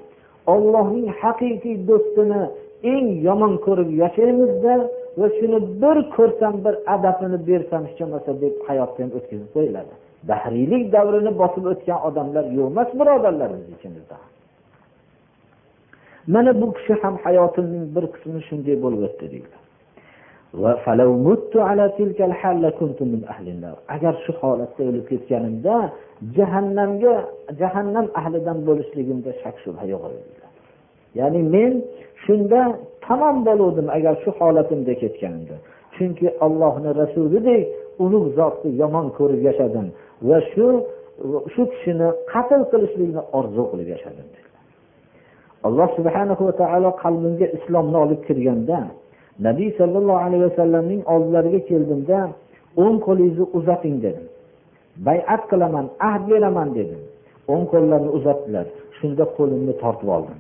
[0.54, 2.42] ollohning haqiqiy do'stini
[2.94, 4.74] eng yomon ko'rib yashaymizda
[5.20, 9.94] va shuni bir ko'rsam bir adabini bersam hech bo'lmasa deb hayotni ham o'tkazib qo'yiladi.
[10.30, 14.18] Dahriylik davrini bosib o'tgan odamlar yo'q emas birodarlarimiz ichimizda
[16.34, 19.62] mana bu kishi ham hayotimning bir qismi shunday bo'lib o'tdi deydilar
[23.96, 25.76] agar shu holatda o'lib ketganimda
[26.38, 27.16] jahannamga
[27.60, 30.42] jahannam ahlidan bo'lishligimda shak shubha yo'q edi
[31.20, 31.74] ya'ni men
[32.24, 32.62] shunda
[33.06, 35.56] tamom bo'luvdim agar shu holatimda ketganimda.
[35.96, 37.62] Chunki ollohni rasulidek
[38.04, 39.88] ulug' zotni yomon ko'rib yashadim.
[40.30, 40.66] Va shu
[41.54, 44.28] shu kishini qatl qilishlikni orzu qilib yashadim
[45.68, 48.80] alloh subhanahu va taolo qalbimga islomni olib kirganda
[49.48, 52.20] nabiy sollallohu alayhi vasallamning oldilariga keldimda
[52.84, 54.26] o'ng qo'lingizni uzating dedim.
[55.08, 57.02] Bayat qilaman ahd beraman dedim.
[57.52, 58.66] O'ng qo'llarini uzatdilar.
[58.98, 60.40] Shunda qo'limni tortib oldim.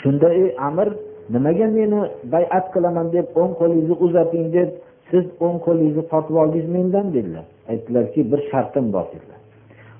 [0.00, 0.88] Shunda ey amir
[1.34, 2.00] nimaga meni
[2.34, 4.44] bayat qilaman deb o'ng qo'lingizni uzating?
[4.56, 4.68] deb
[5.10, 7.46] siz o'ng qo'lingizni tortib oldingiz mendan dedilar.
[7.70, 9.40] Aytdilarki bir shartim bor dedilar.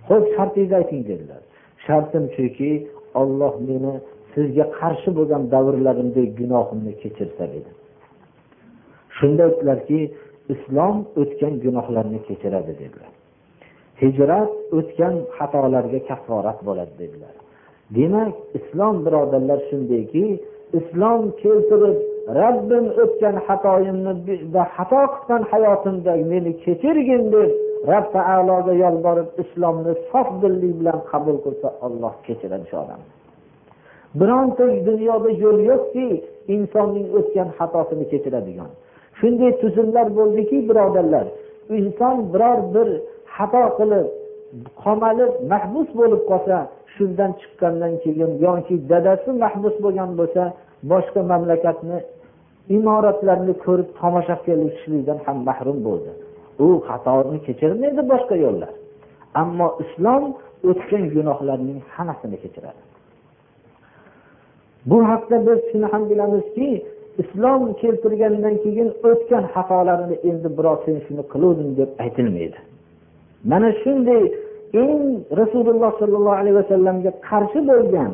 [0.08, 1.42] Ho'p shartingizni ayting dedilar.
[1.86, 2.70] Shartim shuki
[3.20, 3.92] olloh meni
[4.34, 7.70] sizga qarshi bo'lgan davrlarimda gunohimni kechirsa dedi.
[9.16, 10.00] Shunda aytdilarki
[10.54, 13.10] islom o'tgan gunohlarni kechiradi dedilar.
[14.02, 17.34] Hijrat o'tgan xatolarga kafforat bo'ladi dedilar.
[17.96, 20.24] Demak islom birodarlar shundayki
[20.78, 21.96] islom keltirib
[22.38, 24.12] robbim o'tgan xatoyimni
[24.74, 27.50] xato qilgan hayotimda meni kechirgin deb
[27.90, 33.08] rob taologa yolborib islomni sof dillik bilan qabul qilsa olloh kechiradi shu odamni
[34.20, 36.06] bironta dunyoda yo'l yo'qki
[36.54, 38.70] insonning o'tgan xatosini kechiradigan.
[39.18, 41.26] Shunday tuzumlar bo'ldiki birodarlar
[41.78, 42.88] inson biror bir
[43.36, 44.06] xato qilib
[44.82, 46.56] qamalib mahbus bo'lib qolsa
[46.94, 50.42] shundan chiqqandan keyin yoki dadasi mahbus bo'lgan bo'lsa
[50.90, 51.98] boshqa mamlakatni
[52.76, 56.12] imoratlarni ko'rib tomosha qilishlikdan ham mahrum bo'ldi.
[56.64, 58.72] U xatoni kechirmaydi boshqa yo'llar.
[59.42, 60.24] Ammo islom
[60.70, 62.82] o'tgan gunohlarning hammasini kechiradi.
[64.90, 66.68] Bu haqda biz shuni ham bilamizki
[67.22, 72.58] islom keltirgandan keyin o'tgan xatolarini endi birov sen shuni qiluvding deb aytilmaydi.
[73.50, 74.22] Mana shunday
[74.82, 75.02] eng
[75.40, 78.12] rasululloh sollallohu alayhi vasallamga qarshi bo'lgan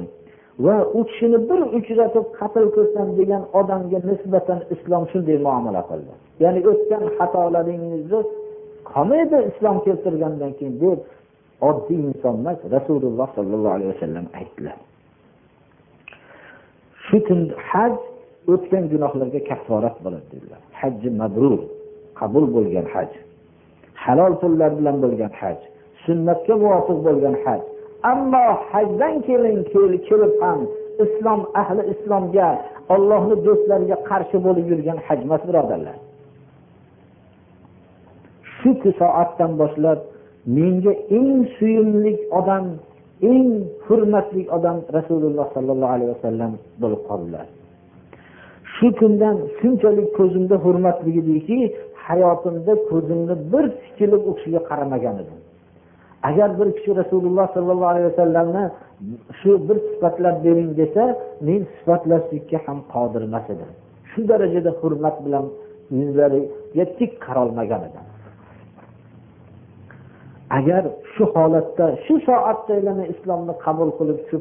[0.65, 6.13] va u kishini bir uchratib qatl qilsam degan odamga nisbatan islom shunday muomala qildi.
[6.43, 8.21] Ya'ni o'tgan xatolaringizni
[8.91, 10.99] qolmaydi islom keltirgandan keyin deb
[11.69, 14.79] oddiy inson emas rasululloh sollallohu alayhi vasallam aytdilar
[17.07, 17.95] shu kun haj
[18.53, 20.61] o'tgan gunohlarga kafforat bo'ladi dedilar.
[20.81, 21.61] Hajji mabrur
[22.21, 23.11] qabul bo'lgan haj
[24.05, 25.59] halol pullar bilan bo'lgan haj
[26.05, 27.63] sunnatga muvofiq bo'lgan haj
[28.03, 29.65] ammo hajdan keyin
[30.09, 30.61] kelib ham
[31.05, 32.49] islom ahli islomga
[32.95, 35.97] ollohni do'stlariga qarshi bo'lib yurgan haj emas birodarlar.
[38.57, 38.71] Shu
[39.01, 39.99] soatdan boshlab
[40.57, 42.65] menga eng suyimli odam
[43.33, 43.51] eng
[43.87, 46.53] hurmatli odam rasululloh sollallohu alayhi vasallam
[46.83, 47.47] bo'lib qoldilar.
[48.75, 51.59] Shu kundan shunchalik ko'zimda hurmatli ediki
[52.07, 55.39] hayotimda ko'zimni bir tikilib u kishiga qaramagan edim.
[56.29, 58.65] Agar bir kishi rasululloh sollallohu alayhi vasallamni
[59.41, 61.05] shu bir sifatlab bering desa
[61.47, 63.71] men sifatlashlikka ham qodir emas edim.
[64.11, 65.45] Shu darajada hurmat bilan
[66.01, 68.05] yuzlariga tik qarolmagan edim.
[70.59, 70.83] Agar
[71.15, 72.75] shu holatda shu soatda
[73.15, 74.37] islomni qabul qilib shu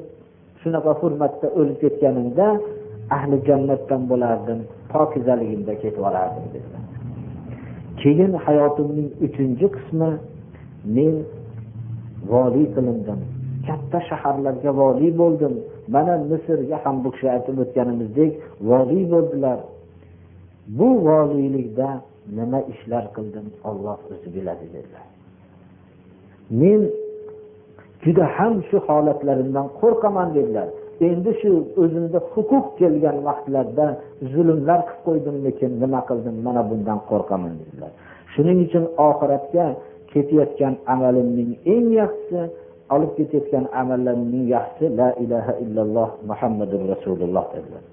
[0.62, 2.48] shunaqa hurmatda o'lib ketganimda
[3.18, 4.60] ahli jannatdan bo'lardim
[4.94, 6.84] pokizaligimda ketib yuborardim dedilar.
[8.02, 10.10] Keyin hayotimning uchinchi qismi
[10.95, 11.16] men
[12.34, 13.19] voliy qilindim.
[13.68, 15.53] Katta shaharlarga voliy bo'ldim.
[15.93, 18.31] Mana misrga ham bu kishi aytib o'tganimizdek
[18.69, 19.60] voliy bo'ldilar.
[20.77, 21.89] Bu voliylikda
[22.38, 25.06] nima ishlar qildim olloh o'zi biladi dedilar.
[26.61, 26.81] Men
[28.03, 30.68] juda ham shu holatlarimdan qo'rqaman dedilar.
[31.07, 31.52] Endi shu
[31.84, 33.88] o'zimda huquq kelgan vaqtlarda
[34.34, 37.91] zulmlar qilib qo'ydimmikin nima qildim mana bundan qo'rqaman dedilar.
[38.34, 39.65] Shuning uchun oxiratga
[40.16, 42.44] ketayotgan amalimning eng yaxshisi
[42.96, 47.84] olib ketayotgan amallarimning yaxshisi la ilaha illalloh muhammadu rasululloh dedilar.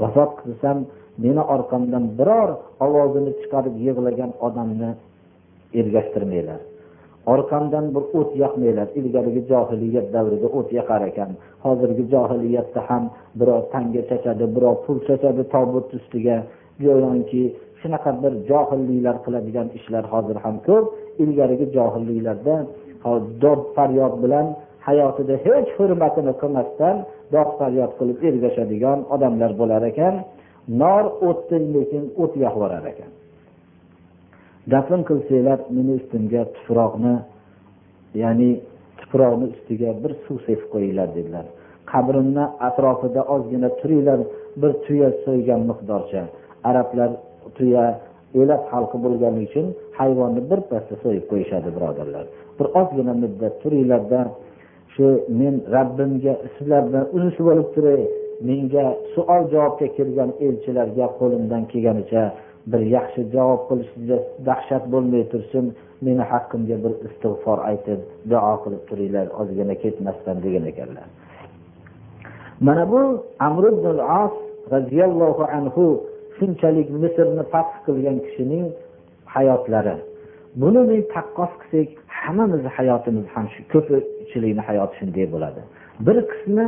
[0.00, 0.78] Vafot qilsam
[1.24, 2.50] meni orqamdan biror
[2.86, 4.90] ovozini chiqarib yig'lagan odamni
[5.80, 6.60] ergashtirmanglar.
[7.34, 8.88] Orqamdan bir o't yoqmanglar.
[8.98, 11.30] Ilgarigi johiliyat davrida o't yoqar ekan.
[11.64, 13.04] Hozirgi johiliyatda ham
[13.40, 16.36] birov tanga chachadi birov pul chachadi tobut ustiga.
[16.82, 17.42] Go'yoki
[17.80, 20.84] shunaqa bir johilliklar qiladigan ishlar hozir ham ko'p.
[21.22, 22.56] Ilgarigi johilliklarda
[23.42, 24.46] dod faryod bilan
[24.86, 26.96] hayotida hech hurmatini qilmasdan
[27.34, 30.14] dod faryod qilib ergashadigan odamlar bo'lar ekan.
[30.82, 33.10] Nor o'tdi lekin o't yoqib ekan.
[34.72, 37.14] Dafn qilsanglar meni ustimga tuproqni
[38.22, 38.50] ya'ni
[39.00, 41.46] tuproqni ustiga bir suv sepib qo'yinglar dedilar.
[41.92, 44.20] Qabrimni atrofida ozgina turinglar
[44.60, 46.22] bir tuya so'ygan miqdorcha.
[46.70, 47.10] Arablar
[47.56, 47.84] tuya
[48.40, 49.66] o'lat xalqi bo'lgani uchun
[50.00, 52.24] hayvonni birpasda so'yib qo'yishadi birodarlar.
[52.58, 54.20] Bir ozgina muddat turinglarda
[54.94, 55.06] shu
[55.40, 58.00] men rabbimga sizlar bilan uzishib olib turay
[58.48, 62.22] menga savol javobga kirgan elchilarga qo'limdan kelganicha
[62.72, 64.18] bir yaxshi javob qilishingizda
[64.48, 65.64] dahshat bo'lmay tursin
[66.06, 68.00] meni haqqimga bir istig'for aytib
[68.30, 71.06] duo qilib turinglar ozgina ketmasdan degan ekanlar.
[72.66, 73.00] Mana bu
[73.48, 73.86] amr ibn
[74.22, 74.34] as
[74.74, 75.84] roziyallohu anhu
[76.36, 78.64] shunchalik misrni fath qilgan kishining
[79.34, 79.96] hayotlari.
[80.60, 81.88] Buni men taqqos qilsak
[82.20, 85.60] hammamizni hayotimiz ham shu ko'pchilikni hayoti shunday bo'ladi.
[86.06, 86.66] Bir qismi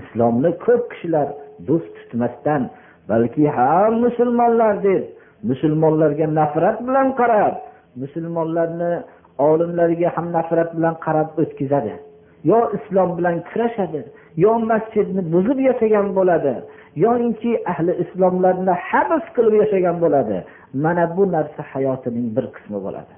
[0.00, 1.28] islomni ko'p kishilar
[1.68, 2.62] do'st tutmasdan
[3.10, 3.70] balki ha
[4.04, 5.02] musulmonlar deb
[5.50, 7.54] musulmonlarga nafrat bilan qarab
[8.02, 8.92] musulmonlarni
[9.48, 11.94] olimlariga ham nafrat bilan qarab o'tkazadi.
[12.50, 14.00] Yo islom bilan kurashadi
[14.44, 16.54] yo masjidni buzib yashagan bo'ladi
[17.04, 20.36] yoinki ahli islomlarni habs qilib yashagan bo'ladi.
[20.74, 23.12] Mana bu narsa hayotining bir qismi bo'ladi.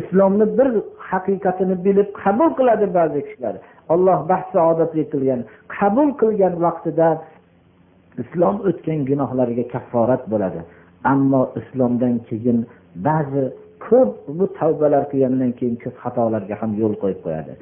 [0.00, 0.68] Islomni bir
[1.10, 3.54] haqiqatini bilib qabul qiladi ba'zi kishilar.
[3.94, 5.40] Alloh baxt saodatli qilgan
[5.76, 7.08] qabul qilgan vaqtida
[8.22, 10.60] islom o'tgan gunohlariga kafforat bo'ladi.
[11.12, 12.58] Ammo islomdan keyin
[13.08, 13.44] ba'zi
[13.86, 17.52] ko'p bu tavbalar qilgandan keyin ko'p xatolarga ham yo'l qo'yib qo'yadi.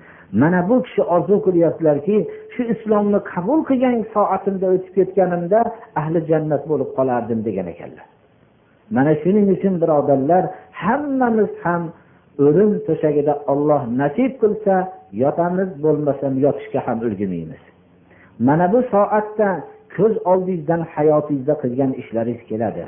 [0.40, 2.16] Mana bu kishi orzu qilyaptilarki
[2.54, 5.60] shu islomni qabul qilgan soatimda o'tib ketganimda
[6.00, 8.06] ahli jannat bo'lib qolardim degan ekanlar.
[8.94, 10.44] Mana shuning uchun birodarlar
[10.82, 11.82] hammamiz ham
[12.46, 14.74] o'lim to'shagida olloh nasib qilsa
[15.22, 17.62] yotamiz bo'lmasam yotishga ham ulgurmaymiz.
[18.46, 19.48] Mana bu soatda
[19.96, 22.84] ko'z oldingizdan hayotingizda qilgan ishlaringiz keladi.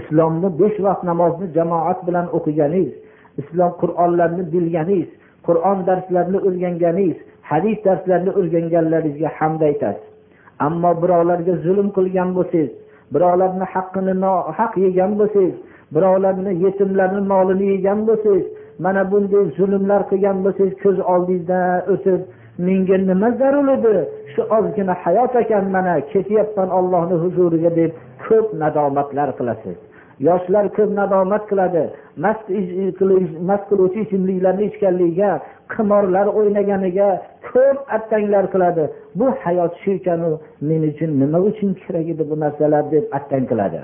[0.00, 2.94] Islomni besh vaqt namozni jamoat bilan o'qiganingiz
[3.40, 5.10] islom qur'onlarni bilganingiz
[5.46, 7.18] qur'on darslarini o'rganganingiz
[7.50, 10.06] hadis darslarini o'rganganlaringizga hamd aytasiz.
[10.66, 12.70] Ammo birovlarga zulm qilgan bo'lsangiz
[13.14, 15.56] birovlarni haqqini nohaq yegan bo'lsangiz
[15.94, 18.46] birovlarni yetimlarni molini yegan bo'lsangiz
[18.84, 21.60] mana bunday zulmlar qilgan bo'lsangiz ko'z oldingizda
[21.94, 22.20] o'tib
[22.66, 23.96] menga nima zarur edi?
[24.32, 27.90] Shu ozgina hayot ekan mana ketyapman ollohni huzuriga deb
[28.24, 29.76] ko'p nadomatlar qilasiz.
[30.28, 31.84] Yoshlar ko'p nadomat qiladi.
[32.24, 32.44] Mast
[33.50, 35.30] mast qiluvchi ichimliklarni ichganligiga
[35.74, 37.08] qimorlar o'ynaganiga
[37.48, 38.84] ko'p attanglar qiladi.
[39.18, 40.30] Bu hayot shu ekanu
[40.68, 43.80] men uchun nima uchun kerak edi bu narsalar deb attang qiladi.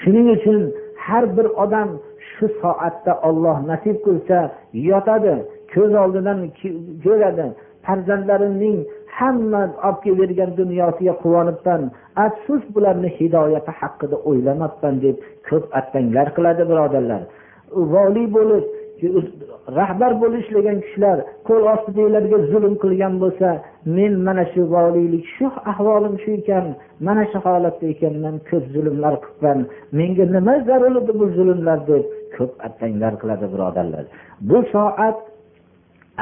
[0.00, 0.58] Shuning uchun
[1.06, 1.88] har bir odam
[2.30, 4.38] shu soatda olloh nasib qilsa
[4.90, 5.34] yotadi
[5.72, 6.38] ko'z oldidan
[7.04, 7.46] ko'radi
[7.86, 8.78] farzandlarimning
[9.18, 11.82] hamma olib kelib bergan dunyosiga quvonibman.
[12.26, 15.16] Afsus bularni hidoyati haqida o'ylamabman deb
[15.48, 17.22] ko'p attanglar qiladi birodarlar.
[17.94, 18.64] Voliy bo'lib
[19.76, 21.18] rahbar bo'lib ishlagan kishilar
[21.48, 23.48] qo'l ostidagilarga zulm qilgan bo'lsa
[23.96, 26.66] men mana shu voliylik shu ahvolim shu ekan
[27.06, 29.58] mana shu holatda ekanman ko'p zulmlar qilibman
[29.98, 32.04] menga nima zarur edi bu zulmlar deb
[32.36, 34.04] ko'p attanglar qiladi birodarlar.
[34.48, 35.18] Bu soat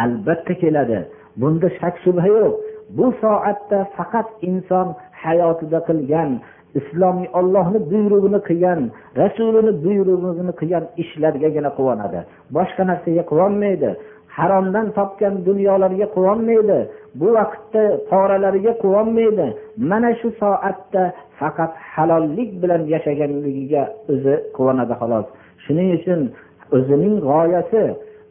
[0.05, 0.99] albatta keladi
[1.41, 2.53] bunda shak shubha yo'q.
[2.97, 4.89] Bu soatda faqat inson
[5.23, 6.31] hayotida qilgan
[6.81, 8.81] islomiy ollohni buyrug'ini qilgan
[9.21, 12.21] rasulini buyrug'ini qilgan ishlargagina quvonadi.
[12.57, 13.91] Boshqa narsaga quvonmaydi.
[14.37, 16.79] Haromdan topgan dunyolarga quvonmaydi.
[17.21, 19.47] Bu vaqtda poralariga quvonmaydi.
[19.91, 21.03] Mana shu soatda
[21.39, 23.83] faqat halollik bilan yashaganligiga
[24.13, 25.27] o'zi quvonadi xolos.
[25.65, 26.21] Shuning uchun
[26.77, 27.83] o'zining g'oyasi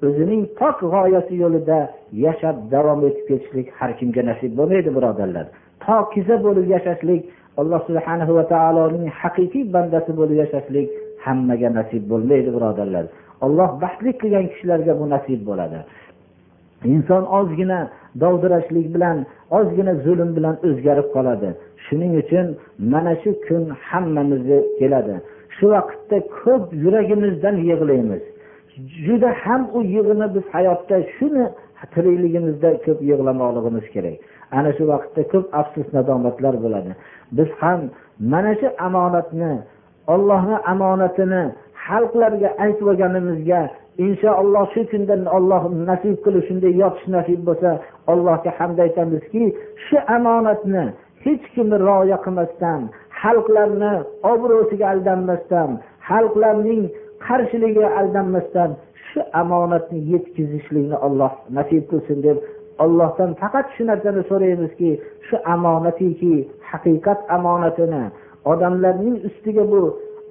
[0.08, 1.80] o'zining pok g'oyasi yo'lida
[2.26, 5.46] yashab davom etib ketishlik har kimga nasib bo'lmaydi birodarlar.
[5.86, 7.22] Pokiza bo'lib yashashlik
[7.62, 10.88] alloh subhanahu va taoloning haqiqiy bandasi bo'lib yashashlik
[11.26, 13.06] hammaga nasib bo'lmaydi birodarlar.
[13.46, 15.80] Olloh baxtli qilgan kishilarga bu nasib bo'ladi.
[16.94, 17.80] Inson ozgina
[18.22, 19.18] dovdirashlik bilan
[19.58, 21.50] ozgina zulm bilan o'zgarib qoladi.
[21.86, 22.48] Shuning uchun
[22.94, 25.16] mana shu kun hammamizga keladi.
[25.56, 28.24] Shu vaqtda ko'p yuragimizdan yig'laymiz.
[29.06, 31.46] Juda ham u yig'ini biz hayotda shuni
[31.94, 34.16] tirikligimizda ko'p yig'lamoqligimiz kerak.
[34.52, 36.92] Ana shu vaqtda ko'p afsus nadomatlar bo'ladi.
[37.38, 37.80] Biz ham
[38.32, 39.54] mana shu omonatni
[40.14, 41.44] ollohni omonatini
[41.86, 43.62] xalqlarga aytib olganimizga
[44.06, 47.72] inshaalloh shu kunda olloh nasib qilib shunday yotish nasib bo'lsa
[48.14, 49.44] allohga hamd aytamizki
[49.86, 50.84] shu omonatni
[51.26, 52.82] hech kimni rioya qilmasdan
[53.22, 53.94] xalqlarni
[54.34, 55.70] obro'siga aldanmasdan
[56.10, 56.84] xalqlarning
[57.26, 58.70] qarshiligiga aldanmasdan
[59.08, 62.38] shu omonatni yetkazishlikni olloh nasib qilsin deb
[62.84, 64.92] ollohdan faqat shu narsani so'raymizki
[65.28, 66.34] shu omonatiki
[66.72, 68.04] haqiqat omonatini
[68.52, 69.82] odamlarning ustiga bu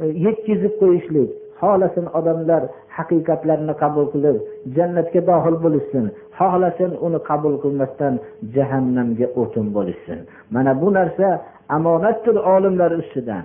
[0.00, 1.30] e, yetkazib qo'yishlik.
[1.60, 2.62] Xohlasin odamlar
[2.96, 4.36] haqiqatlarni qabul qilib
[4.76, 6.04] jannatga dohil bo'lishsin.
[6.38, 8.14] Xohlasin uni qabul qilmasdan
[8.54, 10.18] jahannamga o'tin bo'lishsin.
[10.54, 11.28] Mana bu narsa
[11.76, 13.38] omonatdir olimlar ustida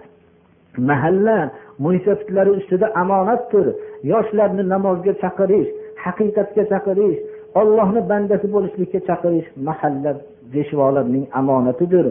[0.78, 3.66] mahalla musifatlari ustida omonatdir
[4.12, 5.70] yoshlarni namozga chaqirish
[6.06, 7.18] haqiqatga chaqirish
[7.62, 10.12] ollohni bandasi bo'lishlikka chaqirish mahalla
[10.54, 12.06] peshvolarning omonatidir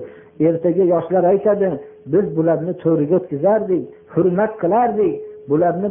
[0.48, 1.68] ertaga yoshlar aytadi
[2.12, 3.82] biz bularni to'riga o'tkazardik
[4.14, 5.14] hurmat qilardik.
[5.48, 5.88] Bularni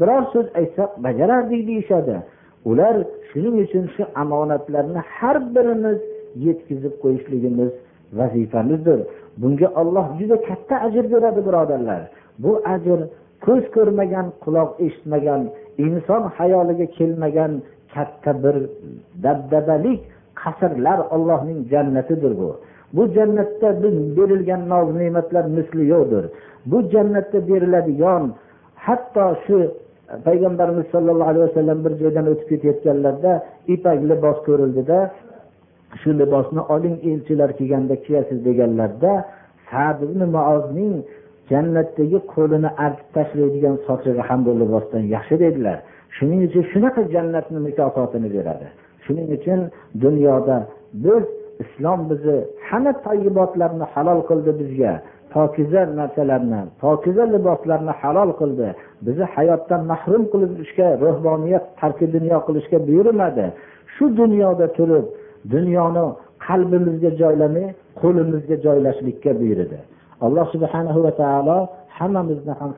[0.00, 2.16] biror so'z aytsak bajarardik deyishadi.
[2.70, 2.96] Ular
[3.30, 5.98] shuning uchun shu omonatlarni har birimiz
[6.46, 7.70] yetkazib qo'yishligimiz
[8.18, 9.00] vazifamizdir.
[9.40, 12.02] Bunga olloh juda katta ajr beradi birodarlar.
[12.42, 13.00] Bu ajr
[13.44, 15.42] ko'z ko'rmagan quloq eshitmagan
[15.86, 17.52] inson hayoliga kelmagan
[17.94, 18.56] katta bir
[19.24, 20.00] dabdabalik
[20.42, 22.50] qasrlar ollohning jannatidir bu.
[22.92, 26.24] Bu jannatda biz berilgan noz ne'matlar misli yo'qdir.
[26.70, 28.24] Bu jannatda beriladigan
[28.86, 29.56] hatto shu
[30.26, 33.32] payg'ambarimiz sollallohu alayhi vasallam bir joydan o'tib ketayotganlarida
[33.74, 34.98] ipak libos ko'rildida
[36.00, 39.12] shu libosni oling elchilar kelganda kiyasiz deganlarda
[39.70, 40.94] sad ibn muozning
[41.50, 45.78] jannatdagi qo'lini artib tashlaydigan sochiga ham bu libosdan yaxshi dedilar.
[46.16, 48.66] Shuning uchun shunaqa jannatni mukofotini beradi.
[49.04, 49.60] Shuning uchun
[50.04, 50.56] dunyoda
[51.04, 51.22] biz
[51.62, 54.92] islom bizni hamma tayyibotlarni halol qildi bizga.
[55.34, 58.68] Pokiza narsalarni pokiza liboslarni halol qildi.
[59.06, 63.46] Bizni hayotdan mahrum qilishga ruhboniyat tarki dunyo qilishga buyurmadi.
[63.94, 65.06] Shu dunyoda turib
[65.54, 66.04] dunyoni
[66.46, 67.66] qalbimizga joylamay
[68.00, 69.78] qo'limizga joylashlikka buyurdi.
[70.24, 71.56] Alloh subhanahu va taolo
[71.98, 72.70] hammamizni ham